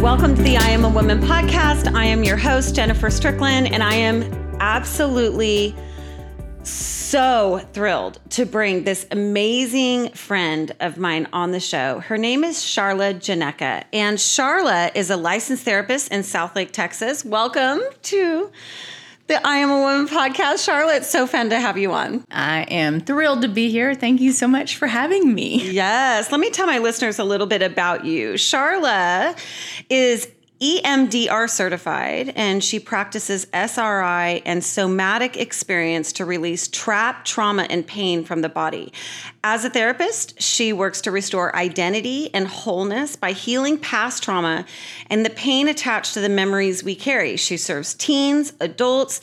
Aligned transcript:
Welcome 0.00 0.36
to 0.36 0.42
the 0.42 0.56
I 0.56 0.68
Am 0.68 0.84
a 0.84 0.88
Woman 0.88 1.18
podcast. 1.20 1.92
I 1.92 2.04
am 2.04 2.22
your 2.22 2.36
host, 2.36 2.76
Jennifer 2.76 3.10
Strickland, 3.10 3.72
and 3.72 3.82
I 3.82 3.94
am 3.94 4.22
absolutely 4.60 5.74
so 6.62 7.58
thrilled 7.72 8.20
to 8.30 8.46
bring 8.46 8.84
this 8.84 9.06
amazing 9.10 10.10
friend 10.12 10.70
of 10.78 10.98
mine 10.98 11.26
on 11.32 11.50
the 11.50 11.58
show. 11.58 11.98
Her 11.98 12.16
name 12.16 12.44
is 12.44 12.58
Charla 12.58 13.14
Janecka, 13.14 13.84
and 13.92 14.18
Charla 14.18 14.94
is 14.94 15.10
a 15.10 15.16
licensed 15.16 15.64
therapist 15.64 16.12
in 16.12 16.20
Southlake, 16.20 16.70
Texas. 16.70 17.24
Welcome 17.24 17.80
to 18.02 18.52
the 19.28 19.46
I 19.46 19.58
Am 19.58 19.70
a 19.70 19.78
Woman 19.78 20.08
podcast. 20.08 20.66
Charla, 20.66 21.04
so 21.04 21.26
fun 21.26 21.50
to 21.50 21.60
have 21.60 21.76
you 21.76 21.92
on. 21.92 22.24
I 22.30 22.62
am 22.62 23.00
thrilled 23.00 23.42
to 23.42 23.48
be 23.48 23.70
here. 23.70 23.94
Thank 23.94 24.20
you 24.20 24.32
so 24.32 24.48
much 24.48 24.76
for 24.76 24.88
having 24.88 25.34
me. 25.34 25.70
Yes. 25.70 26.32
Let 26.32 26.40
me 26.40 26.50
tell 26.50 26.66
my 26.66 26.78
listeners 26.78 27.18
a 27.18 27.24
little 27.24 27.46
bit 27.46 27.60
about 27.62 28.06
you. 28.06 28.32
Charla 28.32 29.38
is 29.90 30.28
EMDR 30.60 31.48
certified, 31.48 32.32
and 32.34 32.64
she 32.64 32.80
practices 32.80 33.46
SRI 33.52 34.42
and 34.44 34.64
somatic 34.64 35.36
experience 35.36 36.12
to 36.14 36.24
release 36.24 36.66
trapped 36.66 37.28
trauma 37.28 37.66
and 37.70 37.86
pain 37.86 38.24
from 38.24 38.40
the 38.40 38.48
body. 38.48 38.92
As 39.44 39.64
a 39.64 39.70
therapist, 39.70 40.42
she 40.42 40.72
works 40.72 41.00
to 41.02 41.12
restore 41.12 41.54
identity 41.54 42.34
and 42.34 42.48
wholeness 42.48 43.14
by 43.14 43.32
healing 43.32 43.78
past 43.78 44.22
trauma 44.22 44.66
and 45.08 45.24
the 45.24 45.30
pain 45.30 45.68
attached 45.68 46.14
to 46.14 46.20
the 46.20 46.28
memories 46.28 46.82
we 46.82 46.96
carry. 46.96 47.36
She 47.36 47.56
serves 47.56 47.94
teens, 47.94 48.52
adults, 48.60 49.20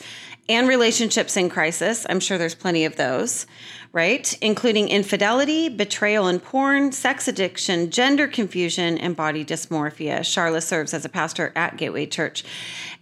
and 0.48 0.68
relationships 0.68 1.36
in 1.36 1.50
crisis. 1.50 2.06
I'm 2.08 2.20
sure 2.20 2.38
there's 2.38 2.54
plenty 2.54 2.84
of 2.84 2.96
those 2.96 3.46
right? 3.96 4.36
Including 4.42 4.90
infidelity, 4.90 5.70
betrayal 5.70 6.26
and 6.26 6.42
porn, 6.42 6.92
sex 6.92 7.26
addiction, 7.28 7.90
gender 7.90 8.28
confusion, 8.28 8.98
and 8.98 9.16
body 9.16 9.42
dysmorphia. 9.42 10.20
Charla 10.20 10.62
serves 10.62 10.92
as 10.92 11.06
a 11.06 11.08
pastor 11.08 11.50
at 11.56 11.78
Gateway 11.78 12.04
Church 12.04 12.44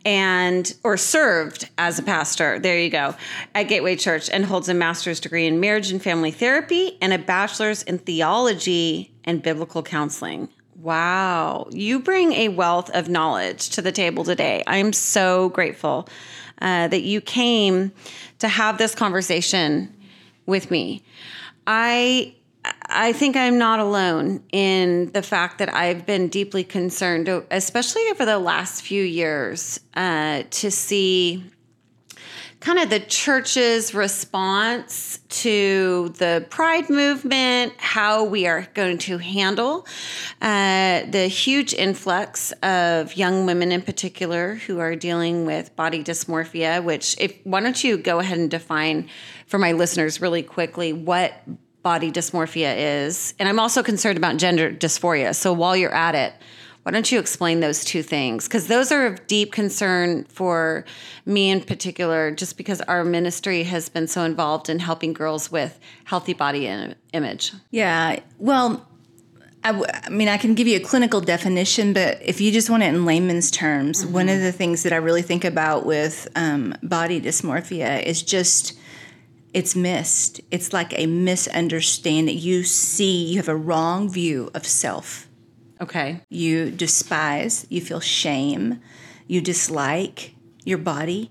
and 0.04 0.72
or 0.84 0.96
served 0.96 1.68
as 1.78 1.98
a 1.98 2.02
pastor 2.02 2.58
there 2.58 2.78
you 2.78 2.90
go 2.90 3.14
at 3.54 3.62
gateway 3.62 3.96
church 3.96 4.28
and 4.28 4.44
holds 4.44 4.68
a 4.68 4.74
master's 4.74 5.18
degree 5.18 5.46
in 5.46 5.60
marriage 5.60 5.90
and 5.90 6.02
family 6.02 6.30
therapy 6.30 6.98
and 7.00 7.14
a 7.14 7.18
bachelor's 7.18 7.82
in 7.84 7.96
theology 7.96 9.10
and 9.24 9.42
biblical 9.42 9.82
counseling 9.82 10.46
wow 10.76 11.66
you 11.70 11.98
bring 11.98 12.32
a 12.32 12.50
wealth 12.50 12.90
of 12.90 13.08
knowledge 13.08 13.70
to 13.70 13.80
the 13.80 13.90
table 13.90 14.24
today 14.24 14.62
i'm 14.66 14.92
so 14.92 15.48
grateful 15.48 16.06
uh, 16.60 16.86
that 16.88 17.00
you 17.00 17.22
came 17.22 17.90
to 18.38 18.46
have 18.46 18.76
this 18.76 18.94
conversation 18.94 19.90
with 20.46 20.70
me. 20.70 21.02
I 21.66 22.34
I 22.86 23.12
think 23.12 23.36
I'm 23.36 23.58
not 23.58 23.78
alone 23.78 24.42
in 24.50 25.12
the 25.12 25.22
fact 25.22 25.58
that 25.58 25.72
I've 25.74 26.06
been 26.06 26.28
deeply 26.28 26.64
concerned, 26.64 27.28
especially 27.50 28.02
over 28.10 28.24
the 28.24 28.38
last 28.38 28.82
few 28.82 29.02
years, 29.02 29.80
uh, 29.94 30.44
to 30.50 30.70
see 30.70 31.44
kind 32.64 32.78
of 32.78 32.88
the 32.88 33.00
church's 33.00 33.92
response 33.92 35.18
to 35.28 36.08
the 36.16 36.46
pride 36.48 36.88
movement, 36.88 37.74
how 37.76 38.24
we 38.24 38.46
are 38.46 38.66
going 38.72 38.96
to 38.96 39.18
handle 39.18 39.86
uh, 40.40 41.02
the 41.10 41.26
huge 41.28 41.74
influx 41.74 42.52
of 42.62 43.18
young 43.18 43.44
women 43.44 43.70
in 43.70 43.82
particular 43.82 44.54
who 44.54 44.78
are 44.78 44.96
dealing 44.96 45.44
with 45.44 45.76
body 45.76 46.02
dysmorphia. 46.02 46.82
Which, 46.82 47.14
if 47.20 47.34
why 47.44 47.60
don't 47.60 47.84
you 47.84 47.98
go 47.98 48.18
ahead 48.18 48.38
and 48.38 48.50
define 48.50 49.10
for 49.46 49.58
my 49.58 49.72
listeners 49.72 50.22
really 50.22 50.42
quickly 50.42 50.94
what 50.94 51.34
body 51.82 52.10
dysmorphia 52.10 53.04
is, 53.04 53.34
and 53.38 53.46
I'm 53.46 53.60
also 53.60 53.82
concerned 53.82 54.16
about 54.16 54.38
gender 54.38 54.72
dysphoria. 54.72 55.34
So 55.34 55.52
while 55.52 55.76
you're 55.76 55.94
at 55.94 56.14
it 56.14 56.32
why 56.84 56.92
don't 56.92 57.10
you 57.10 57.18
explain 57.18 57.60
those 57.60 57.82
two 57.82 58.02
things? 58.02 58.46
Because 58.46 58.66
those 58.66 58.92
are 58.92 59.06
of 59.06 59.26
deep 59.26 59.52
concern 59.52 60.24
for 60.24 60.84
me 61.24 61.50
in 61.50 61.62
particular, 61.62 62.30
just 62.30 62.58
because 62.58 62.82
our 62.82 63.04
ministry 63.04 63.62
has 63.62 63.88
been 63.88 64.06
so 64.06 64.22
involved 64.22 64.68
in 64.68 64.78
helping 64.78 65.14
girls 65.14 65.50
with 65.50 65.80
healthy 66.04 66.34
body 66.34 66.66
image. 67.14 67.52
Yeah. 67.70 68.20
Well, 68.38 68.86
I, 69.64 69.68
w- 69.68 69.86
I 69.90 70.10
mean, 70.10 70.28
I 70.28 70.36
can 70.36 70.54
give 70.54 70.66
you 70.66 70.76
a 70.76 70.80
clinical 70.80 71.22
definition, 71.22 71.94
but 71.94 72.18
if 72.20 72.38
you 72.38 72.52
just 72.52 72.68
want 72.68 72.82
it 72.82 72.88
in 72.88 73.06
layman's 73.06 73.50
terms, 73.50 74.04
mm-hmm. 74.04 74.12
one 74.12 74.28
of 74.28 74.40
the 74.40 74.52
things 74.52 74.82
that 74.82 74.92
I 74.92 74.96
really 74.96 75.22
think 75.22 75.46
about 75.46 75.86
with 75.86 76.28
um, 76.36 76.76
body 76.82 77.18
dysmorphia 77.18 78.02
is 78.02 78.22
just 78.22 78.78
it's 79.54 79.74
missed. 79.74 80.42
It's 80.50 80.74
like 80.74 80.98
a 80.98 81.06
misunderstanding. 81.06 82.36
You 82.36 82.64
see, 82.64 83.24
you 83.24 83.36
have 83.36 83.48
a 83.48 83.56
wrong 83.56 84.10
view 84.10 84.50
of 84.52 84.66
self. 84.66 85.28
Okay. 85.80 86.20
You 86.28 86.70
despise, 86.70 87.66
you 87.68 87.80
feel 87.80 88.00
shame, 88.00 88.80
you 89.26 89.40
dislike 89.40 90.34
your 90.64 90.78
body. 90.78 91.30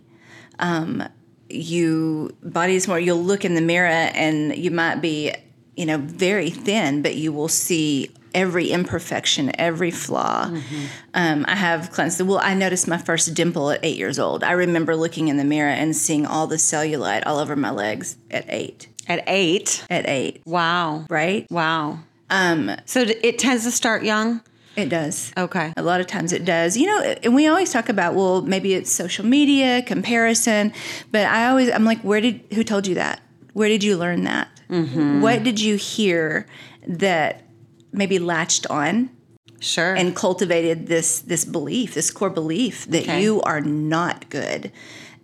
Um, 0.59 1.03
you 1.49 2.35
body 2.41 2.75
is 2.75 2.87
more 2.87 2.99
you'll 2.99 3.21
look 3.21 3.45
in 3.45 3.53
the 3.53 3.61
mirror 3.61 3.87
and 3.87 4.55
you 4.55 4.71
might 4.71 4.95
be 4.95 5.33
you 5.75 5.85
know 5.85 5.97
very 5.97 6.49
thin 6.49 7.01
but 7.01 7.15
you 7.15 7.31
will 7.31 7.47
see 7.47 8.09
every 8.33 8.71
imperfection 8.71 9.51
every 9.59 9.91
flaw. 9.91 10.45
Mm-hmm. 10.45 10.85
um, 11.13 11.45
i 11.47 11.55
have 11.55 11.91
clients 11.91 12.17
that 12.17 12.25
well 12.25 12.39
i 12.39 12.55
noticed 12.55 12.87
my 12.87 12.97
first 12.97 13.33
dimple 13.35 13.69
at 13.69 13.79
eight 13.83 13.97
years 13.97 14.17
old. 14.17 14.43
I 14.43 14.53
remember 14.53 14.95
looking 14.95 15.27
in 15.27 15.37
the 15.37 15.43
mirror 15.43 15.69
and 15.69 15.95
seeing 15.95 16.25
all 16.25 16.47
the 16.47 16.55
cellulite 16.55 17.23
all 17.25 17.37
over 17.37 17.55
my 17.55 17.71
legs 17.71 18.17
at 18.31 18.45
eight. 18.47 18.87
At 19.07 19.23
eight? 19.27 19.85
At 19.89 20.07
eight. 20.07 20.41
Wow. 20.45 21.05
Right? 21.09 21.45
Wow 21.51 21.99
um, 22.33 22.75
so 22.85 23.01
it 23.01 23.37
tends 23.37 23.63
to 23.63 23.71
start 23.71 24.03
young. 24.03 24.41
It 24.75 24.89
does. 24.89 25.31
Okay. 25.37 25.71
A 25.77 25.83
lot 25.83 26.01
of 26.01 26.07
times 26.07 26.33
it 26.33 26.45
does. 26.45 26.75
You 26.75 26.87
know, 26.87 27.15
and 27.21 27.35
we 27.35 27.45
always 27.45 27.71
talk 27.71 27.89
about, 27.89 28.15
well, 28.15 28.41
maybe 28.41 28.73
it's 28.73 28.91
social 28.91 29.23
media, 29.23 29.83
comparison, 29.83 30.73
but 31.11 31.27
I 31.27 31.47
always, 31.47 31.69
I'm 31.69 31.85
like, 31.85 32.01
where 32.01 32.21
did, 32.21 32.41
who 32.53 32.63
told 32.63 32.87
you 32.87 32.95
that? 32.95 33.21
Where 33.53 33.69
did 33.69 33.83
you 33.83 33.97
learn 33.97 34.23
that? 34.23 34.49
Mm-hmm. 34.69 35.21
What 35.21 35.43
did 35.43 35.61
you 35.61 35.75
hear 35.75 36.47
that 36.87 37.43
maybe 37.91 38.17
latched 38.17 38.65
on? 38.67 39.11
Sure. 39.59 39.93
And 39.93 40.13
cultivated 40.13 40.87
this 40.87 41.19
this 41.19 41.45
belief, 41.45 41.93
this 41.93 42.11
core 42.11 42.29
belief 42.29 42.85
that 42.87 43.03
okay. 43.03 43.21
you 43.21 43.41
are 43.43 43.61
not 43.61 44.29
good 44.29 44.73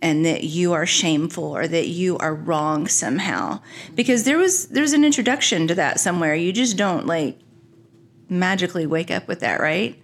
and 0.02 0.24
that 0.24 0.44
you 0.44 0.72
are 0.72 0.86
shameful 0.86 1.56
or 1.56 1.68
that 1.68 1.88
you 1.88 2.16
are 2.18 2.34
wrong 2.34 2.86
somehow 2.86 3.60
because 3.94 4.24
there 4.24 4.38
was 4.38 4.68
there's 4.68 4.92
an 4.92 5.04
introduction 5.04 5.66
to 5.66 5.74
that 5.74 6.00
somewhere 6.00 6.34
you 6.34 6.52
just 6.52 6.76
don't 6.76 7.06
like 7.06 7.38
magically 8.28 8.86
wake 8.86 9.10
up 9.10 9.26
with 9.28 9.40
that 9.40 9.60
right 9.60 10.00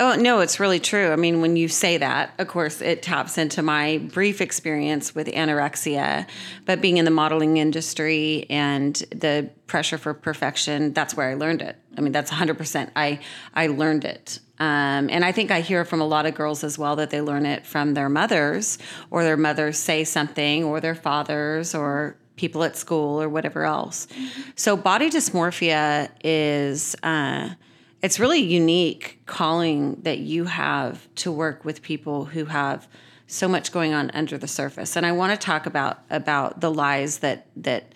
Oh, 0.00 0.14
no, 0.14 0.40
it's 0.40 0.58
really 0.58 0.80
true. 0.80 1.12
I 1.12 1.16
mean, 1.16 1.42
when 1.42 1.56
you 1.56 1.68
say 1.68 1.98
that, 1.98 2.32
of 2.38 2.48
course, 2.48 2.80
it 2.80 3.02
taps 3.02 3.36
into 3.36 3.60
my 3.60 3.98
brief 3.98 4.40
experience 4.40 5.14
with 5.14 5.26
anorexia, 5.26 6.26
but 6.64 6.80
being 6.80 6.96
in 6.96 7.04
the 7.04 7.10
modeling 7.10 7.58
industry 7.58 8.46
and 8.48 8.94
the 9.10 9.50
pressure 9.66 9.98
for 9.98 10.14
perfection, 10.14 10.94
that's 10.94 11.14
where 11.14 11.28
I 11.28 11.34
learned 11.34 11.60
it. 11.60 11.76
I 11.98 12.00
mean, 12.00 12.12
that's 12.12 12.30
100%. 12.30 12.90
I, 12.96 13.20
I 13.52 13.66
learned 13.66 14.06
it. 14.06 14.38
Um, 14.60 15.08
and 15.08 15.24
I 15.24 15.32
think 15.32 15.50
I 15.50 15.62
hear 15.62 15.86
from 15.86 16.02
a 16.02 16.06
lot 16.06 16.26
of 16.26 16.34
girls 16.34 16.62
as 16.62 16.78
well 16.78 16.94
that 16.96 17.08
they 17.08 17.22
learn 17.22 17.46
it 17.46 17.66
from 17.66 17.94
their 17.94 18.10
mothers, 18.10 18.78
or 19.10 19.24
their 19.24 19.38
mothers 19.38 19.78
say 19.78 20.04
something, 20.04 20.64
or 20.64 20.80
their 20.80 20.94
fathers, 20.94 21.74
or 21.74 22.16
people 22.36 22.62
at 22.62 22.76
school, 22.76 23.20
or 23.22 23.28
whatever 23.28 23.64
else. 23.64 24.06
Mm-hmm. 24.06 24.50
So 24.56 24.76
body 24.76 25.08
dysmorphia 25.08 26.10
is 26.22 26.94
uh, 27.02 27.54
it's 28.02 28.20
really 28.20 28.40
unique 28.40 29.20
calling 29.24 29.96
that 30.02 30.18
you 30.18 30.44
have 30.44 31.08
to 31.16 31.32
work 31.32 31.64
with 31.64 31.80
people 31.80 32.26
who 32.26 32.44
have 32.44 32.86
so 33.26 33.48
much 33.48 33.72
going 33.72 33.94
on 33.94 34.10
under 34.10 34.36
the 34.36 34.48
surface. 34.48 34.94
And 34.94 35.06
I 35.06 35.12
want 35.12 35.32
to 35.32 35.42
talk 35.42 35.64
about 35.64 36.00
about 36.10 36.60
the 36.60 36.70
lies 36.70 37.20
that 37.20 37.46
that 37.56 37.94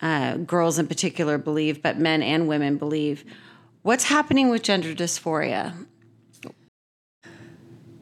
uh, 0.00 0.38
girls 0.38 0.78
in 0.78 0.86
particular 0.86 1.36
believe, 1.36 1.82
but 1.82 1.98
men 1.98 2.22
and 2.22 2.48
women 2.48 2.78
believe. 2.78 3.24
What's 3.82 4.04
happening 4.04 4.48
with 4.48 4.62
gender 4.62 4.94
dysphoria? 4.94 5.74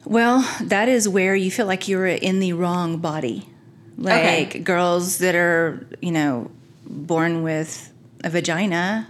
Well, 0.07 0.49
that 0.61 0.87
is 0.87 1.09
where 1.09 1.35
you 1.35 1.51
feel 1.51 1.65
like 1.65 1.89
you're 1.89 2.07
in 2.07 2.39
the 2.39 2.53
wrong 2.53 2.99
body. 2.99 3.49
Like 3.97 4.49
okay. 4.49 4.59
girls 4.59 5.17
that 5.17 5.35
are, 5.35 5.85
you 6.01 6.11
know, 6.11 6.49
born 6.85 7.43
with 7.43 7.91
a 8.23 8.29
vagina, 8.29 9.09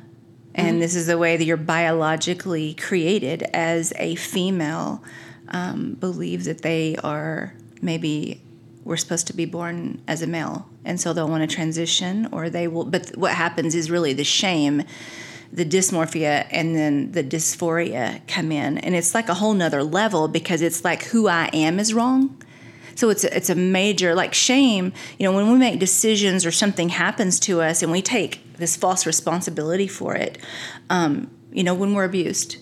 and 0.55 0.67
mm-hmm. 0.67 0.79
this 0.79 0.95
is 0.95 1.05
the 1.05 1.17
way 1.19 1.37
that 1.37 1.43
you're 1.43 1.55
biologically 1.55 2.73
created 2.73 3.43
as 3.53 3.93
a 3.97 4.15
female, 4.15 5.03
um, 5.49 5.93
believe 5.93 6.45
that 6.45 6.63
they 6.63 6.95
are 7.03 7.53
maybe 7.79 8.41
we're 8.83 8.97
supposed 8.97 9.27
to 9.27 9.35
be 9.35 9.45
born 9.45 10.01
as 10.07 10.23
a 10.23 10.27
male, 10.27 10.67
and 10.83 10.99
so 10.99 11.13
they'll 11.13 11.27
want 11.27 11.47
to 11.47 11.55
transition, 11.55 12.27
or 12.31 12.49
they 12.49 12.67
will. 12.67 12.85
But 12.85 13.15
what 13.15 13.33
happens 13.33 13.75
is 13.75 13.91
really 13.91 14.13
the 14.13 14.23
shame 14.23 14.81
the 15.51 15.65
dysmorphia 15.65 16.47
and 16.51 16.75
then 16.75 17.11
the 17.11 17.23
dysphoria 17.23 18.21
come 18.27 18.51
in. 18.51 18.77
And 18.79 18.95
it's 18.95 19.13
like 19.13 19.29
a 19.29 19.33
whole 19.35 19.53
nother 19.53 19.83
level 19.83 20.27
because 20.27 20.61
it's 20.61 20.83
like 20.83 21.03
who 21.05 21.27
i 21.27 21.49
am 21.53 21.79
is 21.79 21.93
wrong. 21.93 22.41
So 22.95 23.09
it's 23.09 23.23
a, 23.23 23.35
it's 23.37 23.49
a 23.49 23.55
major 23.55 24.15
like 24.15 24.33
shame 24.33 24.91
you 25.19 25.23
know 25.25 25.31
when 25.31 25.51
we 25.51 25.57
make 25.59 25.79
decisions 25.79 26.45
or 26.47 26.51
something 26.51 26.89
happens 26.89 27.39
to 27.41 27.61
us 27.61 27.83
and 27.83 27.91
we 27.91 28.01
take 28.01 28.41
this 28.57 28.75
false 28.75 29.05
responsibility 29.05 29.87
for 29.87 30.15
it 30.15 30.39
um, 30.89 31.29
you 31.51 31.63
know 31.63 31.75
when 31.75 31.93
we're 31.93 32.05
abused. 32.05 32.57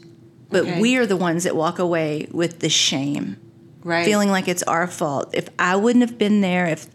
But 0.49 0.63
Okay. 0.63 0.79
we 0.81 0.97
are 0.97 1.05
the 1.05 1.17
ones 1.17 1.43
that 1.45 1.55
walk 1.55 1.79
away 1.79 2.27
with 2.31 2.59
the 2.59 2.69
shame 2.69 3.37
Right. 3.85 4.03
feeling 4.03 4.31
like 4.31 4.47
it's 4.47 4.63
our 4.63 4.87
fault. 4.87 5.29
If 5.33 5.47
I 5.59 5.75
wouldn't 5.75 6.01
have 6.01 6.17
been 6.17 6.41
there, 6.41 6.65
if 6.65 6.87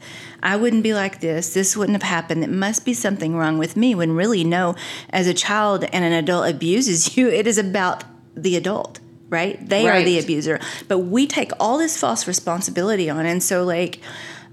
I 0.43 0.57
wouldn't 0.57 0.83
be 0.83 0.93
like 0.93 1.21
this, 1.21 1.55
this 1.55 1.77
wouldn't 1.77 1.95
have 1.95 2.09
happened. 2.09 2.43
It 2.43 2.51
must 2.51 2.85
be 2.85 2.95
something 2.95 3.37
wrong 3.37 3.59
with 3.59 3.77
me. 3.77 3.95
When 3.95 4.11
really, 4.17 4.43
no, 4.43 4.75
as 5.11 5.29
a 5.29 5.33
child 5.33 5.85
and 5.85 6.05
an 6.05 6.13
adult 6.13 6.51
abuses 6.51 7.17
you, 7.17 7.29
it 7.29 7.47
is 7.47 7.59
about 7.59 8.03
the 8.35 8.57
adult, 8.57 8.99
right? 9.29 9.57
They 9.69 9.89
are 9.89 10.03
the 10.03 10.19
abuser. 10.19 10.59
But 10.89 10.99
we 10.99 11.29
take 11.29 11.53
all 11.61 11.79
this 11.79 11.97
false 11.97 12.27
responsibility 12.27 13.09
on. 13.09 13.25
And 13.25 13.41
so, 13.41 13.63
like, 13.63 14.01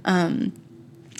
um, 0.06 0.54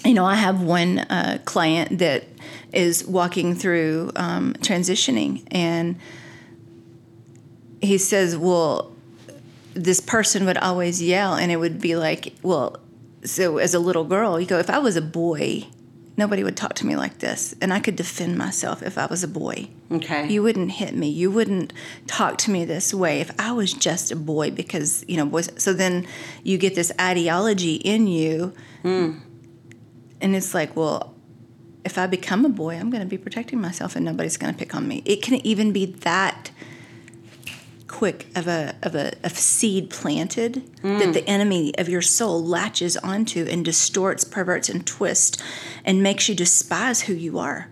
you 0.06 0.14
know, 0.14 0.26
I 0.26 0.36
have 0.36 0.62
one 0.62 1.00
uh, 1.00 1.40
client 1.46 1.98
that 1.98 2.26
is 2.72 3.04
walking 3.08 3.56
through 3.56 4.12
um, 4.16 4.54
transitioning, 4.60 5.48
and 5.50 5.98
he 7.82 7.98
says, 7.98 8.38
Well, 8.38 8.96
this 9.78 10.02
person 10.02 10.46
would 10.46 10.58
always 10.58 11.02
yell, 11.02 11.36
and 11.36 11.52
it 11.52 11.58
would 11.58 11.80
be 11.80 11.96
like, 11.96 12.34
Well, 12.42 12.78
so 13.24 13.58
as 13.58 13.74
a 13.74 13.80
little 13.80 14.04
girl, 14.04 14.40
you 14.40 14.48
go, 14.48 14.60
If 14.60 14.70
I 14.70 14.80
was 14.80 14.96
a 14.96 15.02
boy, 15.02 15.68
nobody 16.18 16.44
would 16.44 16.58
talk 16.58 16.74
to 16.76 16.86
me 16.86 16.96
like 16.96 17.20
this, 17.20 17.56
and 17.62 17.74
I 17.74 17.80
could 17.80 17.96
defend 17.96 18.38
myself 18.38 18.82
if 18.82 18.98
I 18.98 19.06
was 19.06 19.24
a 19.24 19.28
boy. 19.28 19.70
Okay. 19.92 20.28
You 20.28 20.44
wouldn't 20.44 20.72
hit 20.72 20.96
me. 20.96 21.10
You 21.10 21.32
wouldn't 21.32 21.72
talk 22.08 22.38
to 22.40 22.52
me 22.52 22.66
this 22.66 22.94
way 22.94 23.22
if 23.22 23.32
I 23.40 23.52
was 23.52 23.72
just 23.72 24.12
a 24.12 24.16
boy 24.16 24.52
because, 24.52 25.06
you 25.08 25.16
know, 25.16 25.26
boys. 25.26 25.50
So 25.62 25.74
then 25.74 26.08
you 26.44 26.58
get 26.58 26.76
this 26.76 26.92
ideology 27.00 27.76
in 27.76 28.08
you. 28.08 28.54
Hmm. 28.82 29.20
And 30.20 30.36
it's 30.36 30.54
like, 30.54 30.76
well, 30.76 31.14
if 31.86 31.98
I 31.98 32.08
become 32.08 32.44
a 32.44 32.50
boy, 32.50 32.76
I'm 32.76 32.90
going 32.90 33.04
to 33.04 33.08
be 33.08 33.18
protecting 33.18 33.62
myself 33.62 33.96
and 33.96 34.04
nobody's 34.04 34.36
going 34.36 34.52
to 34.52 34.58
pick 34.58 34.76
on 34.76 34.88
me. 34.88 35.04
It 35.06 35.22
can 35.22 35.36
even 35.46 35.72
be 35.72 35.86
that 35.86 36.52
quick 37.88 38.28
of 38.36 38.48
a 38.48 38.76
of 38.84 38.96
a 38.96 39.14
of 39.24 39.38
seed 39.38 39.90
planted 39.90 40.56
that 40.82 41.14
the 41.14 41.22
mm. 41.22 41.28
enemy 41.28 41.74
of 41.78 41.88
your 41.88 42.02
soul 42.02 42.44
latches 42.44 42.98
onto 42.98 43.46
and 43.46 43.64
distorts, 43.64 44.24
perverts, 44.24 44.70
and 44.70 44.86
twists 44.86 45.42
and 45.86 46.04
makes 46.04 46.28
you 46.28 46.36
despise 46.36 47.02
who 47.02 47.14
you 47.14 47.40
are. 47.40 47.72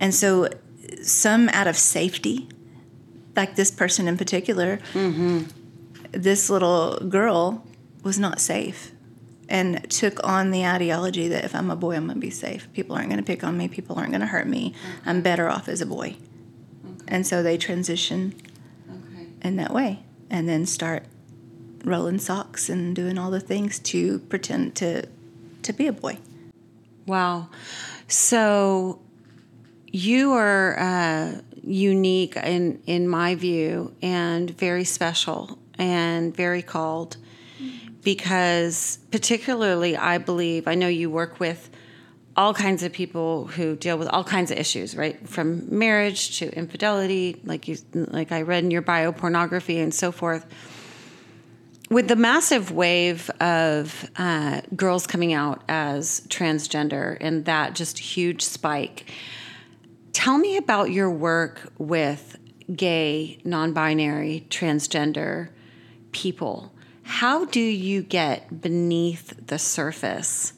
And 0.00 0.14
so 0.14 0.48
some 1.02 1.48
out 1.50 1.66
of 1.66 1.76
safety, 1.76 2.48
like 3.36 3.54
this 3.56 3.70
person 3.70 4.08
in 4.08 4.16
particular, 4.16 4.78
mm-hmm. 4.92 5.44
this 6.10 6.50
little 6.50 6.98
girl 6.98 7.64
was 8.02 8.18
not 8.18 8.40
safe 8.40 8.92
and 9.48 9.88
took 9.90 10.26
on 10.26 10.50
the 10.50 10.64
ideology 10.64 11.28
that 11.28 11.44
if 11.44 11.54
I'm 11.54 11.70
a 11.70 11.76
boy, 11.76 11.96
I'm 11.96 12.06
going 12.06 12.16
to 12.16 12.20
be 12.20 12.30
safe. 12.30 12.72
People 12.72 12.96
aren't 12.96 13.08
going 13.08 13.18
to 13.18 13.24
pick 13.24 13.44
on 13.44 13.56
me. 13.56 13.68
People 13.68 13.96
aren't 13.96 14.10
going 14.10 14.20
to 14.20 14.26
hurt 14.26 14.48
me. 14.48 14.74
I'm 15.06 15.20
better 15.20 15.48
off 15.48 15.68
as 15.68 15.80
a 15.80 15.86
boy. 15.86 16.16
And 17.06 17.26
so 17.26 17.42
they 17.42 17.58
transition 17.58 18.34
Okay. 18.34 18.43
In 19.44 19.56
that 19.56 19.72
way 19.72 20.02
and 20.30 20.48
then 20.48 20.66
start 20.66 21.04
rolling 21.84 22.18
socks 22.18 22.68
and 22.68 22.96
doing 22.96 23.18
all 23.18 23.30
the 23.30 23.40
things 23.40 23.78
to 23.78 24.18
pretend 24.20 24.74
to 24.76 25.06
to 25.62 25.72
be 25.72 25.86
a 25.86 25.92
boy. 25.92 26.18
Wow. 27.06 27.48
So 28.08 29.00
you 29.86 30.32
are 30.32 30.78
uh, 30.78 31.40
unique 31.62 32.36
in 32.36 32.82
in 32.86 33.06
my 33.08 33.34
view, 33.34 33.94
and 34.02 34.50
very 34.50 34.84
special 34.84 35.58
and 35.78 36.34
very 36.34 36.62
called 36.62 37.16
because 38.02 38.98
particularly 39.10 39.96
I 39.96 40.18
believe 40.18 40.68
I 40.68 40.74
know 40.74 40.88
you 40.88 41.10
work 41.10 41.40
with 41.40 41.70
all 42.36 42.52
kinds 42.52 42.82
of 42.82 42.92
people 42.92 43.46
who 43.46 43.76
deal 43.76 43.96
with 43.96 44.08
all 44.08 44.24
kinds 44.24 44.50
of 44.50 44.58
issues, 44.58 44.96
right? 44.96 45.28
From 45.28 45.78
marriage 45.78 46.38
to 46.38 46.50
infidelity, 46.56 47.40
like 47.44 47.68
you 47.68 47.76
like 47.92 48.32
I 48.32 48.42
read 48.42 48.64
in 48.64 48.70
your 48.70 48.82
bio 48.82 49.12
pornography 49.12 49.78
and 49.78 49.94
so 49.94 50.10
forth 50.10 50.46
with 51.90 52.08
the 52.08 52.16
massive 52.16 52.70
wave 52.70 53.30
of 53.40 54.10
uh, 54.16 54.62
girls 54.74 55.06
coming 55.06 55.32
out 55.32 55.62
as 55.68 56.22
transgender 56.28 57.16
and 57.20 57.44
that 57.44 57.74
just 57.74 57.98
huge 57.98 58.42
spike, 58.42 59.10
tell 60.12 60.38
me 60.38 60.56
about 60.56 60.90
your 60.90 61.10
work 61.10 61.72
with 61.78 62.36
gay, 62.74 63.38
non 63.44 63.72
binary, 63.72 64.46
transgender 64.50 65.50
people. 66.12 66.72
How 67.02 67.44
do 67.44 67.60
you 67.60 68.02
get 68.02 68.62
beneath 68.62 69.46
the 69.46 69.58
surface? 69.58 70.54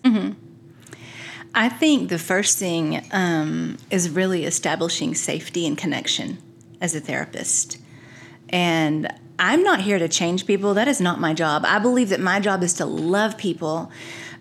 I 1.55 1.69
think 1.69 2.09
the 2.09 2.19
first 2.19 2.59
thing 2.59 3.07
um, 3.13 3.79
is 3.91 4.11
really 4.11 4.45
establishing 4.45 5.15
safety 5.15 5.67
and 5.67 5.77
connection 5.77 6.39
as 6.81 6.95
a 6.95 7.01
therapist. 7.01 7.79
And 8.49 9.13
I'm 9.39 9.63
not 9.63 9.81
here 9.81 9.99
to 9.99 10.09
change 10.09 10.47
people. 10.47 10.75
That 10.75 10.89
is 10.89 11.01
not 11.01 11.21
my 11.21 11.35
job. 11.35 11.65
I 11.67 11.79
believe 11.79 12.11
that 12.11 12.21
my 12.21 12.41
job 12.41 12.63
is 12.63 12.75
to 12.75 12.87
love 12.87 13.37
people 13.37 13.91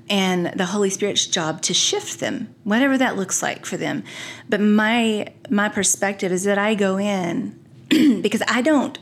and 0.10 0.48
the 0.48 0.66
Holy 0.66 0.90
Spirit's 0.90 1.26
job 1.26 1.62
to 1.64 1.74
shift 1.74 2.20
them, 2.20 2.54
whatever 2.64 2.98
that 2.98 3.16
looks 3.18 3.42
like 3.42 3.66
for 3.66 3.78
them. 3.78 4.04
But 4.48 4.62
my 4.62 5.34
my 5.50 5.70
perspective 5.70 6.32
is 6.32 6.44
that 6.44 6.58
I 6.58 6.76
go 6.76 6.98
in 6.98 7.60
because 8.22 8.44
I 8.48 8.62
don't 8.62 8.98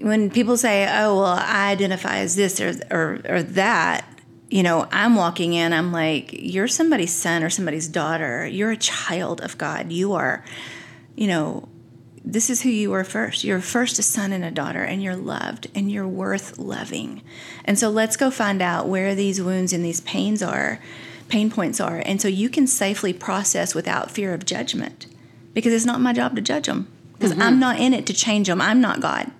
when 0.00 0.30
people 0.30 0.56
say, 0.56 0.86
"Oh, 0.86 1.16
well, 1.16 1.38
I 1.40 1.70
identify 1.70 2.18
as 2.18 2.36
this 2.36 2.60
or 2.60 2.74
or, 2.90 3.20
or 3.28 3.42
that," 3.42 4.04
you 4.56 4.62
know, 4.62 4.88
I'm 4.90 5.16
walking 5.16 5.52
in. 5.52 5.74
I'm 5.74 5.92
like, 5.92 6.30
"You're 6.32 6.66
somebody's 6.66 7.12
son 7.12 7.44
or 7.44 7.50
somebody's 7.50 7.88
daughter. 7.88 8.46
You're 8.46 8.70
a 8.70 8.76
child 8.78 9.42
of 9.42 9.58
God. 9.58 9.92
You 9.92 10.14
are, 10.14 10.42
you 11.14 11.26
know, 11.26 11.68
this 12.24 12.48
is 12.48 12.62
who 12.62 12.70
you 12.70 12.90
were 12.90 13.04
first. 13.04 13.44
You're 13.44 13.60
first 13.60 13.98
a 13.98 14.02
son 14.02 14.32
and 14.32 14.42
a 14.42 14.50
daughter, 14.50 14.82
and 14.82 15.02
you're 15.02 15.14
loved, 15.14 15.66
and 15.74 15.92
you're 15.92 16.08
worth 16.08 16.56
loving. 16.56 17.20
And 17.66 17.78
so 17.78 17.90
let's 17.90 18.16
go 18.16 18.30
find 18.30 18.62
out 18.62 18.88
where 18.88 19.14
these 19.14 19.42
wounds 19.42 19.74
and 19.74 19.84
these 19.84 20.00
pains 20.00 20.42
are, 20.42 20.80
pain 21.28 21.50
points 21.50 21.78
are, 21.78 22.02
and 22.06 22.18
so 22.22 22.26
you 22.26 22.48
can 22.48 22.66
safely 22.66 23.12
process 23.12 23.74
without 23.74 24.10
fear 24.10 24.32
of 24.32 24.46
judgment, 24.46 25.06
because 25.52 25.74
it's 25.74 25.84
not 25.84 26.00
my 26.00 26.14
job 26.14 26.34
to 26.34 26.40
judge 26.40 26.64
them, 26.64 26.90
because 27.12 27.32
mm-hmm. 27.32 27.42
I'm 27.42 27.60
not 27.60 27.78
in 27.78 27.92
it 27.92 28.06
to 28.06 28.14
change 28.14 28.46
them. 28.46 28.62
I'm 28.62 28.80
not 28.80 29.02
God. 29.02 29.30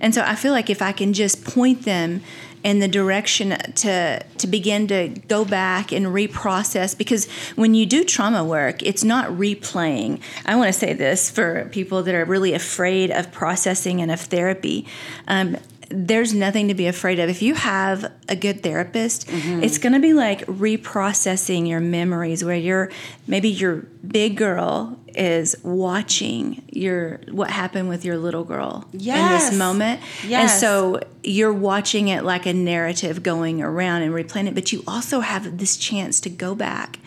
And 0.00 0.14
so 0.14 0.22
I 0.22 0.36
feel 0.36 0.52
like 0.52 0.70
if 0.70 0.80
I 0.80 0.92
can 0.92 1.12
just 1.12 1.44
point 1.44 1.82
them 1.82 2.22
in 2.64 2.78
the 2.78 2.88
direction 2.88 3.50
to 3.50 4.24
to 4.38 4.46
begin 4.46 4.88
to 4.88 5.08
go 5.28 5.44
back 5.44 5.92
and 5.92 6.06
reprocess 6.06 6.96
because 6.96 7.30
when 7.54 7.74
you 7.74 7.86
do 7.86 8.02
trauma 8.02 8.42
work 8.42 8.82
it's 8.82 9.04
not 9.04 9.28
replaying. 9.28 10.20
I 10.46 10.56
want 10.56 10.68
to 10.68 10.72
say 10.72 10.94
this 10.94 11.30
for 11.30 11.68
people 11.70 12.02
that 12.02 12.14
are 12.14 12.24
really 12.24 12.54
afraid 12.54 13.10
of 13.10 13.30
processing 13.30 14.00
and 14.00 14.10
of 14.10 14.20
therapy. 14.20 14.86
Um, 15.28 15.58
there's 15.90 16.32
nothing 16.32 16.68
to 16.68 16.74
be 16.74 16.86
afraid 16.86 17.18
of. 17.18 17.28
If 17.28 17.42
you 17.42 17.54
have 17.54 18.10
a 18.28 18.34
good 18.34 18.62
therapist 18.62 19.26
it's 19.62 19.78
going 19.78 19.92
to 19.92 20.00
be 20.00 20.14
like 20.14 20.46
reprocessing 20.46 21.68
your 21.68 21.80
memories 21.80 22.42
where 22.42 22.56
you're 22.56 22.90
maybe 23.26 23.50
your 23.50 23.86
big 24.06 24.36
girl 24.36 24.98
is 25.16 25.56
watching 25.62 26.62
your 26.70 27.20
what 27.30 27.50
happened 27.50 27.88
with 27.88 28.04
your 28.04 28.16
little 28.18 28.44
girl 28.44 28.88
in 28.92 29.38
this 29.38 29.58
moment 29.58 30.00
and 30.42 30.50
so 30.50 31.00
you're 31.22 31.52
watching 31.52 32.08
it 32.08 32.22
like 32.24 32.46
a 32.46 32.52
narrative 32.52 33.22
going 33.22 33.62
around 33.62 34.02
and 34.02 34.12
replaying 34.12 34.46
it, 34.48 34.54
but 34.54 34.72
you 34.72 34.82
also 34.86 35.20
have 35.20 35.56
this 35.58 35.76
chance 35.76 36.20
to 36.20 36.28
go 36.30 36.54
back. 36.54 36.98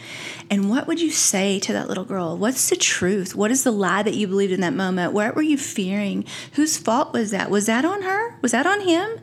And 0.49 0.69
what 0.69 0.87
would 0.87 0.99
you 0.99 1.11
say 1.11 1.59
to 1.59 1.73
that 1.73 1.87
little 1.87 2.05
girl? 2.05 2.35
What's 2.37 2.69
the 2.69 2.75
truth? 2.77 3.35
What 3.35 3.51
is 3.51 3.63
the 3.63 3.71
lie 3.71 4.01
that 4.03 4.15
you 4.15 4.27
believed 4.27 4.53
in 4.53 4.61
that 4.61 4.73
moment? 4.73 5.13
What 5.13 5.35
were 5.35 5.41
you 5.43 5.57
fearing? 5.57 6.25
Whose 6.53 6.77
fault 6.77 7.13
was 7.13 7.29
that? 7.31 7.51
Was 7.51 7.65
that 7.67 7.85
on 7.85 8.01
her? 8.01 8.39
Was 8.41 8.53
that 8.53 8.65
on 8.65 8.81
him? 8.81 9.19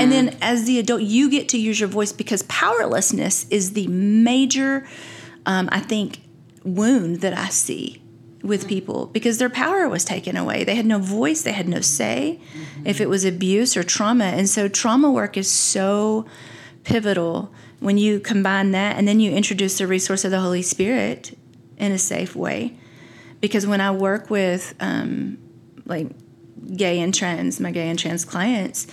And 0.00 0.10
then 0.12 0.36
as 0.40 0.64
the 0.64 0.78
adult, 0.78 1.02
you 1.02 1.30
get 1.30 1.48
to 1.50 1.58
use 1.58 1.78
your 1.78 1.88
voice 1.88 2.12
because 2.12 2.42
powerlessness 2.44 3.46
is 3.50 3.72
the 3.74 3.86
major, 3.86 4.86
um, 5.46 5.68
I 5.72 5.80
think, 5.80 6.20
wound 6.66 7.20
that 7.20 7.36
I 7.36 7.48
see 7.48 8.02
with 8.42 8.68
people 8.68 9.06
because 9.06 9.38
their 9.38 9.48
power 9.48 9.88
was 9.88 10.04
taken 10.04 10.36
away. 10.36 10.64
They 10.64 10.74
had 10.74 10.86
no 10.86 10.98
voice, 10.98 11.42
they 11.42 11.52
had 11.52 11.68
no 11.68 11.80
say 11.80 12.40
if 12.84 13.00
it 13.00 13.08
was 13.08 13.24
abuse 13.24 13.76
or 13.76 13.82
trauma. 13.82 14.24
And 14.24 14.48
so 14.48 14.68
trauma 14.68 15.10
work 15.10 15.36
is 15.36 15.50
so 15.50 16.26
pivotal 16.84 17.52
when 17.80 17.98
you 17.98 18.20
combine 18.20 18.72
that 18.72 18.96
and 18.96 19.06
then 19.06 19.20
you 19.20 19.32
introduce 19.32 19.78
the 19.78 19.86
resource 19.86 20.24
of 20.24 20.30
the 20.30 20.40
Holy 20.40 20.62
Spirit 20.62 21.36
in 21.78 21.92
a 21.92 21.98
safe 21.98 22.34
way. 22.34 22.76
Because 23.40 23.66
when 23.66 23.80
I 23.80 23.90
work 23.90 24.30
with 24.30 24.74
um, 24.80 25.38
like 25.84 26.08
gay 26.74 27.00
and 27.00 27.14
trans, 27.14 27.60
my 27.60 27.70
gay 27.70 27.88
and 27.88 27.98
trans 27.98 28.24
clients, 28.24 28.86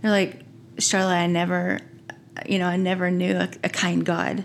they're 0.00 0.10
like, 0.10 0.42
Charla, 0.76 1.12
I 1.12 1.26
never, 1.26 1.80
you 2.46 2.58
know, 2.58 2.66
I 2.66 2.76
never 2.76 3.10
knew 3.10 3.36
a, 3.36 3.48
a 3.62 3.68
kind 3.68 4.04
God 4.04 4.44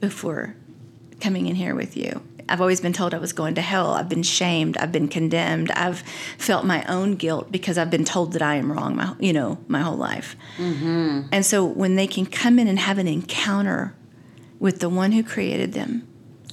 before 0.00 0.56
coming 1.20 1.46
in 1.46 1.54
here 1.54 1.74
with 1.74 1.96
you. 1.96 2.22
I've 2.48 2.60
always 2.60 2.80
been 2.80 2.92
told 2.92 3.12
I 3.12 3.18
was 3.18 3.32
going 3.32 3.56
to 3.56 3.60
hell. 3.60 3.90
I've 3.90 4.08
been 4.08 4.22
shamed. 4.22 4.76
I've 4.76 4.92
been 4.92 5.08
condemned. 5.08 5.72
I've 5.72 6.00
felt 6.38 6.64
my 6.64 6.84
own 6.84 7.16
guilt 7.16 7.50
because 7.50 7.76
I've 7.76 7.90
been 7.90 8.04
told 8.04 8.34
that 8.34 8.42
I 8.42 8.54
am 8.54 8.70
wrong. 8.70 8.94
My, 8.94 9.16
you 9.18 9.32
know, 9.32 9.58
my 9.66 9.80
whole 9.80 9.96
life. 9.96 10.36
Mm-hmm. 10.58 11.22
And 11.32 11.44
so 11.44 11.64
when 11.64 11.96
they 11.96 12.06
can 12.06 12.24
come 12.24 12.58
in 12.58 12.68
and 12.68 12.78
have 12.78 12.98
an 12.98 13.08
encounter 13.08 13.94
with 14.60 14.78
the 14.78 14.88
one 14.88 15.12
who 15.12 15.24
created 15.24 15.72
them, 15.72 16.06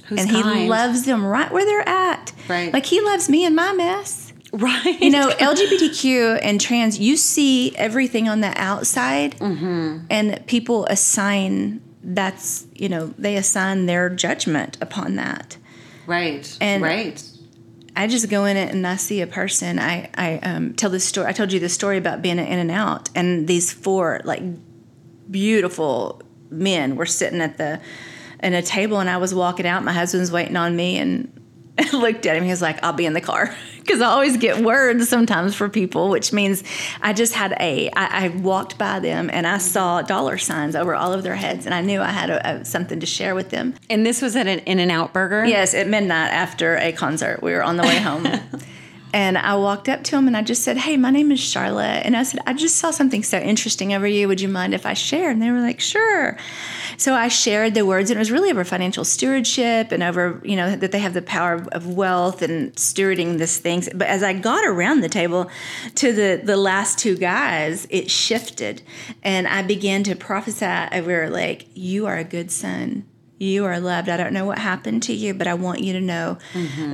Who's 0.06 0.20
and 0.20 0.30
kind. 0.30 0.58
he 0.58 0.68
loves 0.68 1.04
them 1.04 1.24
right 1.24 1.50
where 1.50 1.64
they're 1.64 1.88
at, 1.88 2.32
Right. 2.48 2.72
Like 2.72 2.86
he 2.86 3.00
loves 3.00 3.28
me 3.28 3.44
in 3.44 3.54
my 3.54 3.72
mess. 3.72 4.32
Right. 4.52 5.00
You 5.00 5.10
know, 5.10 5.30
LGBTQ 5.30 6.38
and 6.42 6.60
trans, 6.60 6.98
you 6.98 7.16
see 7.16 7.74
everything 7.76 8.28
on 8.28 8.40
the 8.40 8.52
outside, 8.56 9.36
mm-hmm. 9.38 10.06
and 10.10 10.46
people 10.46 10.86
assign 10.86 11.80
that's, 12.04 12.66
you 12.74 12.88
know, 12.88 13.14
they 13.18 13.36
assign 13.36 13.86
their 13.86 14.10
judgment 14.10 14.76
upon 14.80 15.16
that. 15.16 15.56
Right. 16.06 16.56
And- 16.60 16.82
right. 16.82 17.22
I 17.96 18.08
just 18.08 18.28
go 18.28 18.44
in 18.44 18.56
it 18.56 18.74
and 18.74 18.84
I 18.86 18.96
see 18.96 19.20
a 19.20 19.26
person. 19.26 19.78
I, 19.78 20.10
I 20.14 20.38
um, 20.38 20.74
tell 20.74 20.90
this 20.90 21.04
story. 21.04 21.28
I 21.28 21.32
told 21.32 21.52
you 21.52 21.60
the 21.60 21.68
story 21.68 21.96
about 21.96 22.22
being 22.22 22.38
In-N-Out, 22.40 23.08
and 23.14 23.46
these 23.46 23.72
four 23.72 24.20
like 24.24 24.42
beautiful 25.30 26.20
men 26.50 26.96
were 26.96 27.06
sitting 27.06 27.40
at 27.40 27.56
the 27.56 27.80
in 28.42 28.52
a 28.52 28.62
table, 28.62 28.98
and 28.98 29.08
I 29.08 29.18
was 29.18 29.32
walking 29.32 29.64
out. 29.64 29.84
My 29.84 29.92
husband's 29.92 30.32
waiting 30.32 30.56
on 30.56 30.74
me, 30.74 30.98
and 30.98 31.33
looked 31.92 32.24
at 32.26 32.36
him. 32.36 32.44
He 32.44 32.50
was 32.50 32.62
like, 32.62 32.82
"I'll 32.84 32.92
be 32.92 33.06
in 33.06 33.14
the 33.14 33.20
car," 33.20 33.54
because 33.80 34.00
I 34.00 34.06
always 34.06 34.36
get 34.36 34.58
words 34.58 35.08
sometimes 35.08 35.54
for 35.54 35.68
people, 35.68 36.08
which 36.08 36.32
means 36.32 36.62
I 37.02 37.12
just 37.12 37.34
had 37.34 37.56
a. 37.60 37.90
I, 37.90 38.26
I 38.26 38.28
walked 38.28 38.78
by 38.78 39.00
them 39.00 39.28
and 39.32 39.46
I 39.46 39.58
saw 39.58 40.02
dollar 40.02 40.38
signs 40.38 40.76
over 40.76 40.94
all 40.94 41.12
of 41.12 41.22
their 41.24 41.34
heads, 41.34 41.66
and 41.66 41.74
I 41.74 41.80
knew 41.80 42.00
I 42.00 42.10
had 42.10 42.30
a, 42.30 42.48
a, 42.48 42.64
something 42.64 43.00
to 43.00 43.06
share 43.06 43.34
with 43.34 43.50
them. 43.50 43.74
And 43.90 44.06
this 44.06 44.22
was 44.22 44.36
at 44.36 44.46
an 44.46 44.60
In-N-Out 44.60 45.12
Burger? 45.12 45.44
Yes, 45.44 45.74
at 45.74 45.88
midnight 45.88 46.30
after 46.30 46.76
a 46.76 46.92
concert. 46.92 47.42
We 47.42 47.52
were 47.52 47.62
on 47.62 47.76
the 47.76 47.82
way 47.82 47.98
home. 47.98 48.24
and 49.14 49.38
I 49.38 49.54
walked 49.54 49.88
up 49.88 50.02
to 50.02 50.16
him 50.16 50.26
and 50.26 50.36
I 50.36 50.42
just 50.42 50.64
said, 50.64 50.76
Hey, 50.76 50.96
my 50.96 51.10
name 51.10 51.30
is 51.30 51.38
Charla. 51.38 52.02
And 52.04 52.16
I 52.16 52.24
said, 52.24 52.40
I 52.48 52.52
just 52.52 52.78
saw 52.78 52.90
something 52.90 53.22
so 53.22 53.38
interesting 53.38 53.94
over 53.94 54.08
you. 54.08 54.26
Would 54.26 54.40
you 54.40 54.48
mind 54.48 54.74
if 54.74 54.84
I 54.84 54.94
share? 54.94 55.30
And 55.30 55.40
they 55.40 55.52
were 55.52 55.60
like, 55.60 55.78
Sure. 55.78 56.36
So 56.96 57.14
I 57.14 57.28
shared 57.28 57.74
the 57.74 57.86
words, 57.86 58.10
and 58.10 58.16
it 58.16 58.18
was 58.18 58.32
really 58.32 58.50
over 58.50 58.64
financial 58.64 59.04
stewardship 59.04 59.92
and 59.92 60.02
over, 60.02 60.40
you 60.44 60.56
know, 60.56 60.74
that 60.74 60.90
they 60.90 60.98
have 60.98 61.14
the 61.14 61.22
power 61.22 61.64
of- 61.70 61.86
wealth 61.86 62.42
and 62.42 62.74
stewarding 62.74 63.38
these 63.38 63.58
things. 63.58 63.88
But 63.94 64.08
as 64.08 64.24
I 64.24 64.32
got 64.32 64.64
around 64.66 65.02
the 65.02 65.08
table 65.08 65.48
to 65.94 66.12
the, 66.12 66.40
the 66.42 66.56
last 66.56 66.98
two 66.98 67.16
guys, 67.16 67.86
it 67.90 68.10
shifted. 68.10 68.82
And 69.22 69.46
I 69.46 69.62
began 69.62 70.02
to 70.04 70.16
prophesy 70.16 70.88
over, 70.90 71.30
like, 71.30 71.66
you 71.74 72.06
are 72.06 72.16
a 72.16 72.24
good 72.24 72.50
son 72.50 73.04
you 73.44 73.64
are 73.64 73.78
loved. 73.80 74.08
I 74.08 74.16
don't 74.16 74.32
know 74.32 74.44
what 74.46 74.58
happened 74.58 75.02
to 75.04 75.12
you, 75.12 75.34
but 75.34 75.46
I 75.46 75.54
want 75.54 75.80
you 75.80 75.92
to 75.94 76.00
know 76.00 76.38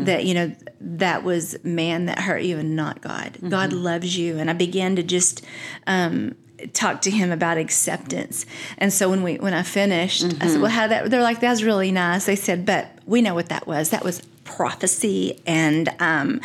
that, 0.05 0.25
you 0.25 0.35
know, 0.35 0.55
that 0.81 1.23
was 1.25 1.57
man 1.65 2.07
that 2.07 2.19
hurt 2.21 2.43
you 2.43 2.59
and 2.59 2.75
not 2.77 3.01
God. 3.01 3.39
God 3.49 3.73
loves 3.73 4.17
you. 4.17 4.39
And 4.39 4.51
I 4.51 4.55
began 4.55 4.97
to 4.97 5.03
just 5.03 5.45
um, 5.87 6.35
talk 6.73 7.01
to 7.03 7.11
him 7.11 7.31
about 7.31 7.57
acceptance. 7.59 8.47
And 8.79 8.93
so 8.93 9.09
when 9.11 9.23
we 9.23 9.37
when 9.37 9.55
I 9.55 9.63
finished, 9.63 10.25
I 10.41 10.47
said, 10.49 10.61
Well, 10.61 10.71
how 10.71 10.87
that 10.89 11.11
they're 11.11 11.23
like, 11.23 11.41
that's 11.41 11.63
really 11.63 11.93
nice. 11.93 12.27
They 12.27 12.37
said, 12.37 12.67
But 12.67 12.87
we 13.07 13.23
know 13.23 13.35
what 13.35 13.49
that 13.49 13.67
was. 13.67 13.91
That 13.91 14.05
was 14.05 14.21
prophecy 14.45 15.41
and 15.47 15.89
um 16.01 16.41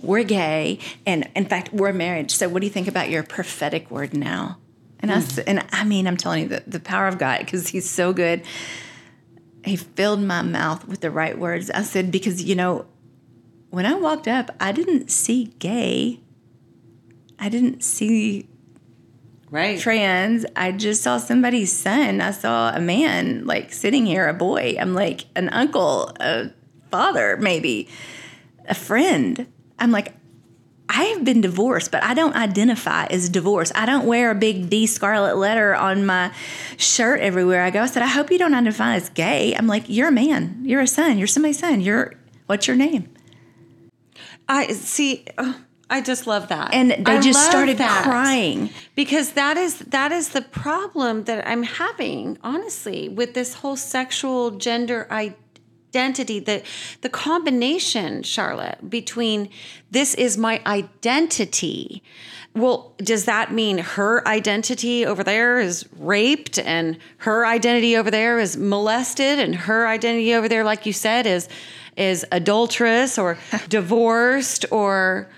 we're 0.00 0.22
gay 0.22 0.78
and 1.06 1.28
in 1.34 1.44
fact 1.46 1.72
we're 1.72 1.92
married. 1.92 2.30
So 2.30 2.48
what 2.48 2.60
do 2.60 2.66
you 2.66 2.72
think 2.72 2.86
about 2.86 3.08
your 3.10 3.22
prophetic 3.22 3.90
word 3.90 4.14
now? 4.14 4.58
And 5.00 5.10
I 5.10 5.16
s- 5.16 5.38
and 5.38 5.64
I 5.72 5.84
mean 5.84 6.06
I'm 6.06 6.16
telling 6.16 6.42
you 6.44 6.48
the, 6.48 6.62
the 6.66 6.80
power 6.80 7.08
of 7.08 7.18
God 7.18 7.40
because 7.40 7.68
he's 7.68 7.88
so 7.90 8.12
good 8.12 8.42
he 9.66 9.76
filled 9.76 10.20
my 10.20 10.42
mouth 10.42 10.86
with 10.86 11.00
the 11.00 11.10
right 11.10 11.38
words. 11.38 11.70
I 11.70 11.82
said, 11.82 12.10
because, 12.10 12.42
you 12.42 12.54
know, 12.54 12.86
when 13.70 13.84
I 13.86 13.94
walked 13.94 14.28
up, 14.28 14.50
I 14.60 14.72
didn't 14.72 15.10
see 15.10 15.54
gay. 15.58 16.20
I 17.38 17.48
didn't 17.48 17.82
see 17.82 18.48
Right. 19.50 19.78
trans. 19.78 20.44
I 20.56 20.72
just 20.72 21.02
saw 21.02 21.18
somebody's 21.18 21.72
son. 21.72 22.20
I 22.20 22.30
saw 22.30 22.74
a 22.74 22.80
man 22.80 23.46
like 23.46 23.72
sitting 23.72 24.06
here, 24.06 24.28
a 24.28 24.34
boy. 24.34 24.76
I'm 24.78 24.94
like 24.94 25.26
an 25.36 25.48
uncle, 25.50 26.12
a 26.20 26.50
father, 26.90 27.36
maybe 27.36 27.88
a 28.68 28.74
friend. 28.74 29.46
I'm 29.78 29.92
like, 29.92 30.14
I 30.88 31.04
have 31.04 31.24
been 31.24 31.40
divorced, 31.40 31.90
but 31.90 32.02
I 32.04 32.14
don't 32.14 32.34
identify 32.36 33.06
as 33.06 33.28
divorced. 33.28 33.72
I 33.74 33.86
don't 33.86 34.06
wear 34.06 34.30
a 34.30 34.34
big 34.34 34.70
D 34.70 34.86
scarlet 34.86 35.36
letter 35.36 35.74
on 35.74 36.06
my 36.06 36.32
shirt 36.76 37.20
everywhere 37.20 37.62
I 37.62 37.70
go. 37.70 37.82
I 37.82 37.86
said, 37.86 38.02
I 38.02 38.06
hope 38.08 38.30
you 38.30 38.38
don't 38.38 38.54
identify 38.54 38.94
as 38.94 39.08
gay. 39.10 39.54
I'm 39.56 39.66
like, 39.66 39.84
you're 39.88 40.08
a 40.08 40.12
man. 40.12 40.60
You're 40.64 40.80
a 40.82 40.86
son. 40.86 41.18
You're 41.18 41.26
somebody's 41.26 41.58
son. 41.58 41.80
You're, 41.80 42.14
what's 42.46 42.68
your 42.68 42.76
name? 42.76 43.08
I 44.48 44.68
see. 44.68 45.24
oh, 45.38 45.60
I 45.88 46.00
just 46.00 46.26
love 46.26 46.48
that, 46.48 46.74
And 46.74 46.90
they 46.90 47.16
I 47.16 47.20
just 47.20 47.44
started 47.48 47.76
crying. 47.78 48.70
because 48.96 49.32
that 49.32 49.56
is 49.56 49.78
that 49.78 50.10
is 50.10 50.30
the 50.30 50.42
problem 50.42 51.24
that 51.24 51.46
I'm 51.46 51.62
having, 51.62 52.38
honestly, 52.42 53.08
with 53.08 53.34
this 53.34 53.54
whole 53.54 53.76
sexual 53.76 54.52
gender 54.52 55.06
identity. 55.10 55.42
Identity, 55.96 56.40
the 56.40 56.62
the 57.00 57.08
combination, 57.08 58.22
Charla, 58.22 58.76
between 58.88 59.48
this 59.90 60.14
is 60.14 60.36
my 60.36 60.60
identity. 60.66 62.02
Well, 62.54 62.94
does 62.98 63.26
that 63.26 63.52
mean 63.52 63.78
her 63.78 64.26
identity 64.26 65.04
over 65.04 65.22
there 65.22 65.58
is 65.58 65.86
raped 65.98 66.58
and 66.58 66.98
her 67.18 67.46
identity 67.46 67.96
over 67.96 68.10
there 68.10 68.38
is 68.38 68.56
molested 68.56 69.38
and 69.38 69.54
her 69.54 69.86
identity 69.86 70.34
over 70.34 70.48
there, 70.48 70.64
like 70.64 70.86
you 70.86 70.92
said, 70.92 71.26
is 71.26 71.48
is 71.96 72.26
adulterous 72.32 73.18
or 73.18 73.38
divorced 73.68 74.66
or 74.70 75.28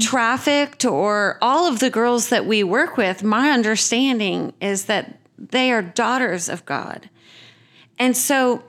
trafficked 0.00 0.84
or 0.84 1.38
all 1.40 1.66
of 1.66 1.80
the 1.80 1.90
girls 1.90 2.28
that 2.28 2.46
we 2.46 2.62
work 2.62 2.96
with, 2.96 3.22
my 3.22 3.50
understanding 3.50 4.52
is 4.60 4.84
that 4.84 5.18
they 5.36 5.72
are 5.72 5.82
daughters 5.82 6.48
of 6.48 6.64
God. 6.64 7.08
And 7.98 8.16
so, 8.16 8.64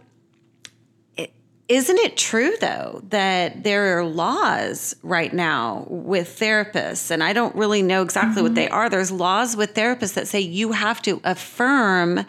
isn't 1.68 1.98
it 1.98 2.16
true 2.16 2.54
though 2.62 3.02
that 3.10 3.64
there 3.64 3.98
are 3.98 4.06
laws 4.06 4.96
right 5.02 5.34
now 5.34 5.88
with 5.90 6.38
therapists? 6.40 7.10
And 7.10 7.24
I 7.24 7.34
don't 7.34 7.56
really 7.56 7.82
know 7.82 8.04
exactly 8.04 8.44
what 8.44 8.54
they 8.54 8.66
mm-hmm. 8.66 8.76
are. 8.76 8.90
There's 8.90 9.12
laws 9.12 9.58
with 9.58 9.74
therapists 9.74 10.14
that 10.14 10.28
say 10.28 10.40
you 10.42 10.74
have 10.74 11.02
to 11.04 11.20
affirm 11.24 12.26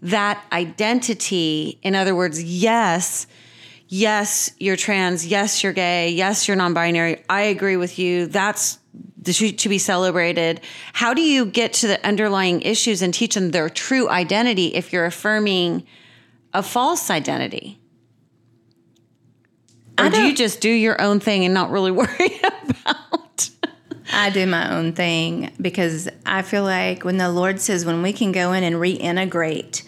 that 0.00 0.44
identity. 0.52 1.78
In 1.82 1.94
other 1.94 2.14
words, 2.14 2.42
yes, 2.42 3.26
yes, 3.88 4.50
you're 4.58 4.76
trans, 4.76 5.26
yes, 5.26 5.62
you're 5.62 5.74
gay, 5.74 6.10
yes, 6.10 6.48
you're 6.48 6.56
non 6.56 6.72
binary. 6.72 7.22
I 7.28 7.42
agree 7.42 7.76
with 7.76 7.98
you. 7.98 8.26
That's 8.26 8.78
to 9.24 9.68
be 9.68 9.78
celebrated. 9.78 10.60
How 10.94 11.14
do 11.14 11.22
you 11.22 11.46
get 11.46 11.74
to 11.74 11.86
the 11.86 12.04
underlying 12.04 12.62
issues 12.62 13.02
and 13.02 13.14
teach 13.14 13.34
them 13.34 13.50
their 13.50 13.68
true 13.68 14.08
identity 14.08 14.68
if 14.68 14.92
you're 14.92 15.04
affirming 15.04 15.86
a 16.52 16.62
false 16.62 17.10
identity? 17.10 17.81
Or 19.98 20.08
do 20.08 20.22
you 20.22 20.34
just 20.34 20.60
do 20.60 20.70
your 20.70 21.00
own 21.00 21.20
thing 21.20 21.44
and 21.44 21.54
not 21.54 21.70
really 21.70 21.90
worry 22.02 22.40
about? 22.42 23.50
I 24.12 24.30
do 24.30 24.46
my 24.46 24.74
own 24.74 24.92
thing 24.92 25.52
because 25.60 26.08
I 26.26 26.42
feel 26.42 26.64
like 26.64 27.04
when 27.04 27.16
the 27.16 27.30
Lord 27.30 27.60
says 27.60 27.84
when 27.84 28.02
we 28.02 28.12
can 28.12 28.32
go 28.32 28.52
in 28.52 28.62
and 28.62 28.76
reintegrate, 28.76 29.84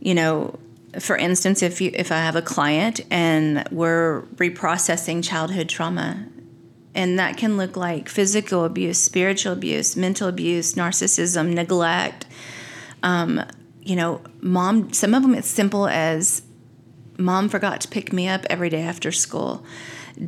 you 0.00 0.14
know, 0.14 0.58
for 0.98 1.16
instance, 1.16 1.62
if 1.62 1.80
you 1.80 1.90
if 1.94 2.10
I 2.10 2.18
have 2.18 2.36
a 2.36 2.42
client 2.42 3.00
and 3.10 3.66
we're 3.70 4.22
reprocessing 4.36 5.22
childhood 5.22 5.68
trauma, 5.68 6.26
and 6.94 7.18
that 7.18 7.36
can 7.36 7.56
look 7.56 7.76
like 7.76 8.08
physical 8.08 8.64
abuse, 8.64 8.98
spiritual 8.98 9.52
abuse, 9.52 9.96
mental 9.96 10.28
abuse, 10.28 10.74
narcissism, 10.74 11.52
neglect. 11.52 12.26
Um, 13.02 13.44
you 13.82 13.94
know, 13.94 14.22
mom. 14.40 14.92
Some 14.92 15.14
of 15.14 15.22
them 15.22 15.34
it's 15.34 15.48
simple 15.48 15.86
as 15.86 16.42
mom 17.18 17.48
forgot 17.48 17.80
to 17.82 17.88
pick 17.88 18.12
me 18.12 18.28
up 18.28 18.44
every 18.50 18.70
day 18.70 18.82
after 18.82 19.12
school. 19.12 19.64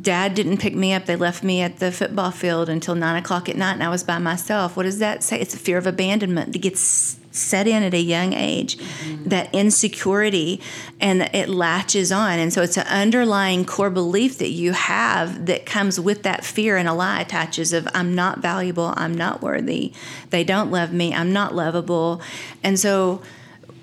Dad 0.01 0.35
didn't 0.35 0.57
pick 0.57 0.75
me 0.75 0.93
up. 0.93 1.05
They 1.05 1.15
left 1.15 1.43
me 1.43 1.61
at 1.61 1.79
the 1.79 1.91
football 1.91 2.29
field 2.29 2.69
until 2.69 2.93
nine 2.93 3.15
o'clock 3.15 3.49
at 3.49 3.57
night, 3.57 3.73
and 3.73 3.83
I 3.83 3.89
was 3.89 4.03
by 4.03 4.19
myself. 4.19 4.77
What 4.77 4.83
does 4.83 4.99
that 4.99 5.23
say? 5.23 5.39
It's 5.39 5.55
a 5.55 5.57
fear 5.57 5.77
of 5.79 5.87
abandonment 5.87 6.53
that 6.53 6.59
gets 6.59 7.17
set 7.31 7.67
in 7.67 7.83
at 7.83 7.93
a 7.93 8.01
young 8.01 8.33
age, 8.33 8.77
mm-hmm. 8.77 9.29
that 9.29 9.53
insecurity, 9.53 10.61
and 10.99 11.23
it 11.33 11.49
latches 11.49 12.11
on. 12.11 12.37
And 12.37 12.53
so 12.53 12.61
it's 12.61 12.77
an 12.77 12.85
underlying 12.87 13.65
core 13.65 13.89
belief 13.89 14.37
that 14.39 14.49
you 14.49 14.73
have 14.73 15.47
that 15.47 15.65
comes 15.65 15.99
with 15.99 16.23
that 16.23 16.45
fear, 16.45 16.77
and 16.77 16.87
a 16.87 16.93
lie 16.93 17.21
attaches 17.21 17.73
of 17.73 17.87
I'm 17.93 18.13
not 18.13 18.39
valuable, 18.39 18.93
I'm 18.95 19.15
not 19.15 19.41
worthy, 19.41 19.93
they 20.29 20.43
don't 20.43 20.69
love 20.69 20.93
me, 20.93 21.15
I'm 21.15 21.33
not 21.33 21.55
lovable. 21.55 22.21
And 22.63 22.79
so 22.79 23.21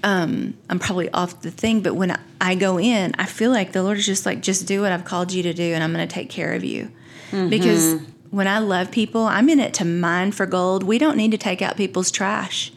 um, 0.06 0.54
I'm 0.70 0.78
probably 0.78 1.10
off 1.10 1.42
the 1.42 1.50
thing, 1.50 1.80
but 1.80 1.94
when 1.94 2.16
I 2.40 2.54
go 2.54 2.78
in, 2.78 3.12
I 3.18 3.26
feel 3.26 3.50
like 3.50 3.72
the 3.72 3.82
Lord 3.82 3.98
is 3.98 4.06
just 4.06 4.24
like, 4.24 4.40
just 4.40 4.64
do 4.64 4.80
what 4.80 4.92
I've 4.92 5.04
called 5.04 5.32
you 5.32 5.42
to 5.42 5.52
do, 5.52 5.74
and 5.74 5.82
I'm 5.82 5.92
going 5.92 6.06
to 6.06 6.14
take 6.14 6.30
care 6.30 6.54
of 6.54 6.62
you. 6.62 6.92
Because 7.50 8.00
when 8.30 8.46
I 8.46 8.60
love 8.60 8.92
people, 8.92 9.22
I'm 9.22 9.48
in 9.48 9.58
it 9.58 9.74
to 9.74 9.84
mine 9.84 10.30
for 10.30 10.46
gold. 10.46 10.84
We 10.84 10.98
don't 10.98 11.16
need 11.16 11.32
to 11.32 11.38
take 11.38 11.60
out 11.60 11.76
people's 11.76 12.12
trash. 12.12 12.72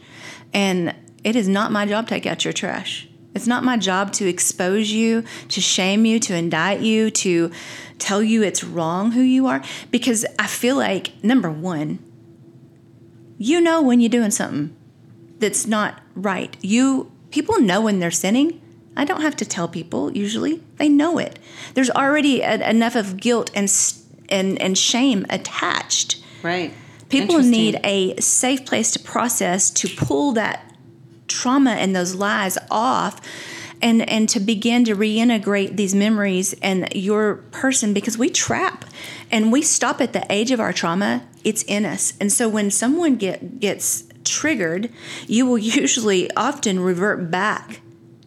And 0.52 0.92
it 1.22 1.36
is 1.36 1.48
not 1.48 1.70
my 1.70 1.86
job 1.86 2.08
to 2.08 2.14
take 2.14 2.26
out 2.26 2.44
your 2.44 2.52
trash. 2.52 3.08
It's 3.32 3.46
not 3.46 3.62
my 3.62 3.76
job 3.76 4.12
to 4.14 4.26
expose 4.26 4.90
you, 4.90 5.22
to 5.50 5.60
shame 5.60 6.04
you, 6.04 6.18
to 6.18 6.34
indict 6.34 6.80
you, 6.80 7.12
to 7.12 7.52
tell 8.00 8.24
you 8.24 8.42
it's 8.42 8.64
wrong 8.64 9.12
who 9.12 9.20
you 9.20 9.46
are. 9.46 9.62
Because 9.92 10.26
I 10.36 10.48
feel 10.48 10.74
like, 10.74 11.12
number 11.22 11.48
one, 11.48 12.00
you 13.38 13.60
know 13.60 13.82
when 13.82 14.00
you're 14.00 14.08
doing 14.08 14.32
something 14.32 14.76
that's 15.38 15.66
not 15.66 16.00
right. 16.14 16.56
You 16.60 17.09
people 17.30 17.60
know 17.60 17.80
when 17.80 18.00
they're 18.00 18.10
sinning. 18.10 18.60
I 18.96 19.04
don't 19.04 19.22
have 19.22 19.36
to 19.36 19.44
tell 19.44 19.68
people 19.68 20.12
usually. 20.12 20.62
They 20.76 20.88
know 20.88 21.18
it. 21.18 21.38
There's 21.74 21.90
already 21.90 22.42
a, 22.42 22.68
enough 22.68 22.96
of 22.96 23.16
guilt 23.16 23.50
and 23.54 23.70
and, 24.28 24.60
and 24.60 24.78
shame 24.78 25.26
attached. 25.28 26.22
Right. 26.42 26.72
People 27.08 27.40
need 27.40 27.80
a 27.82 28.18
safe 28.20 28.64
place 28.64 28.92
to 28.92 29.00
process, 29.00 29.70
to 29.70 29.88
pull 29.88 30.32
that 30.32 30.72
trauma 31.26 31.72
and 31.72 31.94
those 31.94 32.14
lies 32.14 32.56
off. 32.70 33.20
And, 33.82 34.06
and 34.10 34.28
to 34.28 34.40
begin 34.40 34.84
to 34.84 34.94
reintegrate 34.94 35.76
these 35.78 35.94
memories 35.94 36.54
and 36.60 36.86
your 36.94 37.36
person 37.50 37.94
because 37.94 38.18
we 38.18 38.28
trap 38.28 38.84
and 39.30 39.50
we 39.50 39.62
stop 39.62 40.02
at 40.02 40.12
the 40.12 40.30
age 40.30 40.50
of 40.50 40.60
our 40.60 40.74
trauma 40.74 41.26
it's 41.44 41.62
in 41.62 41.86
us 41.86 42.12
and 42.20 42.30
so 42.30 42.46
when 42.46 42.70
someone 42.70 43.16
get 43.16 43.58
gets 43.58 44.04
triggered 44.30 44.90
you 45.26 45.44
will 45.46 45.58
usually 45.58 46.30
often 46.36 46.78
revert 46.80 47.30
back 47.30 47.80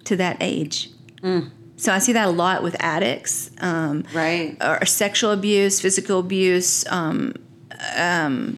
to 0.04 0.16
that 0.18 0.36
age 0.42 0.90
so 1.78 1.92
i 1.94 2.00
see 2.00 2.12
that 2.14 2.28
a 2.28 2.32
lot 2.32 2.62
with 2.64 2.76
addicts 2.80 3.50
um, 3.62 4.04
Right. 4.14 4.58
or 4.62 4.86
sexual 4.86 5.32
abuse 5.32 5.80
physical 5.80 6.20
abuse 6.20 6.86
um, 6.92 7.34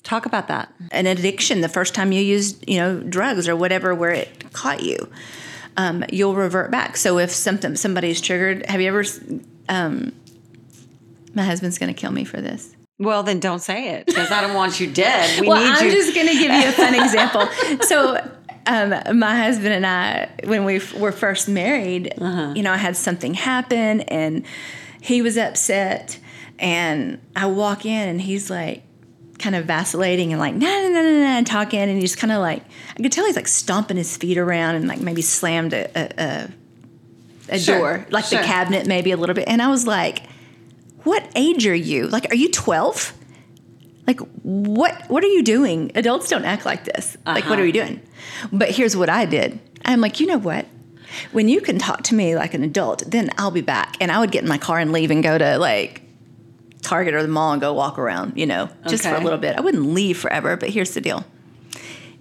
Talk 0.04 0.26
about 0.26 0.48
that. 0.50 0.72
an 0.92 1.06
addiction 1.08 1.62
the 1.62 1.70
first 1.70 1.96
time 1.96 2.12
you 2.12 2.22
used 2.22 2.68
you 2.70 2.78
know 2.78 3.00
drugs 3.00 3.48
or 3.48 3.56
whatever 3.56 3.94
where 3.96 4.12
it 4.12 4.52
caught 4.54 4.82
you 4.84 5.10
um, 5.78 6.04
you'll 6.12 6.36
revert 6.36 6.72
back 6.72 6.96
so 6.98 7.18
if 7.20 7.32
something 7.32 7.76
somebody's 7.76 8.22
triggered 8.22 8.66
have 8.68 8.82
you 8.82 8.88
ever 8.88 9.04
um, 9.70 10.12
my 11.34 11.44
husband's 11.44 11.78
going 11.78 11.94
to 11.94 12.00
kill 12.00 12.12
me 12.12 12.24
for 12.24 12.40
this 12.42 12.75
Well, 12.98 13.24
then 13.24 13.40
don't 13.40 13.60
say 13.60 13.90
it 13.96 14.06
because 14.06 14.32
I 14.32 14.40
don't 14.42 14.54
want 14.54 14.80
you 14.80 14.88
dead. 14.92 15.42
We 15.42 15.48
well 15.50 15.58
i'm 15.62 15.86
you. 15.86 15.92
just 15.92 16.16
going 16.16 16.28
to 16.28 16.34
give 16.34 16.52
you 16.52 16.70
a 16.70 16.72
fun 16.72 16.96
example 17.04 17.48
so 17.86 18.16
um, 18.68 19.20
my 19.20 19.36
husband 19.36 19.74
and 19.74 19.86
i 19.86 20.30
when 20.46 20.64
we 20.66 20.78
f- 20.78 20.94
were 20.98 21.12
first 21.12 21.48
married 21.50 22.14
Uh-huh. 22.20 22.54
you 22.56 22.64
know 22.64 22.72
i 22.72 22.78
had 22.78 22.96
something 22.96 23.34
happen 23.34 24.02
and 24.02 24.44
he 25.02 25.22
was 25.22 25.38
upset 25.38 26.18
and 26.58 27.20
i 27.36 27.46
walk 27.46 27.86
in 27.86 28.08
and 28.10 28.22
he's 28.22 28.50
like 28.50 28.82
kind 29.38 29.56
of 29.56 29.66
vacillating 29.66 30.32
and 30.32 30.40
like, 30.40 30.56
nah, 30.56 30.66
nah, 30.66 30.88
nah, 30.88 31.02
nah, 31.02 31.10
nah, 31.12 31.38
and 31.38 31.46
talking. 31.46 31.78
And 31.82 32.00
he's 32.00 32.16
kind 32.16 32.32
of 32.32 32.40
like, 32.40 32.64
I 32.98 33.02
could 33.04 33.12
tell 33.12 33.26
he's 33.26 33.36
like 33.36 33.50
stomping 33.50 33.98
his 33.98 34.16
feet 34.16 34.38
around 34.38 34.76
and 34.76 34.88
like 34.88 35.02
maybe 35.02 35.22
slammed 35.22 35.74
a, 35.74 35.90
a, 35.94 36.24
a, 37.50 37.54
a 37.56 37.60
Sure, 37.60 37.78
door, 37.98 38.08
like 38.12 38.24
sure. 38.26 38.40
the 38.40 38.46
cabinet 38.46 38.88
maybe 38.88 39.12
a 39.12 39.18
little 39.18 39.36
bit. 39.36 39.44
And 39.50 39.62
I 39.62 39.68
was 39.68 39.86
like, 39.86 40.24
what 41.06 41.26
age 41.36 41.66
are 41.66 41.74
you? 41.76 42.08
Like, 42.08 42.30
are 42.32 42.36
you 42.36 42.52
12? 42.52 43.14
Like, 44.08 44.20
what, 44.44 45.10
what 45.10 45.24
are 45.24 45.28
you 45.28 45.42
doing? 45.44 45.92
Adults 45.96 46.30
don't 46.30 46.46
act 46.46 46.66
like 46.66 46.84
this. 46.86 47.16
Like, 47.26 47.46
what 47.46 47.54
Uh-huh. 47.54 47.62
are 47.62 47.66
you 47.66 47.72
doing? 47.74 48.02
But 48.52 48.70
here's 48.72 48.96
what 48.96 49.10
I 49.10 49.26
did. 49.26 49.60
I'm 49.86 50.02
like, 50.02 50.20
you 50.20 50.28
know 50.28 50.38
what? 50.38 50.66
When 51.32 51.48
you 51.48 51.62
can 51.62 51.80
talk 51.80 52.04
to 52.04 52.16
me 52.16 52.36
like 52.36 52.54
an 52.54 52.64
adult, 52.64 53.04
then 53.10 53.30
I'll 53.38 53.52
be 53.52 53.62
back. 53.62 53.96
And 54.02 54.12
I 54.12 54.20
would 54.20 54.32
get 54.32 54.44
in 54.44 54.50
my 54.50 54.58
car 54.58 54.80
and 54.80 54.92
leave 54.92 55.10
and 55.12 55.24
go 55.24 55.38
to 55.38 55.58
like 55.58 56.02
Target 56.82 57.14
or 57.16 57.22
the 57.24 57.28
mall 57.30 57.52
and 57.54 57.62
go 57.62 57.74
walk 57.74 57.98
around, 57.98 58.34
you 58.38 58.46
know, 58.46 58.70
just 58.88 59.04
for 59.04 59.16
a 59.16 59.20
little 59.20 59.40
bit. 59.40 59.56
I 59.56 59.62
wouldn't 59.62 59.86
leave 59.88 60.18
forever, 60.20 60.56
but 60.58 60.70
here's 60.70 60.94
the 60.94 61.02
deal. 61.02 61.24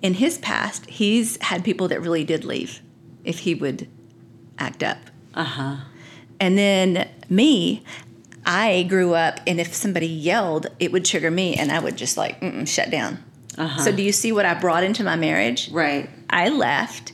In 0.01 0.15
his 0.15 0.39
past, 0.39 0.87
he's 0.87 1.43
had 1.43 1.65
people 1.65 1.89
that 1.89 2.01
really 2.01 2.25
did 2.25 2.45
leave 2.45 2.81
if 3.25 3.41
he 3.41 3.55
would 3.55 3.89
act 4.59 4.83
up. 4.83 4.99
Uh 5.35 5.45
huh. 5.45 5.77
And 6.41 6.57
then 6.57 7.09
me, 7.29 7.83
I 8.47 8.85
grew 8.85 9.15
up, 9.15 9.41
and 9.47 9.61
if 9.61 9.75
somebody 9.75 10.07
yelled, 10.07 10.67
it 10.79 10.93
would 10.93 11.05
trigger 11.05 11.31
me, 11.31 11.55
and 11.55 11.73
I 11.73 11.79
would 11.79 11.97
just 11.97 12.17
like 12.17 12.41
mm-mm, 12.41 12.67
shut 12.69 12.91
down. 12.91 13.23
Uh-huh. 13.57 13.83
So, 13.83 13.93
do 13.93 14.03
you 14.03 14.13
see 14.13 14.33
what 14.33 14.45
I 14.47 14.55
brought 14.55 14.83
into 14.85 15.05
my 15.05 15.17
marriage? 15.17 15.71
Right. 15.71 16.11
I 16.29 16.49
left. 16.49 17.13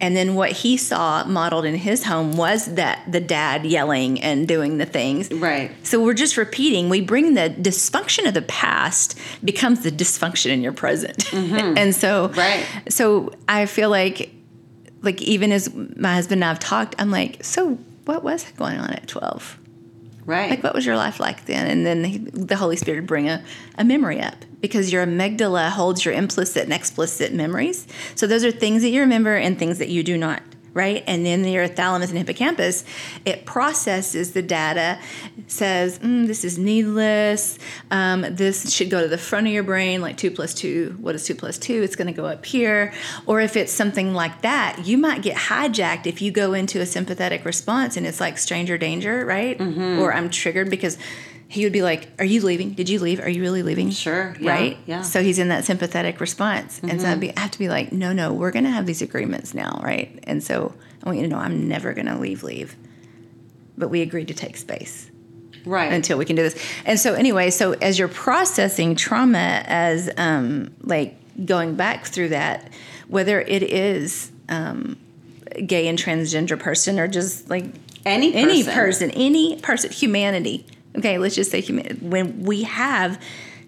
And 0.00 0.16
then 0.16 0.34
what 0.34 0.50
he 0.52 0.76
saw 0.76 1.24
modeled 1.24 1.64
in 1.64 1.76
his 1.76 2.04
home 2.04 2.36
was 2.36 2.74
that 2.74 3.00
the 3.10 3.20
dad 3.20 3.64
yelling 3.64 4.20
and 4.20 4.46
doing 4.46 4.76
the 4.78 4.84
things. 4.84 5.30
Right. 5.32 5.70
So 5.86 6.02
we're 6.02 6.14
just 6.14 6.36
repeating. 6.36 6.88
We 6.88 7.00
bring 7.00 7.34
the 7.34 7.48
dysfunction 7.48 8.26
of 8.26 8.34
the 8.34 8.42
past 8.42 9.16
becomes 9.42 9.82
the 9.82 9.90
dysfunction 9.90 10.50
in 10.50 10.62
your 10.62 10.72
present. 10.72 11.18
Mm-hmm. 11.26 11.78
and 11.78 11.94
so 11.94 12.28
Right. 12.30 12.66
so 12.88 13.32
I 13.48 13.64
feel 13.66 13.88
like 13.88 14.34
like 15.02 15.22
even 15.22 15.52
as 15.52 15.72
my 15.74 16.14
husband 16.14 16.42
and 16.42 16.50
I've 16.50 16.58
talked, 16.58 16.96
I'm 16.98 17.10
like, 17.10 17.42
so 17.44 17.78
what 18.04 18.24
was 18.24 18.44
going 18.56 18.78
on 18.78 18.90
at 18.90 19.06
12? 19.06 19.58
Right. 20.26 20.50
Like, 20.50 20.62
what 20.62 20.74
was 20.74 20.86
your 20.86 20.96
life 20.96 21.20
like 21.20 21.44
then? 21.46 21.66
And 21.66 21.84
then 21.84 22.04
he, 22.04 22.18
the 22.18 22.56
Holy 22.56 22.76
Spirit 22.76 23.00
would 23.00 23.06
bring 23.06 23.28
a, 23.28 23.42
a 23.76 23.84
memory 23.84 24.20
up 24.20 24.36
because 24.60 24.92
your 24.92 25.04
amygdala 25.06 25.68
holds 25.70 26.04
your 26.04 26.14
implicit 26.14 26.64
and 26.64 26.72
explicit 26.72 27.32
memories. 27.32 27.86
So 28.14 28.26
those 28.26 28.44
are 28.44 28.50
things 28.50 28.82
that 28.82 28.88
you 28.88 29.00
remember 29.00 29.36
and 29.36 29.58
things 29.58 29.78
that 29.78 29.88
you 29.88 30.02
do 30.02 30.16
not, 30.16 30.42
right? 30.74 31.04
And 31.06 31.24
then 31.24 31.44
your 31.44 31.68
thalamus 31.68 32.10
and 32.10 32.18
hippocampus, 32.18 32.84
it 33.24 33.46
processes 33.46 34.32
the 34.32 34.42
data, 34.42 34.98
says, 35.46 36.00
mm, 36.00 36.26
this 36.26 36.44
is 36.44 36.58
needless. 36.58 37.58
Um, 37.90 38.26
this 38.34 38.72
should 38.72 38.90
go 38.90 39.00
to 39.00 39.08
the 39.08 39.16
front 39.16 39.46
of 39.46 39.52
your 39.52 39.62
brain, 39.62 40.00
like 40.00 40.16
two 40.16 40.32
plus 40.32 40.52
two. 40.52 40.96
What 41.00 41.14
is 41.14 41.24
two 41.24 41.36
plus 41.36 41.58
two? 41.58 41.82
It's 41.82 41.96
going 41.96 42.08
to 42.08 42.12
go 42.12 42.26
up 42.26 42.44
here. 42.44 42.92
Or 43.26 43.40
if 43.40 43.56
it's 43.56 43.72
something 43.72 44.12
like 44.14 44.42
that, 44.42 44.84
you 44.84 44.98
might 44.98 45.22
get 45.22 45.36
hijacked 45.36 46.06
if 46.06 46.20
you 46.20 46.32
go 46.32 46.52
into 46.52 46.80
a 46.80 46.86
sympathetic 46.86 47.44
response 47.44 47.96
and 47.96 48.06
it's 48.06 48.20
like 48.20 48.36
stranger 48.36 48.76
danger, 48.76 49.24
right? 49.24 49.58
Or 50.00 50.12
I'm 50.12 50.28
triggered 50.28 50.70
because 50.70 50.98
he 51.48 51.64
would 51.64 51.72
be 51.72 51.82
like, 51.82 52.08
Are 52.18 52.24
you 52.24 52.40
leaving? 52.42 52.72
Did 52.72 52.88
you 52.88 52.98
leave? 52.98 53.20
Are 53.20 53.28
you 53.28 53.42
really 53.42 53.62
leaving? 53.62 53.90
Sure, 53.90 54.36
yeah, 54.40 54.50
right? 54.50 54.78
yeah. 54.86 55.02
So 55.02 55.22
he's 55.22 55.38
in 55.38 55.48
that 55.48 55.64
sympathetic 55.64 56.20
response. 56.20 56.80
And 56.82 57.00
so 57.00 57.08
I'd 57.08 57.20
be, 57.20 57.36
I 57.36 57.40
have 57.40 57.50
to 57.52 57.58
be 57.58 57.68
like, 57.68 57.92
No, 57.92 58.12
no, 58.12 58.32
we're 58.32 58.50
going 58.50 58.64
to 58.64 58.70
have 58.70 58.86
these 58.86 59.02
agreements 59.02 59.54
now, 59.54 59.80
right? 59.82 60.18
And 60.24 60.42
so 60.42 60.74
I 61.02 61.06
want 61.06 61.18
you 61.18 61.24
to 61.24 61.28
know 61.28 61.38
I'm 61.38 61.68
never 61.68 61.92
going 61.92 62.06
to 62.06 62.18
leave, 62.18 62.42
leave. 62.42 62.76
But 63.76 63.88
we 63.88 64.02
agreed 64.02 64.28
to 64.28 64.34
take 64.34 64.56
space 64.56 65.10
right. 65.66 65.92
until 65.92 66.18
we 66.18 66.24
can 66.24 66.36
do 66.36 66.42
this. 66.42 66.60
And 66.84 66.98
so 66.98 67.14
anyway, 67.14 67.50
so 67.50 67.72
as 67.72 67.98
you're 67.98 68.08
processing 68.08 68.94
trauma 68.94 69.62
as 69.66 70.10
um, 70.16 70.74
like 70.82 71.16
going 71.44 71.74
back 71.74 72.06
through 72.06 72.30
that, 72.30 72.72
whether 73.08 73.40
it 73.40 73.62
is 73.62 74.30
um, 74.48 74.96
gay 75.66 75.88
and 75.88 75.98
transgender 75.98 76.58
person 76.58 76.98
or 76.98 77.08
just 77.08 77.50
like 77.50 77.66
Any 78.04 78.34
any 78.34 78.62
person. 78.62 78.74
person, 78.74 79.10
any 79.12 79.60
person, 79.60 79.90
humanity. 79.90 80.66
Okay, 80.96 81.18
let's 81.18 81.34
just 81.34 81.50
say 81.50 81.60
humanity. 81.60 82.04
When 82.04 82.44
we 82.44 82.62
have 82.62 83.20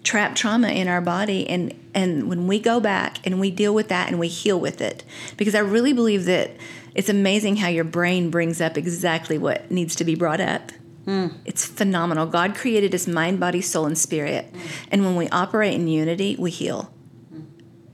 trapped 0.03 0.37
trauma 0.37 0.69
in 0.69 0.87
our 0.87 1.01
body 1.01 1.47
and 1.49 1.73
and 1.93 2.29
when 2.29 2.47
we 2.47 2.59
go 2.59 2.79
back 2.79 3.19
and 3.25 3.41
we 3.41 3.51
deal 3.51 3.73
with 3.73 3.89
that 3.89 4.07
and 4.07 4.19
we 4.19 4.29
heal 4.29 4.59
with 4.59 4.79
it. 4.79 5.03
Because 5.35 5.53
i 5.53 5.59
really 5.59 5.91
believe 5.91 6.25
that 6.25 6.51
it's 6.95 7.09
amazing 7.09 7.57
how 7.57 7.67
your 7.67 7.83
brain 7.83 8.29
brings 8.29 8.61
up 8.61 8.77
exactly 8.77 9.37
what 9.37 9.69
needs 9.69 9.95
to 9.95 10.05
be 10.05 10.15
brought 10.15 10.39
up. 10.39 10.71
Hmm. 11.05 11.27
It's 11.45 11.65
phenomenal. 11.65 12.25
God 12.25 12.55
created 12.55 12.95
us 12.95 13.07
mind 13.07 13.39
body 13.39 13.61
soul 13.61 13.85
and 13.85 13.97
spirit. 13.97 14.45
Hmm. 14.45 14.59
And 14.91 15.05
when 15.05 15.15
we 15.15 15.27
operate 15.29 15.73
in 15.73 15.87
unity 15.87 16.37
we 16.39 16.51
heal. 16.51 16.93
Hmm. 17.29 17.41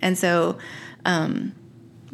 And 0.01 0.17
so 0.17 0.59
um, 1.05 1.55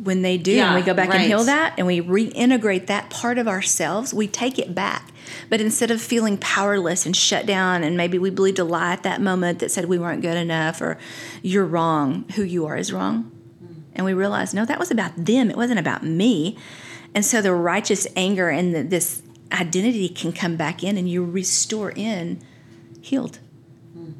when 0.03 0.21
they 0.21 0.37
do 0.37 0.59
and 0.59 0.75
we 0.75 0.81
go 0.81 0.93
back 0.93 1.09
and 1.09 1.23
heal 1.23 1.43
that 1.43 1.73
and 1.77 1.85
we 1.85 2.01
reintegrate 2.01 2.87
that 2.87 3.09
part 3.09 3.37
of 3.37 3.47
ourselves 3.47 4.13
we 4.13 4.27
take 4.27 4.57
it 4.57 4.73
back. 4.73 5.11
But 5.49 5.61
instead 5.61 5.91
of 5.91 6.01
feeling 6.01 6.37
powerless 6.37 7.05
and 7.05 7.15
shut 7.15 7.45
down 7.45 7.83
and 7.83 7.97
maybe 7.97 8.17
we 8.17 8.29
believed 8.29 8.59
a 8.59 8.63
lie 8.63 8.93
at 8.93 9.03
that 9.03 9.21
moment 9.21 9.59
that 9.59 9.71
said 9.71 9.85
we 9.85 9.99
weren't 9.99 10.21
good 10.21 10.37
enough 10.37 10.81
or 10.81 10.97
you're 11.41 11.65
wrong. 11.65 12.25
Who 12.35 12.43
you 12.43 12.65
are 12.65 12.77
is 12.77 12.93
wrong. 12.93 13.23
Hmm. 13.59 13.81
And 13.93 14.05
we 14.05 14.13
realized 14.13 14.53
no 14.53 14.65
that 14.65 14.79
was 14.79 14.89
about 14.89 15.13
them. 15.17 15.49
It 15.49 15.57
wasn't 15.57 15.79
about 15.79 16.03
me. 16.03 16.57
And 17.13 17.25
so 17.25 17.41
the 17.41 17.53
righteous 17.53 18.07
anger 18.15 18.49
and 18.49 18.73
the, 18.73 18.83
this 18.83 19.21
identity 19.51 20.07
can 20.07 20.31
come 20.31 20.55
back 20.55 20.83
in 20.83 20.97
and 20.97 21.09
you 21.09 21.25
restore 21.25 21.91
in 21.91 22.39
healed. 23.01 23.39
Hmm. 23.93 24.11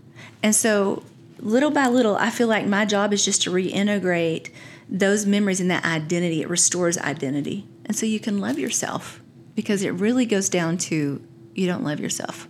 And 0.44 0.56
so 0.56 1.04
little 1.42 1.72
by 1.72 1.88
little 1.88 2.18
i 2.18 2.30
feel 2.30 2.50
like 2.50 2.66
my 2.66 2.84
job 2.84 3.14
is 3.14 3.24
just 3.24 3.42
to 3.42 3.50
reintegrate 3.50 4.50
those 4.90 5.26
memories 5.26 5.60
and 5.60 5.70
that 5.70 5.86
identity 5.86 6.42
it 6.42 6.50
restores 6.50 6.98
identity 6.98 7.68
and 7.86 7.96
so 7.96 8.06
you 8.06 8.20
can 8.20 8.40
love 8.40 8.58
yourself 8.58 9.22
because 9.56 9.84
it 9.84 9.92
really 9.92 10.26
goes 10.26 10.50
down 10.50 10.78
to 10.78 11.22
you 11.54 11.68
don't 11.68 11.84
love 11.84 12.00
yourself 12.00 12.48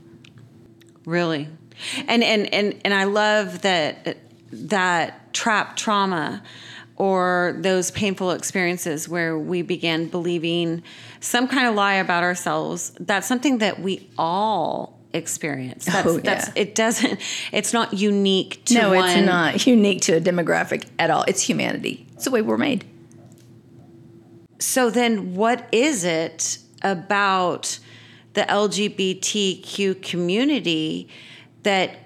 Really. 1.09 1.47
And 2.07 2.23
and 2.23 2.53
and 2.53 2.79
and 2.85 2.93
I 2.93 3.05
love 3.05 3.63
that 3.63 4.17
that 4.51 5.33
trap 5.33 5.75
trauma 5.75 6.43
or 6.97 7.55
those 7.61 7.89
painful 7.89 8.31
experiences 8.31 9.09
where 9.09 9.35
we 9.35 9.63
begin 9.63 10.07
believing 10.07 10.83
some 11.19 11.47
kind 11.47 11.67
of 11.67 11.73
lie 11.73 11.95
about 11.95 12.21
ourselves. 12.21 12.91
That's 12.99 13.27
something 13.27 13.57
that 13.57 13.81
we 13.81 14.07
all 14.19 14.98
experience. 15.13 15.87
Oh, 15.87 15.91
that's, 15.91 16.07
Oh, 16.07 16.19
that's 16.19 16.47
yeah. 16.47 16.53
it 16.63 16.75
doesn't 16.75 17.19
it's 17.51 17.73
not 17.73 17.93
unique 17.93 18.63
to 18.65 18.73
no 18.75 18.93
one 18.93 19.09
it's 19.09 19.25
not 19.25 19.65
unique 19.67 20.01
to 20.01 20.13
a 20.13 20.21
demographic 20.21 20.85
at 20.99 21.09
all 21.09 21.23
it's 21.27 21.41
humanity 21.41 22.05
it's 22.13 22.25
the 22.25 22.31
way 22.31 22.41
we're 22.43 22.57
made 22.57 22.85
So 24.59 24.89
then, 24.89 25.35
what 25.35 25.67
is 25.71 26.03
it 26.03 26.59
about 26.83 27.79
the 28.33 28.41
LGBTQ 28.41 30.01
community 30.03 31.07
that 31.63 31.97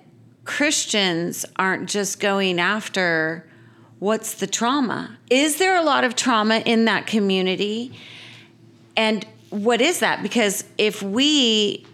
Christians 0.45 1.45
aren't 1.57 1.89
just 1.89 2.19
going 2.19 2.59
after? 2.59 3.49
What's 3.99 4.35
the 4.35 4.47
trauma? 4.47 5.17
Is 5.29 5.57
there 5.57 5.75
a 5.75 5.81
lot 5.81 6.03
of 6.03 6.15
trauma 6.15 6.59
in 6.65 6.85
that 6.85 7.07
community? 7.07 7.91
And 8.95 9.25
what 9.49 9.81
is 9.81 9.99
that? 9.99 10.21
Because 10.21 10.63
if 10.77 11.01
we 11.01 11.85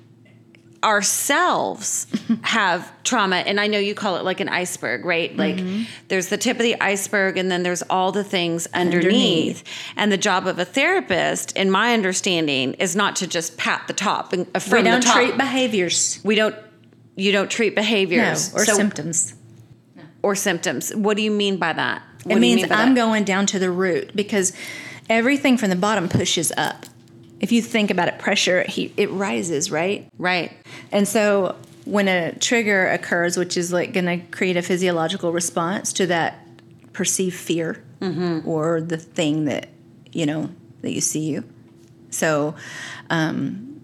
ourselves 0.84 2.08
have 2.44 2.92
trauma 3.04 3.38
and 3.38 3.60
i 3.60 3.68
know 3.68 3.78
you 3.80 3.94
call 3.94 4.16
it 4.18 4.24
like 4.24 4.40
an 4.40 4.48
iceberg 4.50 5.04
right 5.06 5.36
like 5.36 5.56
Mm-hmm. 5.58 5.84
there's 6.08 6.28
the 6.30 6.38
tip 6.38 6.58
of 6.58 6.64
the 6.64 6.80
iceberg 6.80 7.38
and 7.38 7.52
then 7.52 7.64
there's 7.64 7.82
all 7.84 8.12
the 8.12 8.24
things 8.24 8.68
underneath. 8.74 9.06
Underneath. 9.06 9.64
and 9.98 10.12
the 10.12 10.18
job 10.18 10.48
of 10.48 10.58
a 10.60 10.66
therapist 10.66 11.52
in 11.58 11.70
my 11.72 11.94
understanding 11.94 12.74
is 12.76 12.96
not 12.96 13.16
to 13.18 13.28
just 13.28 13.58
pat 13.58 13.84
the 13.88 13.94
top 13.94 14.32
and 14.34 14.48
uh, 14.56 14.60
we 14.72 14.82
don't 14.84 15.02
the 15.02 15.06
top 15.08 15.16
treat 15.18 15.38
behaviors. 15.38 16.20
we 16.24 16.36
don't 16.36 16.56
you 17.16 17.32
don't 17.32 17.50
treat 17.52 17.72
No, 17.76 17.82
behaviors 17.82 18.54
or 18.56 18.64
So- 18.66 18.74
symptoms. 18.76 19.34
or 20.22 20.36
symptoms 20.36 20.96
what 20.96 21.18
do 21.18 21.24
you 21.24 21.32
mean 21.32 21.58
by 21.58 21.74
that 21.74 22.02
What 22.24 22.38
It 22.38 22.40
means 22.40 22.62
mean 22.62 22.70
by 22.70 22.76
I'm 22.76 22.94
that? 22.94 23.02
going 23.02 23.24
down 23.26 23.46
to 23.48 23.60
the 23.60 23.72
root 23.72 24.16
because 24.16 24.54
everything 25.10 25.58
from 25.58 25.70
the 25.72 25.76
bottom 25.76 26.08
pushes 26.08 26.52
up. 26.56 26.86
If 27.40 27.52
you 27.52 27.62
think 27.62 27.90
about 27.90 28.08
it, 28.08 28.20
pressure 28.20 28.64
he, 28.64 28.94
it 28.98 29.10
rises, 29.12 29.72
right? 29.72 30.08
right 30.18 30.52
And 30.92 31.08
so 31.08 31.56
when 31.86 32.08
a 32.08 32.34
trigger 32.38 32.88
occurs, 32.88 33.38
which 33.38 33.58
is 33.58 33.74
like 33.74 33.94
going 33.94 34.06
to 34.06 34.18
create 34.28 34.58
a 34.58 34.62
physiological 34.62 35.32
response 35.32 35.94
to 35.94 36.08
that 36.08 36.46
perceived 36.94 37.36
fear 37.36 37.84
or 38.46 38.82
the 38.82 38.98
thing 38.98 39.46
that 39.46 39.70
you 40.12 40.26
know 40.26 40.50
that 40.82 40.92
you 40.92 41.02
see 41.02 41.30
you. 41.30 41.44
So, 42.12 42.56
um, 43.10 43.82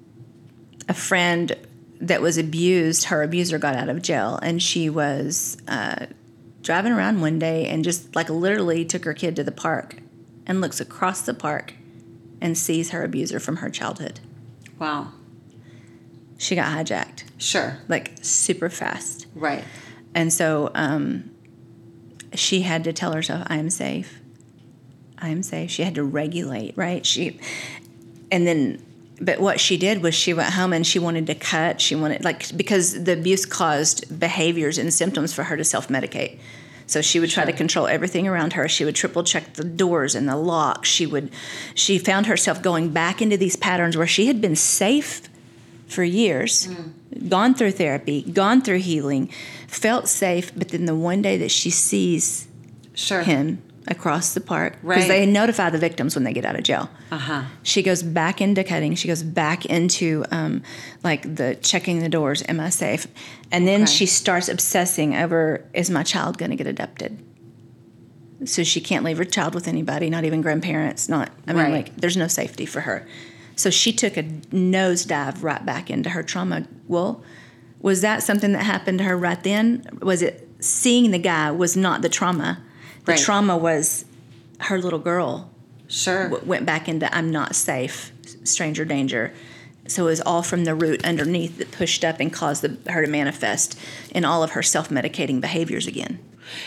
a 0.87 0.93
friend 0.93 1.55
that 2.01 2.21
was 2.21 2.37
abused, 2.37 3.05
her 3.05 3.23
abuser 3.23 3.57
got 3.57 3.75
out 3.75 3.89
of 3.89 4.01
jail, 4.01 4.39
and 4.41 4.61
she 4.61 4.89
was 4.89 5.57
uh, 5.67 6.07
driving 6.61 6.91
around 6.91 7.21
one 7.21 7.39
day 7.39 7.67
and 7.67 7.83
just 7.83 8.15
like 8.15 8.29
literally 8.29 8.85
took 8.85 9.05
her 9.05 9.13
kid 9.13 9.35
to 9.37 9.43
the 9.43 9.51
park 9.51 9.97
and 10.45 10.61
looks 10.61 10.79
across 10.79 11.21
the 11.21 11.33
park 11.33 11.73
and 12.41 12.57
sees 12.57 12.91
her 12.91 13.03
abuser 13.03 13.39
from 13.39 13.57
her 13.57 13.69
childhood. 13.69 14.19
wow 14.79 15.11
She 16.37 16.55
got 16.55 16.67
hijacked 16.71 17.23
sure 17.37 17.77
like 17.87 18.17
super 18.21 18.69
fast. 18.69 19.27
right 19.35 19.63
And 20.15 20.31
so 20.31 20.71
um, 20.73 21.29
she 22.33 22.61
had 22.61 22.83
to 22.85 22.93
tell 22.93 23.13
herself, 23.13 23.45
I 23.47 23.57
am 23.57 23.69
safe. 23.69 24.21
I 25.17 25.29
am 25.29 25.43
safe. 25.43 25.69
She 25.69 25.83
had 25.83 25.95
to 25.95 26.03
regulate, 26.03 26.75
right? 26.77 27.05
She, 27.05 27.39
and 28.31 28.47
then, 28.47 28.83
but 29.21 29.39
what 29.39 29.59
she 29.59 29.77
did 29.77 30.01
was 30.01 30.15
she 30.15 30.33
went 30.33 30.53
home 30.53 30.73
and 30.73 30.85
she 30.85 30.99
wanted 30.99 31.27
to 31.27 31.35
cut. 31.35 31.79
She 31.79 31.95
wanted, 31.95 32.23
like, 32.23 32.55
because 32.57 33.03
the 33.03 33.13
abuse 33.13 33.45
caused 33.45 34.19
behaviors 34.19 34.77
and 34.77 34.93
symptoms 34.93 35.33
for 35.33 35.43
her 35.43 35.57
to 35.57 35.63
self 35.63 35.87
medicate. 35.87 36.39
So 36.87 37.01
she 37.01 37.19
would 37.19 37.29
try 37.29 37.45
to 37.45 37.53
control 37.53 37.87
everything 37.87 38.27
around 38.27 38.53
her. 38.53 38.69
She 38.69 38.85
would 38.85 38.95
triple 38.95 39.23
check 39.23 39.53
the 39.53 39.63
doors 39.63 40.13
and 40.15 40.29
the 40.29 40.35
locks. 40.35 40.87
She 40.87 41.05
would, 41.05 41.31
she 41.73 41.97
found 41.97 42.27
herself 42.27 42.61
going 42.61 42.89
back 42.89 43.21
into 43.21 43.37
these 43.37 43.55
patterns 43.55 43.97
where 43.97 44.07
she 44.07 44.27
had 44.27 44.39
been 44.39 44.55
safe 44.55 45.21
for 45.87 46.03
years, 46.03 46.67
mm. 46.67 47.29
gone 47.29 47.53
through 47.53 47.71
therapy, 47.71 48.21
gone 48.23 48.61
through 48.61 48.79
healing, 48.79 49.27
felt 49.67 50.07
safe, 50.07 50.51
but 50.55 50.69
then 50.69 50.85
the 50.85 50.95
one 50.95 51.21
day 51.21 51.37
that 51.37 51.51
she 51.51 51.69
sees 51.69 52.47
sure 52.93 53.23
him 53.23 53.61
across 53.87 54.33
the 54.33 54.41
park, 54.41 54.73
because 54.81 55.03
Right. 55.03 55.07
they 55.07 55.25
notify 55.25 55.69
the 55.69 55.77
victims 55.77 56.15
when 56.15 56.23
they 56.23 56.33
get 56.33 56.45
out 56.45 56.55
of 56.55 56.63
jail. 56.63 56.89
uh-huh 57.11 57.43
She 57.63 57.83
goes 57.83 58.01
back 58.03 58.41
into 58.41 58.63
cutting. 58.63 58.95
She 58.95 59.07
goes 59.07 59.21
back 59.23 59.65
into 59.65 60.25
um, 60.31 60.63
like 61.03 61.35
the 61.35 61.55
checking 61.61 61.99
the 61.99 62.09
doors. 62.09 62.43
Am 62.47 62.59
I 62.59 62.69
safe? 62.69 63.07
And 63.51 63.67
then 63.67 63.83
Okay. 63.83 63.91
she 63.91 64.05
starts 64.05 64.49
obsessing 64.49 65.15
over: 65.15 65.63
Is 65.73 65.89
my 65.89 66.03
child 66.03 66.37
going 66.37 66.49
to 66.51 66.55
get 66.57 66.67
adopted? 66.67 67.19
So 68.43 68.63
she 68.63 68.81
can't 68.81 69.03
leave 69.05 69.17
her 69.17 69.23
child 69.25 69.55
with 69.55 69.67
anybody, 69.67 70.09
not 70.09 70.23
even 70.25 70.41
grandparents. 70.41 71.07
Not. 71.07 71.29
I 71.47 71.53
mean, 71.53 71.63
Right. 71.63 71.71
like 71.71 71.95
there's 71.95 72.17
no 72.17 72.27
safety 72.27 72.65
for 72.65 72.81
her. 72.81 73.07
So 73.55 73.69
she 73.69 73.93
took 73.93 74.17
a 74.17 74.23
nosedive 74.23 75.41
right 75.41 75.65
back 75.65 75.89
into 75.89 76.09
her 76.09 76.21
trauma. 76.23 76.65
Well, 76.87 77.23
was 77.81 78.01
that 78.01 78.21
something 78.23 78.51
that 78.53 78.63
happened 78.63 78.97
to 78.97 79.03
her 79.05 79.15
right 79.17 79.41
then? 79.43 79.85
Was 80.01 80.21
it 80.21 80.47
seeing 80.59 81.11
the 81.11 81.19
guy 81.19 81.51
was 81.51 81.77
not 81.77 82.01
the 82.01 82.09
trauma? 82.09 82.59
The 83.05 83.13
Right. 83.13 83.21
trauma 83.21 83.57
was 83.57 84.05
her 84.59 84.79
little 84.79 84.99
girl 84.99 85.49
sure 85.87 86.29
w- 86.29 86.45
went 86.45 86.65
back 86.65 86.87
into 86.89 87.13
I'm 87.15 87.29
not 87.31 87.55
safe, 87.55 88.11
stranger 88.43 88.85
danger. 88.85 89.31
So 89.87 90.03
it 90.03 90.09
was 90.09 90.21
all 90.21 90.41
from 90.41 90.63
the 90.63 90.73
root 90.73 91.05
underneath 91.05 91.59
that 91.59 91.71
pushed 91.71 92.03
up 92.03 92.19
and 92.19 92.33
caused 92.33 92.63
the, 92.63 92.91
her 92.91 93.05
to 93.05 93.11
manifest 93.11 93.77
in 94.11 94.25
all 94.25 94.41
of 94.41 94.51
her 94.51 94.63
self-medicating 94.63 95.39
behaviors 95.41 95.85
again. 95.85 96.17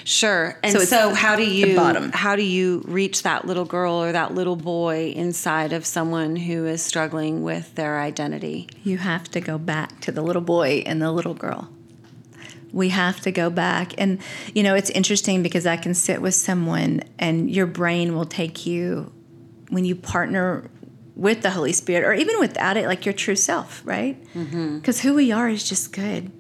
Sure. 0.04 0.56
And 0.62 0.72
So 0.72 0.80
so, 0.84 1.14
how 1.14 1.34
do 1.36 1.44
you 1.44 1.74
bottom. 1.76 2.10
how 2.12 2.36
do 2.36 2.42
you 2.42 2.82
reach 2.86 3.22
that 3.24 3.44
little 3.46 3.64
girl 3.64 3.94
or 3.94 4.12
that 4.12 4.34
little 4.34 4.56
boy 4.56 5.12
inside 5.16 5.72
of 5.72 5.84
someone 5.86 6.36
who 6.36 6.66
is 6.66 6.82
struggling 6.82 7.42
with 7.42 7.74
their 7.74 8.00
identity? 8.00 8.68
You 8.84 8.98
have 8.98 9.24
to 9.32 9.40
go 9.40 9.56
back 9.58 10.00
to 10.02 10.12
the 10.12 10.22
little 10.22 10.42
boy 10.42 10.82
and 10.86 11.00
the 11.02 11.10
little 11.12 11.34
girl. 11.34 11.68
We 12.72 12.90
have 12.90 13.20
to 13.22 13.32
go 13.32 13.50
back. 13.50 13.94
And, 13.98 14.20
you 14.54 14.62
know, 14.62 14.74
it's 14.74 14.90
interesting 14.90 15.42
because 15.42 15.66
I 15.66 15.76
can 15.76 15.94
sit 15.94 16.20
with 16.20 16.34
someone 16.34 17.02
and 17.18 17.50
your 17.50 17.66
brain 17.66 18.14
will 18.14 18.26
take 18.26 18.66
you 18.66 19.12
when 19.70 19.84
you 19.84 19.94
partner 19.94 20.70
with 21.14 21.42
the 21.42 21.50
Holy 21.50 21.72
Spirit 21.72 22.04
or 22.06 22.12
even 22.14 22.38
without 22.38 22.76
it, 22.76 22.86
like 22.86 23.04
your 23.04 23.12
true 23.12 23.34
self, 23.36 23.82
right? 23.84 24.16
Because 24.76 25.00
who 25.00 25.14
we 25.14 25.32
are 25.32 25.48
is 25.48 25.68
just 25.68 25.92
good. 25.92 26.30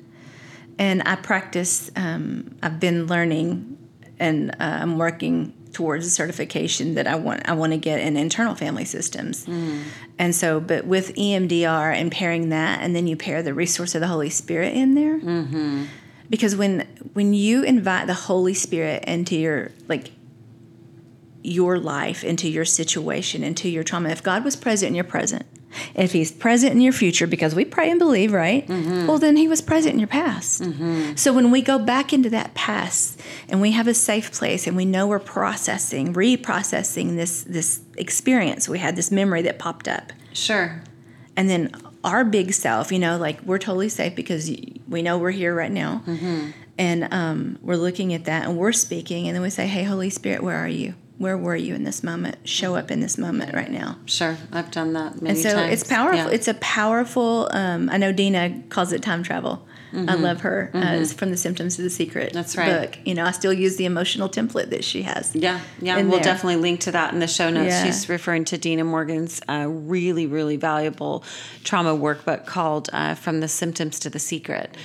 And 0.78 1.02
I 1.06 1.16
practice, 1.16 1.90
um, 1.96 2.54
I've 2.62 2.78
been 2.78 3.06
learning 3.06 3.76
and 4.20 4.50
uh, 4.52 4.54
I'm 4.60 4.96
working 4.98 5.52
towards 5.72 6.06
a 6.06 6.10
certification 6.10 6.94
that 6.94 7.06
I 7.06 7.14
want 7.16 7.48
I 7.48 7.52
want 7.52 7.72
to 7.72 7.78
get 7.78 8.00
in 8.00 8.16
internal 8.16 8.54
family 8.54 8.84
systems. 8.84 9.46
And 10.18 10.34
so, 10.34 10.60
but 10.60 10.86
with 10.86 11.14
EMDR 11.14 11.94
and 11.94 12.10
pairing 12.10 12.48
that, 12.50 12.80
and 12.80 12.94
then 12.96 13.06
you 13.06 13.16
pair 13.16 13.42
the 13.42 13.54
resource 13.54 13.94
of 13.94 14.00
the 14.00 14.06
Holy 14.08 14.30
Spirit 14.30 14.74
in 14.74 14.94
there, 14.94 15.18
because 16.30 16.54
when 16.56 16.80
when 17.14 17.34
you 17.34 17.62
invite 17.62 18.06
the 18.06 18.14
Holy 18.14 18.54
Spirit 18.54 19.04
into 19.04 19.36
your 19.36 19.70
like 19.88 20.10
your 21.42 21.78
life, 21.78 22.24
into 22.24 22.48
your 22.48 22.64
situation, 22.64 23.42
into 23.42 23.68
your 23.68 23.84
trauma, 23.84 24.10
if 24.10 24.22
God 24.22 24.44
was 24.44 24.56
present 24.56 24.88
in 24.90 24.94
your 24.94 25.04
present, 25.04 25.46
if 25.94 26.12
He's 26.12 26.32
present 26.32 26.72
in 26.72 26.80
your 26.80 26.92
future, 26.92 27.26
because 27.26 27.54
we 27.54 27.64
pray 27.64 27.90
and 27.90 27.98
believe, 27.98 28.32
right? 28.32 28.66
Mm-hmm. 28.66 29.06
Well, 29.06 29.18
then 29.18 29.36
He 29.36 29.48
was 29.48 29.62
present 29.62 29.94
in 29.94 29.98
your 30.00 30.08
past. 30.08 30.60
Mm-hmm. 30.62 31.14
So 31.14 31.32
when 31.32 31.50
we 31.50 31.62
go 31.62 31.78
back 31.78 32.12
into 32.12 32.28
that 32.30 32.54
past 32.54 33.20
and 33.48 33.60
we 33.60 33.70
have 33.70 33.86
a 33.86 33.94
safe 33.94 34.32
place 34.32 34.66
and 34.66 34.76
we 34.76 34.84
know 34.84 35.06
we're 35.06 35.18
processing, 35.20 36.12
reprocessing 36.12 37.16
this 37.16 37.44
this 37.44 37.80
experience, 37.96 38.68
we 38.68 38.78
had 38.80 38.96
this 38.96 39.10
memory 39.10 39.42
that 39.42 39.58
popped 39.58 39.88
up 39.88 40.12
Sure. 40.32 40.82
and 41.36 41.48
then 41.48 41.70
our 42.04 42.24
big 42.24 42.52
self 42.52 42.92
you 42.92 42.98
know 42.98 43.16
like 43.18 43.40
we're 43.42 43.58
totally 43.58 43.88
safe 43.88 44.14
because 44.14 44.50
we 44.88 45.02
know 45.02 45.18
we're 45.18 45.30
here 45.30 45.54
right 45.54 45.72
now. 45.72 46.02
And 46.80 47.12
um, 47.12 47.58
we're 47.60 47.74
looking 47.74 48.14
at 48.14 48.26
that 48.26 48.46
and 48.46 48.56
we're 48.56 48.70
speaking 48.72 49.26
and 49.26 49.34
then 49.34 49.42
we 49.42 49.50
say 49.50 49.66
hey 49.66 49.82
holy 49.82 50.10
spirit 50.10 50.42
where 50.44 50.56
are 50.56 50.68
you? 50.68 50.94
Where 51.18 51.36
were 51.36 51.56
you 51.56 51.74
in 51.74 51.82
this 51.82 52.04
moment? 52.04 52.36
Show 52.48 52.76
up 52.76 52.92
in 52.92 53.00
this 53.00 53.18
moment 53.18 53.52
right 53.52 53.70
now. 53.70 53.96
Sure. 54.06 54.36
I've 54.52 54.70
done 54.70 54.92
that 54.92 55.20
many 55.20 55.30
and 55.30 55.38
so 55.38 55.54
times. 55.54 55.72
it's 55.72 55.90
powerful. 55.90 56.18
Yeah. 56.18 56.28
it's 56.30 56.46
a 56.46 56.54
powerful 56.54 57.48
um, 57.50 57.90
i 57.90 57.96
know 57.96 58.12
dina 58.12 58.62
calls 58.68 58.92
it 58.92 59.02
time 59.02 59.24
travel 59.24 59.66
i 59.92 60.14
love 60.14 60.40
her 60.42 60.70
uh, 60.74 60.80
it's 61.00 61.12
from 61.12 61.30
the 61.30 61.36
symptoms 61.36 61.76
to 61.76 61.82
the 61.82 61.90
secret 61.90 62.28
Mm-hmm. 62.28 62.34
That's 62.36 62.56
right. 62.56 62.80
book 62.92 62.98
you 63.06 63.14
know 63.14 63.24
i 63.24 63.30
still 63.30 63.52
use 63.52 63.76
the 63.76 63.84
emotional 63.84 64.28
template 64.28 64.70
that 64.70 64.84
she 64.84 65.02
has 65.02 65.34
Yeah, 65.34 65.60
yeah, 65.80 65.96
we'll 66.02 66.12
there. 66.12 66.20
definitely 66.22 66.56
link 66.56 66.80
to 66.80 66.92
that 66.92 67.12
in 67.14 67.20
the 67.20 67.26
show 67.26 67.48
notes. 67.50 67.70
Yeah. 67.70 67.84
She's 67.84 68.08
referring 68.08 68.44
to 68.46 68.58
Dina 68.58 68.84
Morgan's 68.84 69.40
uh, 69.48 69.66
really, 69.68 70.26
really 70.26 70.56
valuable 70.56 71.24
trauma 71.64 71.94
workbook 71.96 72.44
called 72.46 72.90
uh, 72.92 73.14
"From 73.14 73.40
the 73.40 73.48
Symptoms 73.48 73.98
to 74.00 74.10
the 74.10 74.18
Secret," 74.18 74.76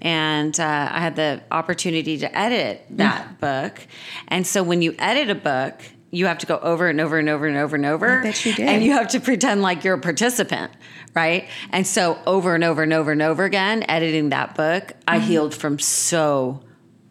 and 0.00 0.58
uh, 0.58 0.88
I 0.90 1.00
had 1.00 1.16
the 1.16 1.42
opportunity 1.50 2.18
to 2.18 2.38
edit 2.38 2.84
that 2.90 3.40
book. 3.40 3.80
And 4.28 4.46
so, 4.46 4.62
when 4.62 4.82
you 4.82 4.94
edit 4.98 5.30
a 5.30 5.34
book, 5.34 5.80
you 6.14 6.26
have 6.26 6.38
to 6.38 6.46
go 6.46 6.58
over 6.58 6.88
and 6.88 7.00
over 7.00 7.18
and 7.18 7.28
over 7.28 7.46
and 7.46 7.56
over 7.56 7.74
and 7.74 7.86
over. 7.86 8.20
I 8.20 8.22
bet 8.22 8.44
you 8.46 8.52
did. 8.52 8.68
And 8.68 8.84
you 8.84 8.92
have 8.92 9.08
to 9.08 9.20
pretend 9.20 9.62
like 9.62 9.82
you're 9.82 9.94
a 9.94 10.00
participant, 10.00 10.70
right? 11.14 11.48
And 11.70 11.86
so, 11.86 12.18
over 12.26 12.54
and 12.54 12.62
over 12.62 12.82
and 12.82 12.92
over 12.92 13.10
and 13.12 13.22
over 13.22 13.44
again, 13.44 13.82
editing 13.88 14.28
that 14.28 14.54
book, 14.54 14.92
I 15.08 15.16
Mm-hmm. 15.18 15.26
healed 15.26 15.54
from 15.54 15.78
so 15.78 16.60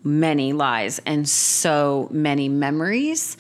many 0.03 0.53
lies 0.53 0.99
and 1.05 1.27
so 1.27 2.07
many 2.11 2.47
memories 2.47 3.37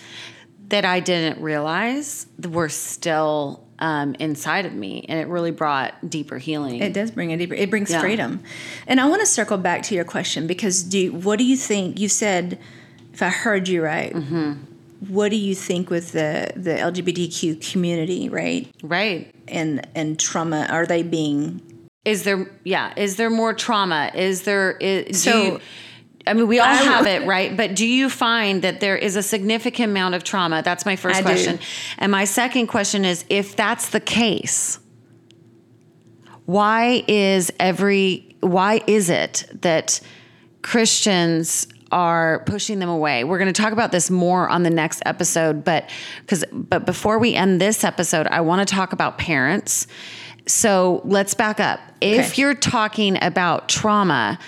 that 0.69 0.83
I 0.85 0.99
didn't 0.99 1.41
realize 1.41 2.27
were 2.47 2.69
still 2.69 3.67
um, 3.79 4.15
inside 4.19 4.65
of 4.67 4.73
me, 4.73 5.05
and 5.09 5.19
it 5.19 5.27
really 5.27 5.49
brought 5.51 5.93
deeper 6.07 6.37
healing. 6.37 6.81
It 6.81 6.93
does 6.93 7.09
bring 7.11 7.33
a 7.33 7.37
deeper. 7.37 7.55
It 7.55 7.69
brings 7.69 7.89
Yeah. 7.91 7.99
freedom, 7.99 8.41
and 8.87 8.99
I 9.01 9.07
want 9.09 9.21
to 9.21 9.25
circle 9.27 9.57
back 9.57 9.83
to 9.83 9.95
your 9.95 10.05
question 10.05 10.45
because 10.47 10.83
do 10.83 11.11
what 11.13 11.37
do 11.39 11.45
you 11.45 11.57
think? 11.57 11.99
You 11.99 12.07
said, 12.09 12.59
if 13.13 13.21
I 13.21 13.29
heard 13.29 13.67
you 13.67 13.83
right, 13.83 14.13
Mm-hmm. 14.13 14.53
What 15.07 15.29
do 15.29 15.35
you 15.35 15.55
think 15.55 15.89
with 15.89 16.11
the 16.11 16.51
the 16.55 16.71
LGBTQ 16.71 17.71
community, 17.71 18.29
right? 18.29 18.67
right? 18.83 19.33
And 19.47 19.87
and 19.95 20.19
trauma 20.19 20.67
are 20.69 20.85
they 20.85 21.03
being 21.03 21.61
Is 22.05 22.23
there? 22.23 22.51
Yeah. 22.63 22.93
Is 22.95 23.15
there 23.15 23.29
more 23.29 23.53
trauma? 23.53 24.11
Is 24.13 24.43
there? 24.43 24.71
Is, 24.79 25.23
So- 25.23 25.31
do 25.31 25.37
you, 25.53 25.59
I 26.27 26.33
mean, 26.35 26.47
we 26.47 26.59
all 26.59 26.67
have 26.67 27.07
it, 27.07 27.25
right? 27.25 27.57
But 27.57 27.75
do 27.75 27.85
you 27.87 28.07
find 28.07 28.61
that 28.61 28.79
there 28.79 28.95
is 28.95 29.15
a 29.15 29.23
significant 29.23 29.89
amount 29.89 30.13
of 30.13 30.23
trauma? 30.23 30.61
That's 30.63 30.85
my 30.85 30.95
first 30.95 31.15
I 31.17 31.21
do. 31.21 31.25
question. 31.25 31.59
And 31.97 32.11
my 32.11 32.25
second 32.25 32.67
question 32.67 33.05
is 33.05 33.25
if 33.27 33.55
that's 33.55 33.89
the 33.89 33.99
case, 33.99 34.77
why 36.45 37.03
is 37.07 37.51
every 37.59 38.35
why 38.41 38.81
is 38.87 39.09
it 39.09 39.45
that 39.61 39.99
Christians 40.61 41.67
are 41.91 42.39
pushing 42.45 42.79
them 42.79 42.89
away. 42.89 43.23
We're 43.23 43.37
going 43.39 43.53
to 43.53 43.61
talk 43.61 43.73
about 43.73 43.91
this 43.91 44.09
more 44.09 44.47
on 44.49 44.63
the 44.63 44.69
next 44.69 45.01
episode, 45.05 45.63
but 45.63 45.89
cuz 46.27 46.43
but 46.51 46.85
before 46.85 47.19
we 47.19 47.33
end 47.35 47.59
this 47.61 47.83
episode, 47.83 48.27
I 48.27 48.41
want 48.41 48.67
to 48.67 48.73
talk 48.73 48.93
about 48.93 49.17
parents. 49.17 49.87
So, 50.47 51.01
let's 51.05 51.33
back 51.35 51.59
up. 51.59 51.79
If 52.01 52.31
Okay. 52.31 52.41
you're 52.41 52.55
talking 52.55 53.17
about 53.21 53.69
trauma, 53.69 54.39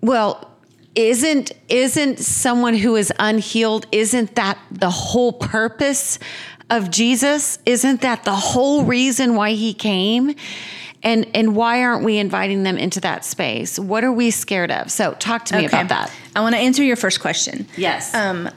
well, 0.00 0.56
isn't 0.94 1.52
isn't 1.68 2.18
someone 2.20 2.74
who 2.74 2.96
is 2.96 3.12
unhealed 3.18 3.86
isn't 3.92 4.34
that 4.36 4.58
the 4.70 4.90
whole 4.90 5.32
purpose 5.32 6.18
of 6.70 6.90
Jesus? 6.90 7.58
Isn't 7.66 8.00
that 8.02 8.24
the 8.24 8.32
whole 8.34 8.84
reason 8.84 9.34
why 9.34 9.52
he 9.52 9.74
came? 9.74 10.34
And 11.02 11.26
and 11.34 11.54
why 11.54 11.82
aren't 11.82 12.04
we 12.04 12.18
inviting 12.18 12.64
them 12.64 12.76
into 12.76 13.00
that 13.00 13.24
space? 13.24 13.78
What 13.78 14.02
are 14.02 14.12
we 14.12 14.30
scared 14.30 14.70
of? 14.70 14.90
So 14.90 15.14
talk 15.14 15.44
to 15.46 15.56
me 15.56 15.66
about 15.66 15.88
that. 15.88 16.12
I 16.34 16.40
want 16.40 16.54
to 16.54 16.60
answer 16.60 16.82
your 16.82 16.96
first 16.96 17.20
question. 17.20 17.66
Yes. 17.76 18.14
Um, 18.14 18.50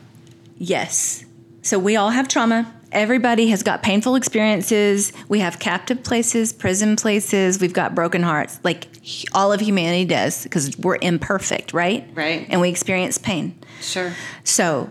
yes. 0.58 1.24
So 1.62 1.78
we 1.78 1.96
all 1.96 2.10
have 2.10 2.28
trauma. 2.28 2.74
Everybody 2.92 3.48
has 3.48 3.64
got 3.64 3.84
painful 3.84 4.16
experiences. 4.16 5.14
We 5.30 5.40
have 5.40 5.60
captive 5.60 6.04
places, 6.04 6.52
prison 6.52 6.96
places. 6.96 7.60
We've 7.62 7.72
got 7.72 7.96
broken 7.96 8.22
hearts, 8.22 8.60
like 8.64 8.88
all 9.34 9.54
of 9.54 9.62
humanity 9.62 10.06
does, 10.06 10.44
because 10.44 10.78
we're 10.78 10.98
imperfect, 11.02 11.74
right? 11.74 12.10
Right. 12.14 12.48
And 12.50 12.60
we 12.60 12.70
experience 12.70 13.18
pain. 13.18 13.58
sure. 13.80 14.14
So, 14.44 14.90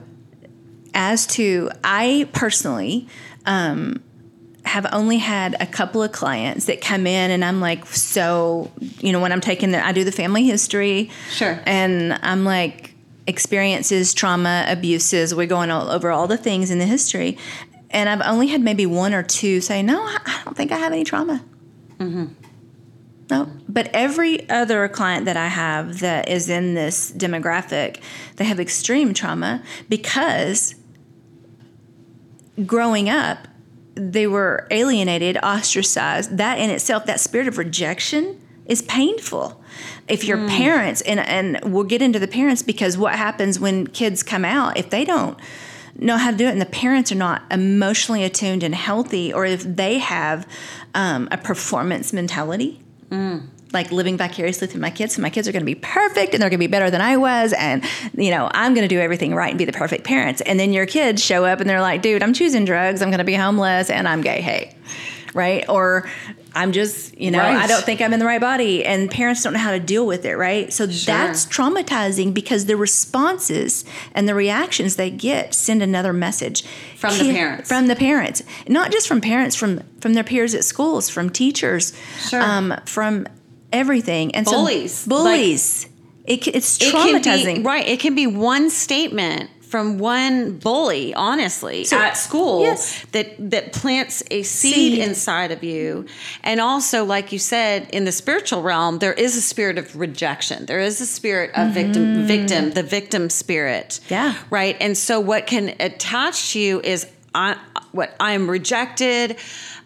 as 0.94 1.26
to, 1.28 1.70
I 1.84 2.28
personally 2.32 3.06
um, 3.44 4.02
have 4.70 4.86
only 4.92 5.18
had 5.18 5.56
a 5.60 5.66
couple 5.66 6.00
of 6.00 6.12
clients 6.12 6.66
that 6.66 6.80
come 6.80 7.04
in, 7.04 7.32
and 7.32 7.44
I'm 7.44 7.60
like, 7.60 7.86
so, 7.86 8.70
you 9.00 9.10
know, 9.10 9.20
when 9.20 9.32
I'm 9.32 9.40
taking 9.40 9.72
the, 9.72 9.84
I 9.84 9.90
do 9.90 10.04
the 10.04 10.12
family 10.12 10.44
history. 10.44 11.10
Sure. 11.30 11.60
And 11.66 12.12
I'm 12.22 12.44
like, 12.44 12.94
experiences, 13.26 14.14
trauma, 14.14 14.64
abuses, 14.68 15.34
we're 15.34 15.48
going 15.48 15.72
all 15.72 15.90
over 15.90 16.12
all 16.12 16.28
the 16.28 16.36
things 16.36 16.70
in 16.70 16.78
the 16.78 16.86
history. 16.86 17.36
And 17.90 18.08
I've 18.08 18.22
only 18.22 18.46
had 18.46 18.60
maybe 18.60 18.86
one 18.86 19.12
or 19.12 19.24
two 19.24 19.60
say, 19.60 19.82
no, 19.82 20.00
I 20.00 20.18
I 20.24 20.40
don't 20.44 20.56
think 20.56 20.70
I 20.70 20.78
have 20.78 20.92
any 20.92 21.02
trauma. 21.02 21.44
Mm-hmm. 21.98 22.26
No, 23.28 23.48
but 23.68 23.90
every 23.92 24.48
other 24.48 24.88
client 24.88 25.24
that 25.24 25.36
I 25.36 25.48
have 25.48 25.98
that 25.98 26.28
is 26.28 26.48
in 26.48 26.74
this 26.74 27.10
demographic, 27.10 28.00
they 28.36 28.44
have 28.44 28.60
extreme 28.60 29.14
trauma 29.14 29.62
because 29.88 30.76
growing 32.66 33.08
up, 33.08 33.48
they 33.94 34.26
were 34.26 34.66
alienated, 34.70 35.36
ostracized. 35.42 36.36
That 36.36 36.58
in 36.58 36.70
itself, 36.70 37.06
that 37.06 37.20
spirit 37.20 37.48
of 37.48 37.58
rejection 37.58 38.40
is 38.66 38.82
painful. 38.82 39.60
If 40.08 40.24
your 40.24 40.38
parents, 40.48 41.00
and, 41.02 41.20
and 41.20 41.60
we'll 41.72 41.84
get 41.84 42.02
into 42.02 42.18
the 42.18 42.28
parents 42.28 42.62
because 42.62 42.96
what 42.96 43.14
happens 43.14 43.58
when 43.58 43.86
kids 43.86 44.22
come 44.22 44.44
out, 44.44 44.76
if 44.76 44.90
they 44.90 45.04
don't 45.04 45.38
know 45.96 46.16
how 46.16 46.30
to 46.30 46.36
do 46.36 46.46
it 46.46 46.50
and 46.50 46.60
the 46.60 46.66
parents 46.66 47.10
are 47.10 47.16
not 47.16 47.42
emotionally 47.50 48.24
attuned 48.24 48.62
and 48.62 48.74
healthy, 48.74 49.32
or 49.32 49.44
if 49.44 49.62
they 49.62 49.98
have 49.98 50.46
um, 50.94 51.28
a 51.30 51.36
performance 51.36 52.12
mentality, 52.12 52.80
like 53.72 53.92
living 53.92 54.16
vicariously 54.16 54.66
through 54.66 54.80
my 54.80 54.90
kids. 54.90 55.14
So 55.14 55.22
my 55.22 55.30
kids 55.30 55.46
are 55.46 55.52
going 55.52 55.62
to 55.62 55.66
be 55.66 55.74
perfect 55.76 56.34
and 56.34 56.42
they're 56.42 56.50
going 56.50 56.58
to 56.58 56.66
be 56.66 56.70
better 56.70 56.90
than 56.90 57.00
I 57.00 57.16
was. 57.16 57.52
And, 57.52 57.84
you 58.16 58.30
know, 58.30 58.50
I'm 58.52 58.74
going 58.74 58.88
to 58.88 58.92
do 58.94 59.00
everything 59.00 59.34
right 59.34 59.50
and 59.50 59.58
be 59.58 59.64
the 59.64 59.72
perfect 59.72 60.04
parents. 60.04 60.40
And 60.40 60.58
then 60.58 60.72
your 60.72 60.86
kids 60.86 61.22
show 61.22 61.44
up 61.44 61.60
and 61.60 61.70
they're 61.70 61.80
like, 61.80 62.02
dude, 62.02 62.22
I'm 62.22 62.32
choosing 62.32 62.64
drugs. 62.64 63.00
I'm 63.00 63.10
going 63.10 63.18
to 63.18 63.24
be 63.24 63.34
homeless 63.34 63.88
and 63.90 64.08
I'm 64.08 64.22
gay. 64.22 64.40
Hey, 64.40 64.74
right? 65.34 65.64
Or 65.68 66.08
I'm 66.52 66.72
just, 66.72 67.16
you 67.16 67.30
know, 67.30 67.38
Right. 67.38 67.56
I 67.56 67.68
don't 67.68 67.84
think 67.84 68.00
I'm 68.00 68.12
in 68.12 68.18
the 68.18 68.26
right 68.26 68.40
body. 68.40 68.84
And 68.84 69.08
parents 69.08 69.44
don't 69.44 69.52
know 69.52 69.60
how 69.60 69.70
to 69.70 69.78
deal 69.78 70.04
with 70.04 70.24
it, 70.24 70.34
right? 70.36 70.72
So 70.72 70.84
that's 70.86 71.46
traumatizing 71.46 72.34
because 72.34 72.66
the 72.66 72.76
responses 72.76 73.84
and 74.14 74.28
the 74.28 74.34
reactions 74.34 74.96
they 74.96 75.10
get 75.12 75.54
send 75.54 75.80
another 75.80 76.12
message 76.12 76.64
From 76.96 77.16
the 77.16 77.32
parents. 77.32 77.68
From 77.68 77.86
the 77.86 77.94
parents, 77.94 78.42
not 78.66 78.90
just 78.90 79.06
from 79.06 79.20
parents, 79.20 79.54
from 79.54 79.82
from 80.00 80.14
their 80.14 80.24
peers 80.24 80.54
at 80.54 80.64
schools, 80.64 81.08
from 81.08 81.30
teachers, 81.30 81.92
Sure. 82.28 82.40
um, 82.42 82.74
from 82.86 83.28
everything, 83.72 84.34
and 84.34 84.44
Bullies. 84.46 84.92
So, 84.94 85.08
bullies. 85.10 85.86
it, 86.24 86.44
ca- 86.44 86.52
it's 86.54 86.80
It 86.80 86.92
traumatizing. 86.94 87.56
be, 87.56 87.62
right. 87.62 87.86
It 87.86 88.00
can 88.00 88.14
be 88.14 88.26
one 88.26 88.70
statement 88.70 89.50
from 89.62 89.98
one 89.98 90.58
bully, 90.58 91.14
honestly, 91.14 91.84
So- 91.84 91.96
at 91.96 92.16
school 92.16 92.62
yes. 92.62 93.04
that 93.12 93.28
that 93.52 93.72
plants 93.72 94.20
a 94.28 94.42
seed, 94.42 94.74
Seed. 94.74 94.98
inside 94.98 95.52
of 95.52 95.62
you. 95.62 96.06
And 96.42 96.60
also, 96.60 97.04
like 97.04 97.30
you 97.30 97.38
said, 97.38 97.88
in 97.92 98.04
the 98.04 98.10
spiritual 98.10 98.62
realm, 98.62 98.98
there 98.98 99.12
is 99.12 99.36
a 99.36 99.40
spirit 99.40 99.78
of 99.78 99.94
rejection. 99.96 100.66
There 100.66 100.80
is 100.80 101.00
a 101.00 101.06
spirit 101.06 101.52
of 101.54 101.70
victim, 101.72 102.26
victim, 102.26 102.72
the 102.72 102.82
victim 102.82 103.30
spirit. 103.30 104.00
Mm-hmm. 104.06 104.14
Yeah. 104.14 104.34
Right. 104.50 104.76
And 104.80 104.98
so, 104.98 105.20
what 105.20 105.46
can 105.46 105.74
attach 105.78 106.52
to 106.54 106.58
you 106.58 106.80
is 106.80 107.06
I, 107.32 107.56
what 107.92 108.12
I 108.18 108.32
am 108.32 108.50
rejected. 108.50 109.36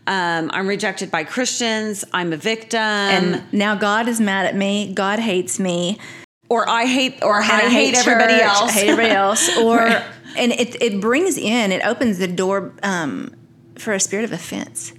Um, 0.07 0.51
I'm 0.53 0.67
rejected 0.67 1.11
by 1.11 1.25
Christians. 1.25 2.05
I'm 2.13 2.33
a 2.33 2.37
victim. 2.37 2.79
and 2.81 3.43
now 3.53 3.75
God 3.75 4.09
is 4.09 4.21
mad 4.21 4.47
at 4.47 4.55
me. 4.57 4.93
God 4.93 5.19
hates 5.19 5.59
me. 5.59 5.99
or 6.51 6.69
I 6.69 6.85
hate, 6.87 7.23
or 7.23 7.41
and 7.41 7.51
I, 7.51 7.69
hate, 7.71 7.95
everybody 7.97 8.35
church, 8.35 8.43
else. 8.43 8.71
I 8.71 8.73
hate 8.73 8.89
everybody 8.91 9.15
else. 9.15 9.57
Or 9.59 9.77
Right. 9.79 10.03
and 10.37 10.53
it 10.53 10.81
it 10.83 11.01
brings 11.01 11.39
in, 11.39 11.73
it 11.73 11.85
opens 11.87 12.19
the 12.19 12.27
door 12.29 12.73
um, 12.83 13.35
for 13.77 13.93
a 13.95 14.01
spirit 14.01 14.25
of 14.25 14.33
offense. 14.33 14.93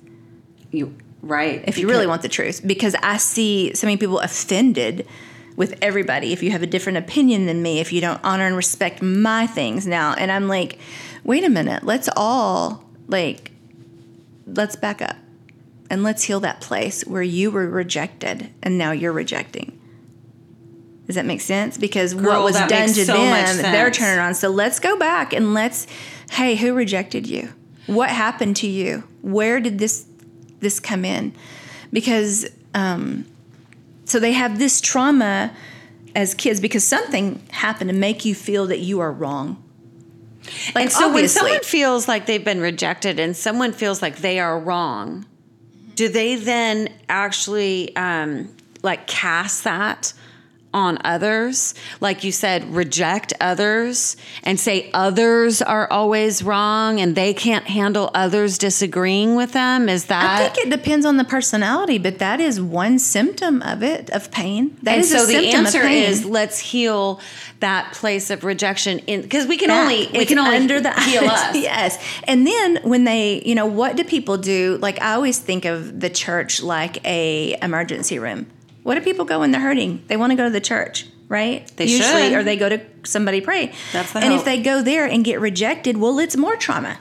You 0.71 0.95
right. 1.21 1.63
if 1.67 1.77
you 1.77 1.87
really 1.87 2.07
want 2.07 2.21
the 2.21 2.29
truth 2.29 2.61
because 2.65 2.95
i 3.01 3.17
see 3.17 3.73
so 3.73 3.87
many 3.87 3.97
people 3.97 4.19
offended 4.19 5.07
with 5.55 5.75
everybody 5.81 6.33
if 6.33 6.43
you 6.43 6.51
have 6.51 6.61
a 6.61 6.67
different 6.67 6.97
opinion 6.97 7.45
than 7.47 7.61
me 7.63 7.79
if 7.79 7.91
you 7.93 7.99
don't 8.01 8.19
honor 8.23 8.45
and 8.45 8.55
respect 8.55 9.01
my 9.01 9.47
things 9.47 9.87
now 9.87 10.13
and 10.19 10.31
i'm 10.31 10.47
like 10.47 10.77
wait 11.23 11.43
a 11.43 11.49
minute 11.49 11.83
let's 11.83 12.09
all 12.15 12.83
like 13.07 13.51
let's 14.45 14.75
back 14.75 15.01
up 15.01 15.15
and 15.89 16.03
let's 16.03 16.23
heal 16.23 16.39
that 16.41 16.61
place 16.61 17.05
where 17.05 17.23
you 17.23 17.51
were 17.51 17.67
rejected 17.69 18.51
and 18.61 18.77
now 18.77 18.91
you're 18.91 19.13
rejecting. 19.13 19.79
Does 21.05 21.15
that 21.15 21.25
make 21.25 21.41
sense? 21.41 21.77
Because 21.77 22.13
Girl, 22.13 22.23
what 22.23 22.43
was 22.43 22.55
done 22.55 22.87
to 22.87 23.05
so 23.05 23.13
them 23.13 23.57
they're 23.61 23.91
turning 23.91 24.19
on 24.19 24.33
so 24.33 24.49
let's 24.49 24.79
go 24.79 24.97
back 24.97 25.33
and 25.33 25.53
let's 25.53 25.85
hey 26.31 26.55
who 26.55 26.73
rejected 26.73 27.27
you? 27.27 27.49
What 27.85 28.09
happened 28.09 28.55
to 28.57 28.67
you? 28.67 29.03
Where 29.21 29.59
did 29.59 29.77
this 29.77 30.07
this 30.59 30.79
come 30.79 31.05
in? 31.05 31.33
Because 31.93 32.47
um, 32.73 33.25
so 34.05 34.19
they 34.19 34.31
have 34.33 34.57
this 34.57 34.81
trauma 34.81 35.55
as 36.15 36.33
kids 36.33 36.59
because 36.59 36.83
something 36.83 37.41
happened 37.51 37.89
to 37.89 37.95
make 37.95 38.25
you 38.25 38.33
feel 38.33 38.65
that 38.67 38.79
you 38.79 38.99
are 38.99 39.11
wrong 39.11 39.61
like 40.73 40.83
and 40.83 40.91
so 40.91 41.13
when 41.13 41.27
someone 41.27 41.61
feels 41.61 42.07
like 42.07 42.25
they've 42.25 42.43
been 42.43 42.61
rejected 42.61 43.19
and 43.19 43.35
someone 43.35 43.71
feels 43.71 44.01
like 44.01 44.17
they 44.17 44.39
are 44.39 44.59
wrong, 44.59 45.25
do 45.95 46.09
they 46.09 46.35
then 46.35 46.89
actually 47.09 47.95
um, 47.95 48.55
like 48.83 49.07
cast 49.07 49.63
that 49.63 50.13
on 50.75 50.99
others? 51.05 51.73
Like 52.01 52.23
you 52.23 52.31
said, 52.31 52.71
reject 52.75 53.33
others 53.39 54.17
and 54.43 54.59
say 54.59 54.91
others 54.93 55.61
are 55.61 55.89
always 55.89 56.43
wrong 56.43 56.99
and 56.99 57.15
they 57.15 57.33
can't 57.33 57.65
handle 57.65 58.11
others 58.13 58.57
disagreeing 58.57 59.35
with 59.35 59.53
them? 59.53 59.87
Is 59.87 60.05
that? 60.05 60.41
I 60.41 60.49
think 60.49 60.67
it 60.67 60.69
depends 60.69 61.05
on 61.05 61.15
the 61.15 61.23
personality, 61.23 61.97
but 61.97 62.19
that 62.19 62.41
is 62.41 62.59
one 62.61 62.99
symptom 62.99 63.61
of 63.61 63.81
it 63.81 64.09
of 64.09 64.29
pain. 64.31 64.77
That 64.83 64.95
and 64.95 65.01
is 65.01 65.11
so 65.11 65.25
the 65.25 65.47
answer 65.47 65.81
is 65.81 66.25
let's 66.25 66.59
heal 66.59 67.21
that 67.61 67.93
place 67.93 68.29
of 68.29 68.43
rejection 68.43 68.99
in 68.99 69.21
because 69.21 69.47
we 69.47 69.57
can 69.57 69.71
only 69.71 70.07
we 70.11 70.25
can 70.25 70.37
only 70.37 70.57
under 70.57 70.81
the 70.81 70.91
heal 71.01 71.23
us. 71.23 71.55
yes. 71.55 71.97
And 72.25 72.45
then 72.45 72.79
when 72.83 73.05
they, 73.05 73.41
you 73.45 73.55
know, 73.55 73.65
what 73.65 73.95
do 73.95 74.03
people 74.03 74.37
do? 74.37 74.77
Like 74.81 75.01
I 75.01 75.13
always 75.13 75.39
think 75.39 75.63
of 75.63 76.01
the 76.01 76.09
church 76.09 76.61
like 76.61 77.03
a 77.05 77.57
emergency 77.61 78.19
room. 78.19 78.47
What 78.85 78.93
do 78.93 79.01
people 79.01 79.25
go 79.25 79.39
when 79.39 79.49
they're 79.49 79.59
hurting? 79.59 80.03
They 80.05 80.15
want 80.15 80.29
to 80.29 80.35
go 80.35 80.43
to 80.43 80.51
the 80.51 80.61
church, 80.61 81.07
right? 81.27 81.65
They 81.75 81.85
Usually, 81.87 82.29
should. 82.29 82.33
or 82.33 82.43
they 82.43 82.55
go 82.55 82.69
to 82.69 82.79
somebody 83.03 83.41
pray. 83.41 83.73
That's 83.91 84.13
the 84.13 84.19
and 84.19 84.31
if 84.31 84.45
they 84.45 84.61
go 84.61 84.83
there 84.83 85.07
and 85.07 85.25
get 85.25 85.39
rejected, 85.39 85.97
well, 85.97 86.19
it's 86.19 86.37
more 86.37 86.55
trauma. 86.55 86.99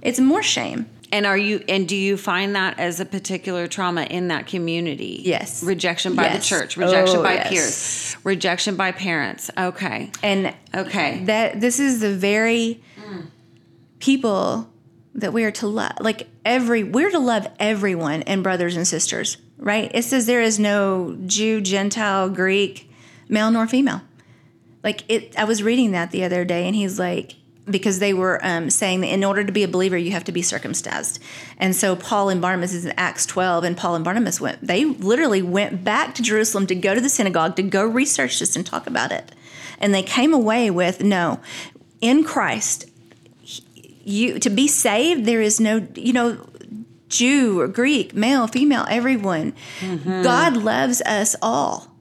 It's 0.00 0.20
more 0.20 0.44
shame. 0.44 0.88
And 1.10 1.26
are 1.26 1.36
you 1.36 1.64
and 1.68 1.88
do 1.88 1.96
you 1.96 2.16
find 2.16 2.54
that 2.54 2.78
as 2.78 3.00
a 3.00 3.04
particular 3.04 3.66
trauma 3.66 4.02
in 4.04 4.28
that 4.28 4.46
community? 4.46 5.22
Yes. 5.24 5.60
Rejection 5.64 6.14
by 6.14 6.26
Yes. 6.26 6.36
the 6.36 6.42
church, 6.56 6.76
rejection 6.76 7.16
Oh, 7.18 7.22
by 7.24 7.34
yes. 7.34 7.48
peers, 7.50 8.16
rejection 8.24 8.76
by 8.76 8.92
parents. 8.92 9.50
Okay. 9.58 10.12
And 10.22 10.54
Okay. 10.72 11.24
that 11.24 11.60
this 11.60 11.80
is 11.80 11.98
the 11.98 12.14
very 12.14 12.80
mm. 12.96 13.26
people 13.98 14.68
that 15.16 15.32
we 15.32 15.44
are 15.44 15.50
to 15.50 15.66
love 15.66 15.92
like 16.00 16.28
every 16.44 16.84
we're 16.84 17.10
to 17.10 17.18
love 17.18 17.46
everyone 17.58 18.22
and 18.22 18.42
brothers 18.42 18.76
and 18.76 18.86
sisters 18.86 19.36
right 19.58 19.90
it 19.94 20.02
says 20.02 20.26
there 20.26 20.42
is 20.42 20.58
no 20.58 21.16
jew 21.26 21.60
gentile 21.60 22.28
greek 22.28 22.90
male 23.28 23.50
nor 23.50 23.66
female 23.66 24.02
like 24.84 25.02
it 25.08 25.36
i 25.38 25.44
was 25.44 25.62
reading 25.62 25.92
that 25.92 26.10
the 26.10 26.22
other 26.22 26.44
day 26.44 26.66
and 26.66 26.76
he's 26.76 26.98
like 26.98 27.34
because 27.68 27.98
they 27.98 28.14
were 28.14 28.38
um, 28.44 28.70
saying 28.70 29.00
that 29.00 29.08
in 29.08 29.24
order 29.24 29.44
to 29.44 29.52
be 29.52 29.64
a 29.64 29.68
believer, 29.68 29.96
you 29.96 30.12
have 30.12 30.24
to 30.24 30.32
be 30.32 30.42
circumcised. 30.42 31.20
And 31.58 31.74
so 31.74 31.96
Paul 31.96 32.28
and 32.28 32.40
Barnabas 32.40 32.72
is 32.72 32.86
in 32.86 32.92
Acts 32.96 33.26
12, 33.26 33.64
and 33.64 33.76
Paul 33.76 33.96
and 33.96 34.04
Barnabas 34.04 34.40
went, 34.40 34.64
they 34.64 34.84
literally 34.84 35.42
went 35.42 35.82
back 35.82 36.14
to 36.14 36.22
Jerusalem 36.22 36.66
to 36.68 36.74
go 36.74 36.94
to 36.94 37.00
the 37.00 37.08
synagogue 37.08 37.56
to 37.56 37.62
go 37.62 37.84
research 37.84 38.38
this 38.38 38.54
and 38.54 38.64
talk 38.64 38.86
about 38.86 39.10
it. 39.10 39.32
And 39.80 39.92
they 39.92 40.02
came 40.02 40.32
away 40.32 40.70
with, 40.70 41.02
no, 41.02 41.40
in 42.00 42.24
Christ, 42.24 42.88
you 44.06 44.38
to 44.38 44.48
be 44.48 44.68
saved, 44.68 45.24
there 45.24 45.40
is 45.40 45.58
no, 45.58 45.86
you 45.94 46.12
know, 46.12 46.46
Jew 47.08 47.60
or 47.60 47.68
Greek, 47.68 48.14
male, 48.14 48.46
female, 48.46 48.86
everyone. 48.88 49.52
Mm-hmm. 49.80 50.22
God 50.22 50.56
loves 50.56 51.02
us 51.02 51.36
all. 51.42 51.92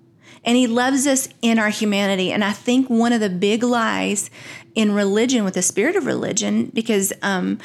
And 0.44 0.56
he 0.56 0.68
loves 0.68 1.08
us 1.08 1.28
in 1.42 1.58
our 1.58 1.70
humanity. 1.70 2.32
And 2.32 2.44
I 2.44 2.52
think 2.52 2.88
one 2.88 3.12
of 3.12 3.20
the 3.20 3.30
big 3.30 3.64
lies 3.64 4.30
in 4.76 4.92
religion 4.92 5.44
with 5.44 5.56
the 5.56 5.64
spirit 5.64 5.96
of 5.96 6.06
religion 6.06 6.72
because 6.74 7.12
um, 7.24 7.58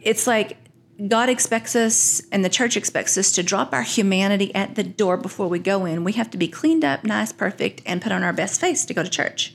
it's 0.00 0.26
like 0.26 0.56
God 1.06 1.28
expects 1.28 1.76
us 1.76 2.22
and 2.32 2.42
the 2.42 2.48
church 2.48 2.76
expects 2.76 3.18
us 3.18 3.32
to 3.32 3.42
drop 3.42 3.74
our 3.74 3.82
humanity 3.82 4.54
at 4.54 4.74
the 4.74 4.82
door 4.82 5.18
before 5.18 5.48
we 5.48 5.58
go 5.58 5.84
in. 5.84 6.04
We 6.04 6.12
have 6.12 6.30
to 6.30 6.38
be 6.38 6.48
cleaned 6.48 6.84
up, 6.84 7.04
nice, 7.04 7.32
perfect, 7.32 7.82
and 7.84 8.00
put 8.00 8.12
on 8.12 8.22
our 8.22 8.32
best 8.32 8.60
face 8.60 8.86
to 8.86 8.94
go 8.94 9.02
to 9.02 9.10
church, 9.10 9.54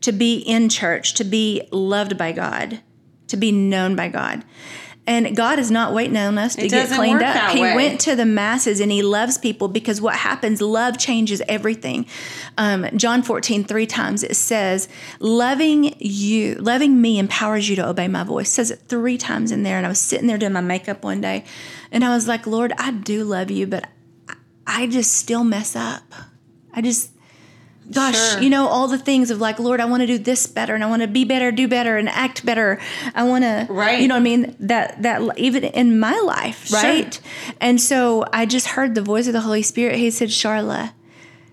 to 0.00 0.10
be 0.10 0.38
in 0.38 0.68
church, 0.68 1.14
to 1.14 1.24
be 1.24 1.68
loved 1.70 2.18
by 2.18 2.32
God, 2.32 2.80
to 3.28 3.36
be 3.36 3.52
known 3.52 3.96
by 3.96 4.08
God. 4.08 4.44
And 5.08 5.34
God 5.34 5.58
is 5.58 5.70
not 5.70 5.94
waiting 5.94 6.18
on 6.18 6.36
us 6.36 6.54
to 6.56 6.68
get 6.68 6.90
cleaned 6.90 7.22
up. 7.22 7.52
He 7.52 7.62
way. 7.62 7.74
went 7.74 7.98
to 8.02 8.14
the 8.14 8.26
masses 8.26 8.78
and 8.78 8.92
he 8.92 9.00
loves 9.00 9.38
people 9.38 9.66
because 9.66 10.02
what 10.02 10.14
happens, 10.14 10.60
love 10.60 10.98
changes 10.98 11.40
everything. 11.48 12.04
Um, 12.58 12.86
John 12.94 13.22
14, 13.22 13.64
three 13.64 13.86
times 13.86 14.22
it 14.22 14.36
says, 14.36 14.86
loving 15.18 15.94
you, 15.98 16.56
loving 16.56 17.00
me 17.00 17.18
empowers 17.18 17.70
you 17.70 17.76
to 17.76 17.88
obey 17.88 18.06
my 18.06 18.22
voice. 18.22 18.48
It 18.48 18.52
says 18.52 18.70
it 18.70 18.80
three 18.86 19.16
times 19.16 19.50
in 19.50 19.62
there. 19.62 19.78
And 19.78 19.86
I 19.86 19.88
was 19.88 19.98
sitting 19.98 20.26
there 20.26 20.36
doing 20.36 20.52
my 20.52 20.60
makeup 20.60 21.02
one 21.02 21.22
day 21.22 21.46
and 21.90 22.04
I 22.04 22.14
was 22.14 22.28
like, 22.28 22.46
Lord, 22.46 22.74
I 22.76 22.90
do 22.90 23.24
love 23.24 23.50
you, 23.50 23.66
but 23.66 23.88
I 24.66 24.88
just 24.88 25.14
still 25.14 25.42
mess 25.42 25.74
up. 25.74 26.02
I 26.74 26.82
just, 26.82 27.12
gosh, 27.92 28.32
sure. 28.32 28.40
you 28.40 28.50
know, 28.50 28.66
all 28.66 28.88
the 28.88 28.98
things 28.98 29.30
of 29.30 29.40
like, 29.40 29.58
Lord, 29.58 29.80
I 29.80 29.84
want 29.86 30.02
to 30.02 30.06
do 30.06 30.18
this 30.18 30.46
better 30.46 30.74
and 30.74 30.84
I 30.84 30.88
want 30.88 31.02
to 31.02 31.08
be 31.08 31.24
better, 31.24 31.50
do 31.52 31.68
better 31.68 31.96
and 31.96 32.08
act 32.08 32.44
better. 32.44 32.80
I 33.14 33.24
want 33.24 33.44
to, 33.44 33.66
right. 33.70 34.00
you 34.00 34.08
know 34.08 34.14
what 34.14 34.20
I 34.20 34.24
mean? 34.24 34.56
That, 34.60 35.02
that 35.02 35.38
even 35.38 35.64
in 35.64 35.98
my 35.98 36.18
life, 36.20 36.72
right? 36.72 37.12
Sure. 37.14 37.22
And 37.60 37.80
so 37.80 38.24
I 38.32 38.46
just 38.46 38.68
heard 38.68 38.94
the 38.94 39.02
voice 39.02 39.26
of 39.26 39.32
the 39.32 39.40
Holy 39.40 39.62
Spirit. 39.62 39.96
He 39.96 40.10
said, 40.10 40.28
Charla, 40.28 40.92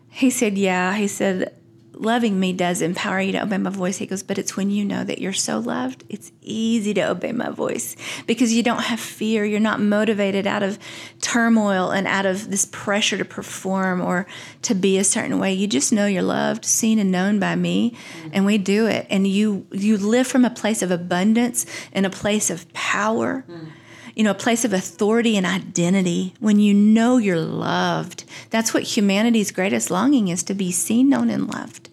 he 0.09 0.29
said, 0.29 0.57
yeah. 0.57 0.95
He 0.95 1.07
said, 1.07 1.53
loving 1.97 2.39
me 2.39 2.53
does 2.53 2.81
empower 2.81 3.19
you 3.19 3.31
to 3.33 3.43
obey 3.43 3.57
my 3.57 3.69
voice. 3.69 3.97
He 3.97 4.05
goes, 4.05 4.23
but 4.23 4.37
it's 4.37 4.55
when 4.55 4.69
you 4.69 4.85
know 4.85 5.03
that 5.03 5.19
you're 5.19 5.33
so 5.33 5.59
loved, 5.59 6.03
it's 6.09 6.31
easy 6.41 6.93
to 6.95 7.09
obey 7.09 7.31
my 7.31 7.49
voice 7.49 7.95
because 8.27 8.53
you 8.53 8.63
don't 8.63 8.83
have 8.83 8.99
fear. 8.99 9.45
You're 9.45 9.59
not 9.59 9.79
motivated 9.79 10.47
out 10.47 10.63
of 10.63 10.79
turmoil 11.21 11.91
and 11.91 12.07
out 12.07 12.25
of 12.25 12.49
this 12.49 12.65
pressure 12.71 13.17
to 13.17 13.25
perform 13.25 14.01
or 14.01 14.27
to 14.63 14.75
be 14.75 14.97
a 14.97 15.03
certain 15.03 15.39
way. 15.39 15.53
You 15.53 15.67
just 15.67 15.93
know 15.93 16.05
you're 16.05 16.23
loved, 16.23 16.65
seen 16.65 16.99
and 16.99 17.11
known 17.11 17.39
by 17.39 17.55
me, 17.55 17.95
and 18.31 18.45
we 18.45 18.57
do 18.57 18.87
it. 18.87 19.07
And 19.09 19.27
you 19.27 19.67
you 19.71 19.97
live 19.97 20.27
from 20.27 20.45
a 20.45 20.49
place 20.49 20.81
of 20.81 20.91
abundance 20.91 21.65
and 21.93 22.05
a 22.05 22.09
place 22.09 22.49
of 22.49 22.71
power. 22.73 23.45
Mm 23.49 23.71
you 24.15 24.23
know, 24.23 24.31
a 24.31 24.35
place 24.35 24.63
of 24.63 24.73
authority 24.73 25.35
and 25.35 25.45
identity 25.45 26.33
when 26.39 26.59
you 26.59 26.73
know 26.73 27.17
you're 27.17 27.39
loved. 27.39 28.23
That's 28.49 28.73
what 28.73 28.83
humanity's 28.83 29.51
greatest 29.51 29.91
longing 29.91 30.29
is 30.29 30.41
to 30.43 30.53
be 30.53 30.71
seen, 30.71 31.09
known, 31.09 31.29
and 31.29 31.53
loved. 31.53 31.89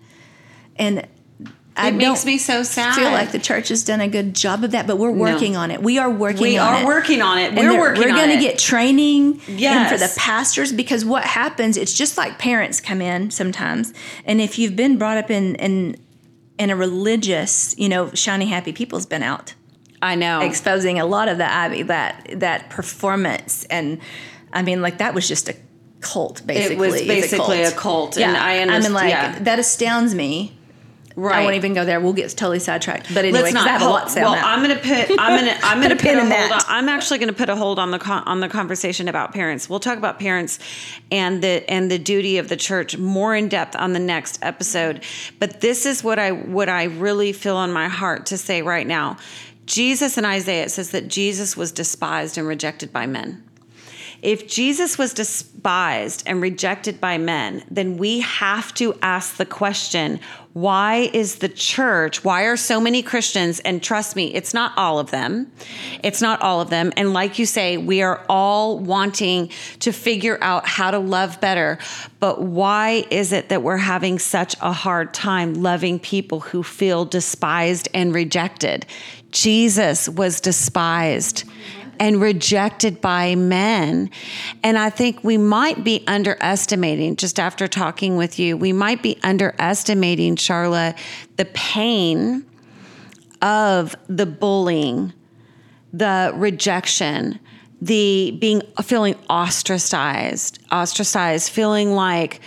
And 0.77 0.99
it 0.99 1.09
I 1.77 1.91
makes 1.91 2.25
me 2.25 2.39
so 2.39 2.63
sad. 2.63 2.95
Feel 2.95 3.11
like 3.11 3.33
the 3.33 3.39
church 3.39 3.69
has 3.69 3.83
done 3.83 4.01
a 4.01 4.09
good 4.09 4.35
job 4.35 4.63
of 4.63 4.71
that, 4.73 4.87
but 4.87 4.99
we're 4.99 5.11
working 5.11 5.55
no. 5.55 5.61
on 5.61 5.71
it. 5.71 5.83
We 5.83 5.99
are 5.99 6.11
working. 6.11 6.43
We 6.43 6.59
on 6.59 6.75
are 6.75 6.83
it. 6.83 6.87
working 6.87 7.23
on 7.23 7.39
it. 7.39 7.55
We're 7.55 7.79
working. 7.79 8.03
We're 8.03 8.15
going 8.15 8.37
to 8.37 8.43
get 8.43 8.59
training 8.59 9.41
yes. 9.49 9.91
for 9.91 9.99
the 9.99 10.13
pastors 10.21 10.73
because 10.73 11.05
what 11.05 11.25
happens? 11.25 11.77
It's 11.77 11.95
just 11.95 12.19
like 12.19 12.39
parents 12.39 12.81
come 12.81 13.01
in 13.01 13.31
sometimes, 13.31 13.95
and 14.27 14.41
if 14.41 14.59
you've 14.59 14.77
been 14.77 14.99
brought 14.99 15.17
up 15.17 15.31
in 15.31 15.55
in 15.57 15.97
in 16.59 16.71
a 16.71 16.77
religious, 16.77 17.75
you 17.79 17.89
know, 17.89 18.11
shiny 18.13 18.47
happy 18.47 18.73
people's 18.73 19.07
been 19.07 19.23
out 19.23 19.55
I 20.03 20.17
know 20.17 20.41
exposing 20.41 20.99
a 20.99 21.07
lot 21.07 21.29
of 21.29 21.39
that 21.39 21.87
that 21.87 22.41
that 22.41 22.69
performance 22.71 23.65
and 23.71 24.01
I 24.53 24.63
mean 24.63 24.83
like 24.83 24.99
that 24.99 25.15
was 25.15 25.27
just 25.29 25.49
a 25.49 25.55
cult 26.01 26.47
basically. 26.47 26.75
It 26.75 26.79
was 26.79 27.03
basically 27.03 27.63
a 27.63 27.71
cult, 27.71 27.73
a 27.73 27.77
cult 27.77 28.17
yeah. 28.17 28.29
and 28.29 28.37
I 28.37 28.59
understand. 28.59 28.85
I 28.85 28.87
mean 28.87 28.95
like 28.95 29.11
yeah. 29.11 29.39
that 29.45 29.59
astounds 29.59 30.15
me. 30.15 30.59
Right. 31.15 31.37
I 31.37 31.43
won't 31.45 31.57
even 31.57 31.75
go 31.75 31.85
there. 31.85 32.01
We'll 32.01 32.15
get 32.15 32.31
totally 32.31 32.59
sidetracked. 32.59 33.13
But 33.15 33.27
anyway, 33.27 33.53
not, 33.53 33.67
I 33.67 33.73
have 33.73 33.83
a 33.83 33.89
lot 33.89 34.11
Well, 34.15 34.35
I'm 34.35 34.63
going 34.63 34.75
to 34.75 34.83
put. 34.83 35.19
I'm 35.21 35.45
going 35.45 35.55
to. 35.59 35.67
I'm 35.67 35.79
going 35.79 35.91
to 35.91 35.97
put, 35.97 36.15
put 36.15 36.17
a, 36.17 36.21
hold 36.21 36.31
that. 36.31 36.65
On, 36.67 36.75
I'm 36.75 36.89
actually 36.89 37.19
going 37.19 37.29
to 37.29 37.35
put 37.35 37.51
a 37.51 37.57
hold 37.57 37.79
on 37.79 37.91
the 37.91 37.99
con, 37.99 38.23
on 38.25 38.41
the 38.41 38.49
conversation 38.49 39.09
about 39.09 39.33
parents. 39.33 39.69
We'll 39.69 39.81
talk 39.81 39.99
about 39.99 40.19
parents 40.19 40.59
and 41.11 41.43
the 41.43 41.69
and 41.71 41.91
the 41.91 41.99
duty 41.99 42.39
of 42.39 42.49
the 42.49 42.57
church 42.57 42.97
more 42.97 43.37
in 43.37 43.49
depth 43.49 43.77
on 43.77 43.93
the 43.93 43.99
next 43.99 44.39
episode. 44.43 45.03
But 45.39 45.61
this 45.61 45.85
is 45.85 46.03
what 46.03 46.19
I 46.19 46.33
what 46.33 46.71
I 46.71 46.85
really 46.85 47.33
feel 47.33 47.57
on 47.57 47.73
my 47.73 47.89
heart 47.89 48.27
to 48.27 48.39
say 48.39 48.63
right 48.63 48.87
now. 48.87 49.19
Jesus 49.67 50.19
in 50.19 50.25
Isaiah, 50.25 50.65
it 50.65 50.71
says 50.71 50.91
that 50.91 51.09
Jesus 51.09 51.57
was 51.57 51.73
despised 51.73 52.37
and 52.37 52.47
rejected 52.47 52.93
by 52.93 53.07
men. 53.07 53.43
If 54.23 54.47
Jesus 54.47 54.99
was 54.99 55.13
despised 55.13 56.23
and 56.27 56.41
rejected 56.41 57.01
by 57.01 57.19
men, 57.19 57.65
then 57.69 57.97
we 57.97 58.21
have 58.21 58.73
to 58.75 58.97
ask 59.03 59.37
the 59.37 59.47
question 59.47 60.21
why 60.53 61.11
is 61.15 61.37
the 61.37 61.49
church, 61.49 62.23
why 62.25 62.43
are 62.43 62.57
so 62.57 62.81
many 62.81 63.03
Christians, 63.03 63.61
and 63.61 63.83
trust 63.83 64.17
me, 64.17 64.35
it's 64.35 64.53
not 64.53 64.73
all 64.77 64.99
of 64.99 65.11
them, 65.11 65.51
it's 66.03 66.21
not 66.21 66.43
all 66.43 66.61
of 66.61 66.69
them. 66.69 66.93
And 66.97 67.15
like 67.15 67.39
you 67.39 67.47
say, 67.47 67.79
we 67.79 68.03
are 68.03 68.25
all 68.29 68.79
wanting 68.79 69.51
to 69.81 69.93
figure 69.93 70.39
out 70.43 70.67
how 70.67 70.91
to 70.91 70.99
love 70.99 71.41
better. 71.41 71.79
But 72.21 72.43
why 72.43 73.07
is 73.11 73.33
it 73.33 73.49
that 73.49 73.63
we're 73.63 73.79
having 73.79 74.19
such 74.19 74.55
a 74.61 74.73
hard 74.73 75.15
time 75.15 75.55
loving 75.55 75.99
people 75.99 76.41
who 76.41 76.63
feel 76.63 77.07
despised 77.07 77.89
and 77.95 78.15
rejected? 78.15 78.85
Jesus 79.31 80.09
was 80.09 80.41
despised 80.41 81.45
and 82.03 82.21
rejected 82.21 83.01
by 83.01 83.37
men. 83.37 84.11
And 84.65 84.77
I 84.77 84.91
think 84.91 85.23
we 85.23 85.39
might 85.39 85.85
be 85.85 86.03
underestimating, 86.09 87.15
just 87.15 87.39
after 87.39 87.69
talking 87.69 88.17
with 88.17 88.41
you, 88.41 88.57
we 88.57 88.73
might 88.73 89.05
be 89.05 89.21
underestimating, 89.23 90.35
Charla, 90.35 90.99
the 91.37 91.45
pain 91.45 92.45
of 93.41 93.95
the 94.09 94.27
bullying, 94.27 95.13
the 95.93 96.33
rejection, 96.35 97.39
the 97.81 98.37
being 98.41 98.63
feeling 98.83 99.15
ostracized, 99.31 100.59
ostracized, 100.73 101.51
feeling 101.51 101.93
like 101.93 102.41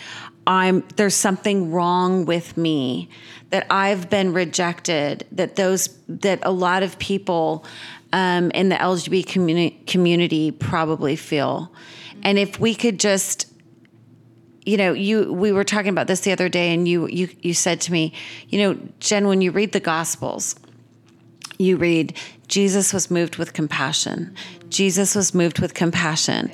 I'm 0.48 0.84
there's 0.98 1.16
something 1.16 1.72
wrong 1.72 2.26
with 2.26 2.58
me, 2.58 3.08
that 3.52 3.66
I've 3.70 4.10
been 4.10 4.34
rejected, 4.34 5.26
that 5.32 5.56
those 5.56 5.98
that 6.10 6.40
a 6.44 6.52
lot 6.52 6.84
of 6.84 7.00
people 7.00 7.66
um, 8.16 8.50
in 8.52 8.70
the 8.70 8.76
LGBT 8.76 9.28
community, 9.28 9.78
community 9.86 10.50
probably 10.50 11.18
feel. 11.18 11.70
And 12.24 12.40
if 12.40 12.60
we 12.60 12.74
could 12.74 13.00
just 13.00 13.52
you 14.66 14.78
know, 14.78 14.94
you 14.94 15.32
we 15.32 15.52
were 15.52 15.64
talking 15.64 15.90
about 15.90 16.08
this 16.08 16.22
the 16.22 16.32
other 16.32 16.50
day, 16.50 16.74
and 16.74 16.88
you 16.88 17.08
you 17.08 17.30
you 17.42 17.54
said 17.54 17.80
to 17.82 17.92
me, 17.92 18.14
you 18.50 18.58
know, 18.58 18.80
Jen, 19.00 19.28
when 19.28 19.42
you 19.42 19.52
read 19.52 19.74
the 19.74 19.80
Gospels, 19.80 20.56
you 21.60 21.78
read 21.78 22.18
Jesus 22.48 22.92
was 22.92 23.12
moved 23.12 23.36
with 23.36 23.54
compassion. 23.54 24.34
Jesus 24.70 25.14
was 25.14 25.36
moved 25.36 25.60
with 25.60 25.76
compassion. 25.76 26.52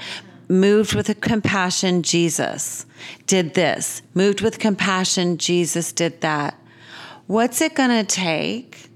Moved 0.50 0.94
with 0.94 1.22
compassion, 1.22 2.04
Jesus 2.04 2.86
did 3.28 3.54
this. 3.54 4.02
Moved 4.14 4.42
with 4.42 4.60
compassion, 4.60 5.38
Jesus 5.38 5.94
did 5.94 6.20
that. 6.20 6.60
What's 7.28 7.62
it 7.62 7.76
going 7.76 7.92
to 7.92 8.04
take 8.04 8.91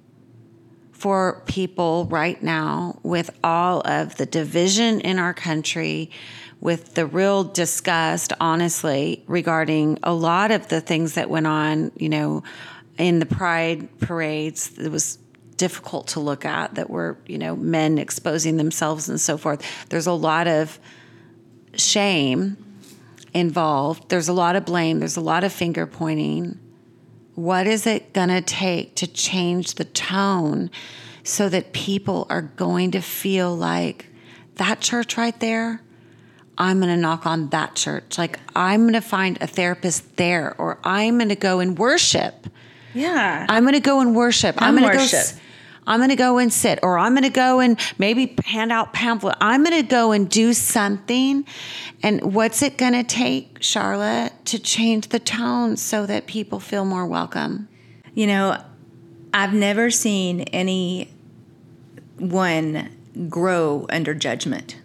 for 1.05 1.43
people 1.45 2.07
right 2.07 2.41
now 2.41 2.99
with 3.03 3.29
all 3.43 3.79
of 3.87 4.15
the 4.15 4.25
division 4.25 4.99
in 5.01 5.19
our 5.19 5.35
country, 5.35 6.09
with 6.61 6.95
the 6.95 7.05
real 7.05 7.43
disgust, 7.43 8.33
honestly, 8.39 9.23
regarding 9.27 9.99
a 10.01 10.11
lot 10.11 10.49
of 10.49 10.67
the 10.69 10.81
things 10.81 11.13
that 11.13 11.29
went 11.29 11.45
on, 11.45 11.91
you 11.95 12.09
know, 12.09 12.41
in 12.97 13.19
the 13.19 13.25
pride 13.27 13.99
parades. 13.99 14.75
It 14.79 14.89
was 14.89 15.19
difficult 15.57 16.07
to 16.07 16.19
look 16.19 16.43
at 16.43 16.73
that 16.73 16.89
were, 16.89 17.19
you 17.27 17.37
know, 17.37 17.55
men 17.55 17.99
exposing 17.99 18.57
themselves 18.57 19.07
and 19.07 19.21
so 19.21 19.37
forth. 19.37 19.63
There's 19.89 20.07
a 20.07 20.11
lot 20.11 20.47
of 20.47 20.79
shame 21.75 22.57
involved. 23.31 24.09
There's 24.09 24.27
a 24.27 24.33
lot 24.33 24.55
of 24.55 24.65
blame. 24.65 24.97
There's 24.97 25.17
a 25.17 25.21
lot 25.21 25.43
of 25.43 25.53
finger 25.53 25.85
pointing. 25.85 26.59
What 27.35 27.67
is 27.67 27.85
it 27.85 28.13
going 28.13 28.29
to 28.29 28.41
take 28.41 28.95
to 28.95 29.07
change 29.07 29.75
the 29.75 29.85
tone 29.85 30.71
so 31.23 31.49
that 31.49 31.73
people 31.73 32.25
are 32.29 32.41
going 32.41 32.91
to 32.91 33.01
feel 33.01 33.55
like 33.55 34.07
that 34.55 34.79
church 34.79 35.17
right 35.17 35.37
there? 35.39 35.81
I'm 36.57 36.79
going 36.79 36.89
to 36.89 36.97
knock 36.97 37.25
on 37.25 37.49
that 37.49 37.75
church. 37.75 38.17
Like, 38.17 38.39
I'm 38.55 38.83
going 38.83 38.93
to 38.93 39.01
find 39.01 39.37
a 39.41 39.47
therapist 39.47 40.15
there, 40.15 40.55
or 40.57 40.79
I'm 40.85 41.17
going 41.17 41.29
to 41.29 41.35
go 41.35 41.59
and 41.59 41.77
worship. 41.77 42.47
Yeah. 42.93 43.45
I'm 43.49 43.63
going 43.63 43.73
to 43.73 43.81
go 43.81 43.99
and 43.99 44.15
worship. 44.15 44.55
I'm, 44.61 44.77
I'm 44.77 44.81
going 44.81 44.97
to 44.97 45.11
go. 45.11 45.21
I'm 45.87 45.99
going 45.99 46.09
to 46.09 46.15
go 46.15 46.37
and 46.37 46.51
sit, 46.51 46.79
or 46.81 46.97
I'm 46.97 47.13
going 47.13 47.23
to 47.23 47.29
go 47.29 47.59
and 47.59 47.79
maybe 47.97 48.35
hand 48.43 48.71
out 48.71 48.93
pamphlet. 48.93 49.37
I'm 49.39 49.63
going 49.63 49.81
to 49.81 49.87
go 49.87 50.11
and 50.11 50.29
do 50.29 50.53
something. 50.53 51.45
And 52.01 52.33
what's 52.33 52.61
it 52.61 52.77
going 52.77 52.93
to 52.93 53.03
take, 53.03 53.59
Charla, 53.59 54.31
to 54.45 54.59
change 54.59 55.09
the 55.09 55.19
tone 55.19 55.77
so 55.77 56.05
that 56.05 56.25
people 56.25 56.59
feel 56.59 56.85
more 56.85 57.05
welcome? 57.05 57.67
You 58.13 58.27
know, 58.27 58.63
I've 59.33 59.53
never 59.53 59.91
seen 59.91 60.41
any 60.41 61.09
one 62.17 62.89
grow 63.29 63.85
under 63.89 64.13
judgment. 64.13 64.77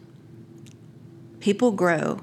People 1.41 1.71
grow 1.71 2.21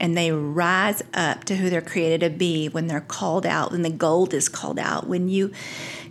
and 0.00 0.16
they 0.16 0.32
rise 0.32 1.02
up 1.14 1.44
to 1.44 1.56
who 1.56 1.70
they're 1.70 1.80
created 1.80 2.20
to 2.20 2.30
be 2.30 2.68
when 2.68 2.86
they're 2.86 3.00
called 3.00 3.46
out, 3.46 3.72
when 3.72 3.82
the 3.82 3.90
gold 3.90 4.34
is 4.34 4.48
called 4.48 4.78
out, 4.78 5.06
when 5.06 5.28
you 5.28 5.52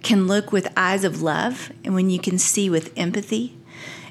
can 0.06 0.28
look 0.28 0.52
with 0.52 0.72
eyes 0.78 1.04
of 1.04 1.22
love 1.22 1.72
and 1.84 1.94
when 1.94 2.10
you 2.10 2.20
can 2.20 2.38
see 2.38 2.70
with 2.70 2.94
empathy 2.96 3.58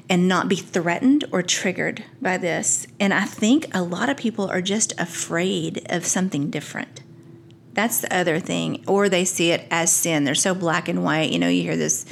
and 0.09 0.27
not 0.27 0.47
be 0.47 0.57
threatened 0.57 1.23
or 1.31 1.41
triggered 1.41 2.03
by 2.21 2.37
this. 2.37 2.85
And 2.99 3.13
I 3.13 3.23
think 3.23 3.73
a 3.73 3.81
lot 3.81 4.09
of 4.09 4.17
people 4.17 4.47
are 4.49 4.61
just 4.61 4.93
afraid 4.99 5.87
of 5.89 6.05
something 6.05 6.51
different. 6.51 7.01
That's 7.73 8.01
the 8.01 8.15
other 8.15 8.39
thing. 8.39 8.83
Or 8.87 9.09
they 9.09 9.25
see 9.25 9.51
it 9.51 9.65
as 9.71 9.91
sin. 9.91 10.25
They're 10.25 10.35
so 10.35 10.53
black 10.53 10.87
and 10.87 11.03
white. 11.03 11.31
You 11.31 11.39
know, 11.39 11.47
you 11.47 11.63
hear 11.63 11.77
this 11.77 12.05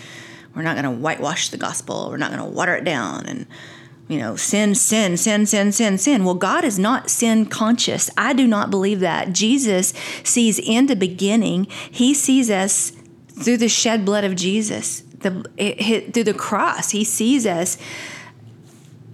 we're 0.55 0.61
not 0.61 0.75
going 0.75 0.85
to 0.85 1.01
whitewash 1.01 1.49
the 1.49 1.57
gospel, 1.57 2.09
we're 2.09 2.17
not 2.17 2.31
going 2.31 2.43
to 2.43 2.55
water 2.55 2.75
it 2.75 2.83
down. 2.83 3.25
And 3.25 3.47
you 4.07 4.19
know, 4.19 4.35
sin, 4.35 4.75
sin, 4.75 5.17
sin, 5.17 5.45
sin, 5.45 5.71
sin, 5.71 5.97
sin. 5.97 6.25
Well, 6.25 6.35
God 6.35 6.63
is 6.63 6.77
not 6.77 7.09
sin 7.09 7.45
conscious. 7.45 8.09
I 8.17 8.33
do 8.33 8.45
not 8.45 8.69
believe 8.69 8.99
that. 8.99 9.33
Jesus 9.33 9.93
sees 10.23 10.59
in 10.59 10.87
the 10.87 10.95
beginning, 10.95 11.65
He 11.89 12.13
sees 12.13 12.49
us 12.49 12.91
through 13.33 13.57
the 13.57 13.69
shed 13.69 14.05
blood 14.05 14.23
of 14.23 14.35
Jesus, 14.35 15.01
the, 15.01 15.45
it, 15.57 16.13
through 16.13 16.25
the 16.25 16.33
cross. 16.33 16.91
He 16.91 17.03
sees 17.03 17.45
us 17.45 17.77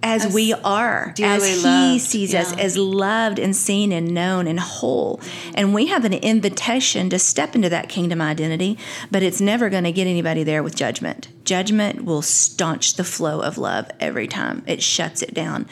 as, 0.01 0.25
as 0.25 0.33
we 0.33 0.53
are, 0.53 1.13
as 1.21 1.45
He 1.45 1.63
loved. 1.63 2.01
sees 2.01 2.33
yeah. 2.33 2.41
us, 2.41 2.57
as 2.57 2.77
loved 2.77 3.39
and 3.39 3.55
seen 3.55 3.91
and 3.91 4.13
known 4.13 4.47
and 4.47 4.59
whole. 4.59 5.19
And 5.55 5.73
we 5.73 5.87
have 5.87 6.05
an 6.05 6.13
invitation 6.13 7.09
to 7.09 7.19
step 7.19 7.55
into 7.55 7.69
that 7.69 7.89
kingdom 7.89 8.21
identity, 8.21 8.77
but 9.11 9.23
it's 9.23 9.41
never 9.41 9.69
going 9.69 9.83
to 9.83 9.91
get 9.91 10.07
anybody 10.07 10.43
there 10.43 10.63
with 10.63 10.75
judgment. 10.75 11.27
Judgment 11.43 12.05
will 12.05 12.21
staunch 12.21 12.95
the 12.95 13.03
flow 13.03 13.41
of 13.41 13.57
love 13.57 13.89
every 13.99 14.27
time, 14.27 14.63
it 14.67 14.81
shuts 14.81 15.21
it 15.21 15.33
down. 15.33 15.67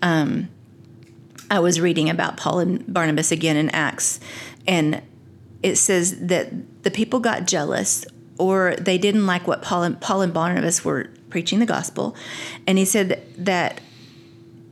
Um, 0.00 0.48
I 1.50 1.58
was 1.58 1.80
reading 1.80 2.08
about 2.08 2.36
Paul 2.38 2.60
and 2.60 2.92
Barnabas 2.92 3.30
again 3.30 3.56
in 3.56 3.68
Acts, 3.70 4.20
and 4.66 5.02
it 5.62 5.76
says 5.76 6.26
that 6.26 6.82
the 6.82 6.90
people 6.90 7.20
got 7.20 7.46
jealous 7.46 8.04
or 8.38 8.74
they 8.76 8.98
didn't 8.98 9.26
like 9.26 9.46
what 9.46 9.62
Paul 9.62 9.84
and, 9.84 10.00
Paul 10.00 10.22
and 10.22 10.32
Barnabas 10.32 10.84
were 10.84 11.10
preaching 11.30 11.58
the 11.58 11.66
gospel. 11.66 12.16
And 12.66 12.78
he 12.78 12.84
said 12.84 13.22
that 13.38 13.80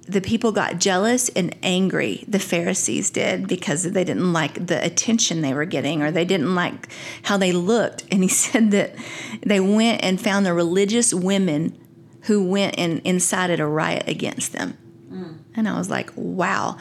the 0.08 0.20
people 0.20 0.50
got 0.50 0.78
jealous 0.78 1.28
and 1.30 1.54
angry, 1.62 2.24
the 2.26 2.40
Pharisees 2.40 3.10
did, 3.10 3.46
because 3.46 3.84
they 3.84 4.02
didn't 4.02 4.32
like 4.32 4.66
the 4.66 4.84
attention 4.84 5.40
they 5.40 5.54
were 5.54 5.64
getting 5.64 6.02
or 6.02 6.10
they 6.10 6.24
didn't 6.24 6.54
like 6.54 6.88
how 7.22 7.36
they 7.36 7.52
looked. 7.52 8.04
And 8.10 8.22
he 8.22 8.28
said 8.44 8.72
that 8.72 8.94
they 9.42 9.60
went 9.60 10.02
and 10.02 10.20
found 10.20 10.44
the 10.44 10.52
religious 10.52 11.14
women 11.14 11.78
who 12.22 12.44
went 12.44 12.78
and 12.78 13.00
incited 13.04 13.60
a 13.60 13.66
riot 13.66 14.04
against 14.08 14.52
them. 14.52 14.76
Mm. 15.10 15.38
And 15.54 15.68
I 15.68 15.78
was 15.78 15.88
like, 15.88 16.10
wow. 16.16 16.76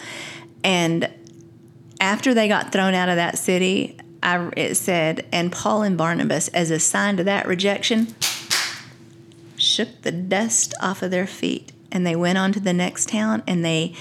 And 0.63 1.09
after 1.99 2.33
they 2.33 2.47
got 2.47 2.71
thrown 2.71 2.93
out 2.93 3.09
of 3.09 3.15
that 3.15 3.37
city, 3.37 3.97
I, 4.21 4.51
it 4.55 4.75
said, 4.75 5.25
and 5.31 5.51
Paul 5.51 5.83
and 5.83 5.97
Barnabas, 5.97 6.47
as 6.49 6.71
a 6.71 6.79
sign 6.79 7.17
to 7.17 7.23
that 7.25 7.47
rejection, 7.47 8.15
shook 9.57 10.01
the 10.01 10.11
dust 10.11 10.73
off 10.81 11.01
of 11.01 11.11
their 11.11 11.27
feet 11.27 11.71
and 11.91 12.05
they 12.05 12.15
went 12.15 12.37
on 12.37 12.51
to 12.53 12.59
the 12.59 12.73
next 12.73 13.09
town 13.09 13.43
and 13.47 13.63
they 13.63 13.93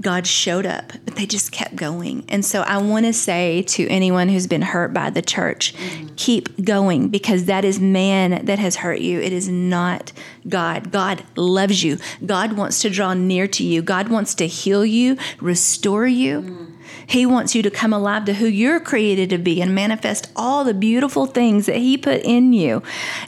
God 0.00 0.26
showed 0.26 0.66
up, 0.66 0.92
but 1.04 1.14
they 1.14 1.26
just 1.26 1.52
kept 1.52 1.76
going. 1.76 2.24
And 2.28 2.44
so 2.44 2.62
I 2.62 2.78
want 2.78 3.06
to 3.06 3.12
say 3.12 3.62
to 3.62 3.86
anyone 3.88 4.28
who's 4.28 4.48
been 4.48 4.62
hurt 4.62 4.92
by 4.92 5.10
the 5.10 5.22
church, 5.22 5.74
mm-hmm. 5.74 6.08
keep 6.16 6.64
going 6.64 7.08
because 7.08 7.44
that 7.44 7.64
is 7.64 7.78
man 7.78 8.44
that 8.46 8.58
has 8.58 8.76
hurt 8.76 9.00
you. 9.00 9.20
It 9.20 9.32
is 9.32 9.48
not 9.48 10.12
God. 10.48 10.90
God 10.90 11.22
loves 11.36 11.84
you. 11.84 11.98
God 12.24 12.54
wants 12.54 12.82
to 12.82 12.90
draw 12.90 13.14
near 13.14 13.46
to 13.48 13.62
you. 13.62 13.80
God 13.80 14.08
wants 14.08 14.34
to 14.36 14.46
heal 14.46 14.84
you, 14.84 15.16
restore 15.40 16.06
you. 16.06 16.40
Mm-hmm. 16.40 16.71
He 17.06 17.26
wants 17.26 17.54
you 17.54 17.62
to 17.62 17.70
come 17.70 17.92
alive 17.92 18.24
to 18.26 18.34
who 18.34 18.46
you're 18.46 18.80
created 18.80 19.30
to 19.30 19.38
be 19.38 19.60
and 19.60 19.74
manifest 19.74 20.30
all 20.36 20.64
the 20.64 20.74
beautiful 20.74 21.26
things 21.26 21.66
that 21.66 21.76
He 21.76 21.96
put 21.96 22.22
in 22.22 22.52
you. 22.52 22.82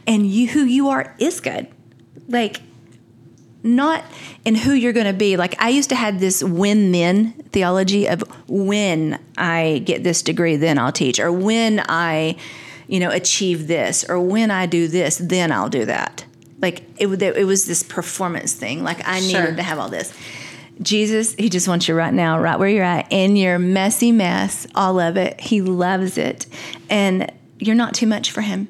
And 0.06 0.26
you, 0.26 0.48
who 0.48 0.64
you 0.64 0.88
are 0.88 1.14
is 1.18 1.40
good. 1.40 1.68
Like, 2.28 2.60
not 3.64 4.04
in 4.44 4.54
who 4.54 4.72
you're 4.72 4.92
going 4.92 5.06
to 5.06 5.12
be. 5.12 5.36
Like, 5.36 5.60
I 5.60 5.70
used 5.70 5.88
to 5.88 5.96
have 5.96 6.20
this 6.20 6.44
when 6.44 6.92
then 6.92 7.32
theology 7.50 8.06
of 8.06 8.22
when 8.46 9.18
I 9.38 9.82
get 9.84 10.04
this 10.04 10.22
degree, 10.22 10.56
then 10.56 10.78
I'll 10.78 10.92
teach, 10.92 11.18
or 11.18 11.32
when 11.32 11.82
I, 11.88 12.36
you 12.86 13.00
know, 13.00 13.10
achieve 13.10 13.66
this, 13.66 14.04
or 14.08 14.20
when 14.20 14.50
I 14.50 14.66
do 14.66 14.86
this, 14.86 15.16
then 15.16 15.50
I'll 15.50 15.70
do 15.70 15.86
that. 15.86 16.26
Like, 16.60 16.84
it, 16.98 17.06
it 17.22 17.44
was 17.44 17.66
this 17.66 17.82
performance 17.82 18.52
thing. 18.52 18.84
Like, 18.84 19.06
I 19.06 19.20
sure. 19.20 19.40
needed 19.40 19.56
to 19.56 19.62
have 19.62 19.78
all 19.78 19.88
this. 19.88 20.12
Jesus, 20.82 21.34
He 21.34 21.48
just 21.48 21.68
wants 21.68 21.88
you 21.88 21.94
right 21.94 22.14
now, 22.14 22.38
right 22.38 22.58
where 22.58 22.68
you're 22.68 22.84
at, 22.84 23.06
in 23.10 23.36
your 23.36 23.58
messy 23.58 24.12
mess, 24.12 24.66
all 24.74 24.98
of 24.98 25.16
it. 25.16 25.40
He 25.40 25.62
loves 25.62 26.18
it. 26.18 26.46
And 26.90 27.32
you're 27.58 27.76
not 27.76 27.94
too 27.94 28.06
much 28.06 28.30
for 28.30 28.40
Him. 28.40 28.68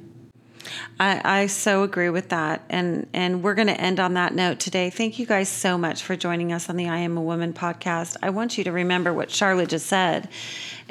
I, 0.98 1.20
I 1.42 1.46
so 1.46 1.82
agree 1.82 2.10
with 2.10 2.28
that. 2.28 2.64
And 2.68 3.08
and 3.12 3.42
we're 3.42 3.54
to 3.66 3.80
end 3.80 3.98
on 4.00 4.14
that 4.14 4.34
note 4.34 4.60
today. 4.60 4.90
Thank 4.90 5.18
you 5.18 5.26
guys 5.26 5.48
so 5.48 5.76
much 5.76 6.02
for 6.02 6.16
joining 6.16 6.52
us 6.52 6.68
on 6.68 6.76
the 6.76 6.88
I 6.88 6.98
Am 6.98 7.16
a 7.16 7.22
Woman 7.22 7.52
podcast. 7.52 8.16
I 8.22 8.30
want 8.30 8.56
you 8.58 8.64
to 8.64 8.72
remember 8.72 9.12
what 9.12 9.28
Charla 9.28 9.66
just 9.66 9.86
said 9.86 10.28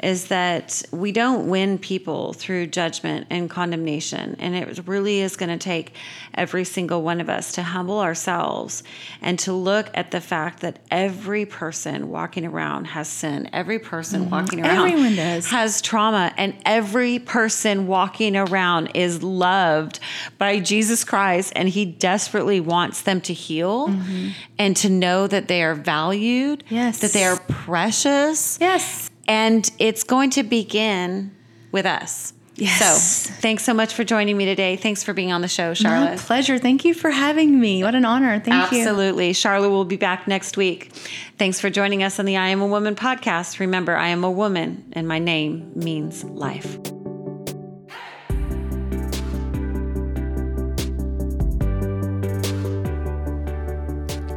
is 0.04 0.26
that 0.26 0.82
we 0.90 1.12
don't 1.12 1.48
win 1.48 1.78
people 1.78 2.34
through 2.34 2.66
judgment 2.66 3.26
and 3.30 3.48
condemnation. 3.48 4.36
And 4.38 4.54
it 4.54 4.86
really 4.86 5.20
is 5.20 5.34
going 5.34 5.48
to 5.48 5.56
take 5.56 5.94
every 6.34 6.64
single 6.64 7.00
one 7.00 7.22
of 7.22 7.30
us 7.30 7.52
to 7.52 7.62
humble 7.62 8.00
ourselves 8.00 8.82
and 9.22 9.38
to 9.38 9.54
look 9.54 9.90
at 9.94 10.10
the 10.10 10.20
fact 10.20 10.60
that 10.60 10.78
every 10.90 11.46
person 11.46 12.10
walking 12.10 12.44
around 12.44 12.84
has 12.84 13.08
sin. 13.08 13.48
Every 13.54 13.78
person 13.78 14.22
mm-hmm. 14.22 14.30
walking 14.30 14.60
around 14.60 14.88
Everyone 14.90 15.16
does. 15.16 15.46
has 15.46 15.80
trauma. 15.80 16.34
And 16.36 16.54
every 16.66 17.18
person 17.18 17.86
walking 17.86 18.36
around 18.36 18.90
is 18.94 19.22
loved 19.22 20.00
by 20.36 20.60
Jesus 20.60 21.02
Christ. 21.02 21.54
And 21.56 21.66
he 21.66 21.86
desperately 21.86 22.60
wants 22.60 23.00
them 23.00 23.22
to 23.22 23.32
heal 23.32 23.88
mm-hmm. 23.88 24.28
and 24.58 24.76
to 24.76 24.90
know 24.90 25.26
that 25.26 25.48
they 25.48 25.62
are 25.62 25.74
valued, 25.74 26.62
yes. 26.68 26.98
that 26.98 27.12
they 27.12 27.24
are 27.24 27.38
precious. 27.48 28.58
Yes 28.60 29.10
and 29.26 29.70
it's 29.78 30.04
going 30.04 30.30
to 30.30 30.42
begin 30.42 31.34
with 31.72 31.86
us. 31.86 32.32
Yes. 32.56 33.26
So 33.26 33.32
thanks 33.40 33.64
so 33.64 33.74
much 33.74 33.94
for 33.94 34.04
joining 34.04 34.36
me 34.36 34.44
today. 34.44 34.76
Thanks 34.76 35.02
for 35.02 35.12
being 35.12 35.32
on 35.32 35.40
the 35.40 35.48
show, 35.48 35.72
Charla. 35.72 36.10
My 36.10 36.16
pleasure. 36.16 36.56
Thank 36.56 36.84
you 36.84 36.94
for 36.94 37.10
having 37.10 37.58
me. 37.58 37.82
What 37.82 37.96
an 37.96 38.04
honor. 38.04 38.38
Thank 38.38 38.54
Absolutely. 38.54 38.78
you. 38.78 39.30
Absolutely. 39.30 39.32
Charla 39.32 39.70
will 39.70 39.84
be 39.84 39.96
back 39.96 40.28
next 40.28 40.56
week. 40.56 40.92
Thanks 41.36 41.58
for 41.58 41.68
joining 41.68 42.04
us 42.04 42.20
on 42.20 42.26
the 42.26 42.36
I 42.36 42.48
Am 42.48 42.60
a 42.60 42.66
Woman 42.66 42.94
podcast. 42.94 43.58
Remember, 43.58 43.96
I 43.96 44.08
am 44.08 44.22
a 44.22 44.30
woman 44.30 44.84
and 44.92 45.08
my 45.08 45.18
name 45.18 45.72
means 45.74 46.22
life. 46.22 46.78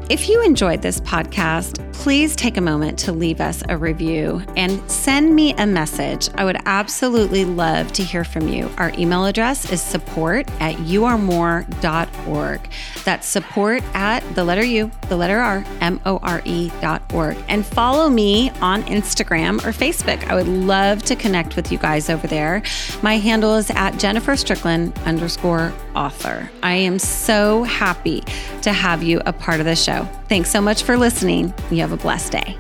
If 0.10 0.30
you 0.30 0.42
enjoyed 0.44 0.82
this 0.82 1.02
podcast, 1.02 1.87
please 1.98 2.36
take 2.36 2.58
a 2.58 2.62
moment 2.62 3.00
to 3.00 3.12
leave 3.12 3.42
us 3.42 3.64
a 3.70 3.78
review 3.78 4.42
and 4.56 4.80
send 4.90 5.36
me 5.36 5.54
a 5.56 5.66
message. 5.66 6.30
I 6.36 6.46
would 6.46 6.58
absolutely 6.68 7.44
love 7.44 7.92
to 7.94 8.04
hear 8.04 8.24
from 8.24 8.48
you. 8.48 8.70
Our 8.78 8.92
email 8.98 9.26
address 9.26 9.72
is 9.72 9.82
support 9.82 10.48
at 10.62 10.76
youaremore.org. 10.76 12.70
That's 13.04 13.28
support 13.28 13.84
at 13.96 14.20
the 14.36 14.44
letter 14.44 14.64
U, 14.64 14.92
the 15.10 15.18
letter 15.18 15.40
R, 15.40 15.66
M 15.82 16.00
O 16.06 16.18
R 16.18 16.44
E 16.46 16.72
dot 16.82 17.02
org. 17.14 17.36
And 17.48 17.66
follow 17.66 18.10
me 18.10 18.52
on 18.62 18.84
Instagram 18.84 19.58
or 19.66 19.72
Facebook. 19.72 20.24
I 20.28 20.36
would 20.36 20.48
love 20.48 21.02
to 21.04 21.16
connect 21.16 21.56
with 21.56 21.72
you 21.72 21.80
guys 21.80 22.12
over 22.12 22.28
there. 22.28 22.62
My 23.02 23.18
handle 23.18 23.56
is 23.56 23.72
at 23.72 23.98
Jennifer 23.98 24.36
Strickland 24.36 24.96
underscore 25.00 25.74
author. 25.96 26.50
I 26.62 26.76
am 26.76 27.00
so 27.00 27.64
happy 27.64 28.22
to 28.62 28.72
have 28.72 29.02
you 29.02 29.20
a 29.26 29.34
part 29.34 29.60
of 29.60 29.66
the 29.66 29.76
show. 29.76 30.08
Thanks 30.30 30.52
so 30.52 30.62
much 30.62 30.84
for 30.84 30.96
listening. 30.96 31.54
You 31.72 31.87
have 31.88 31.98
a 31.98 32.02
blessed 32.02 32.34
day. 32.34 32.58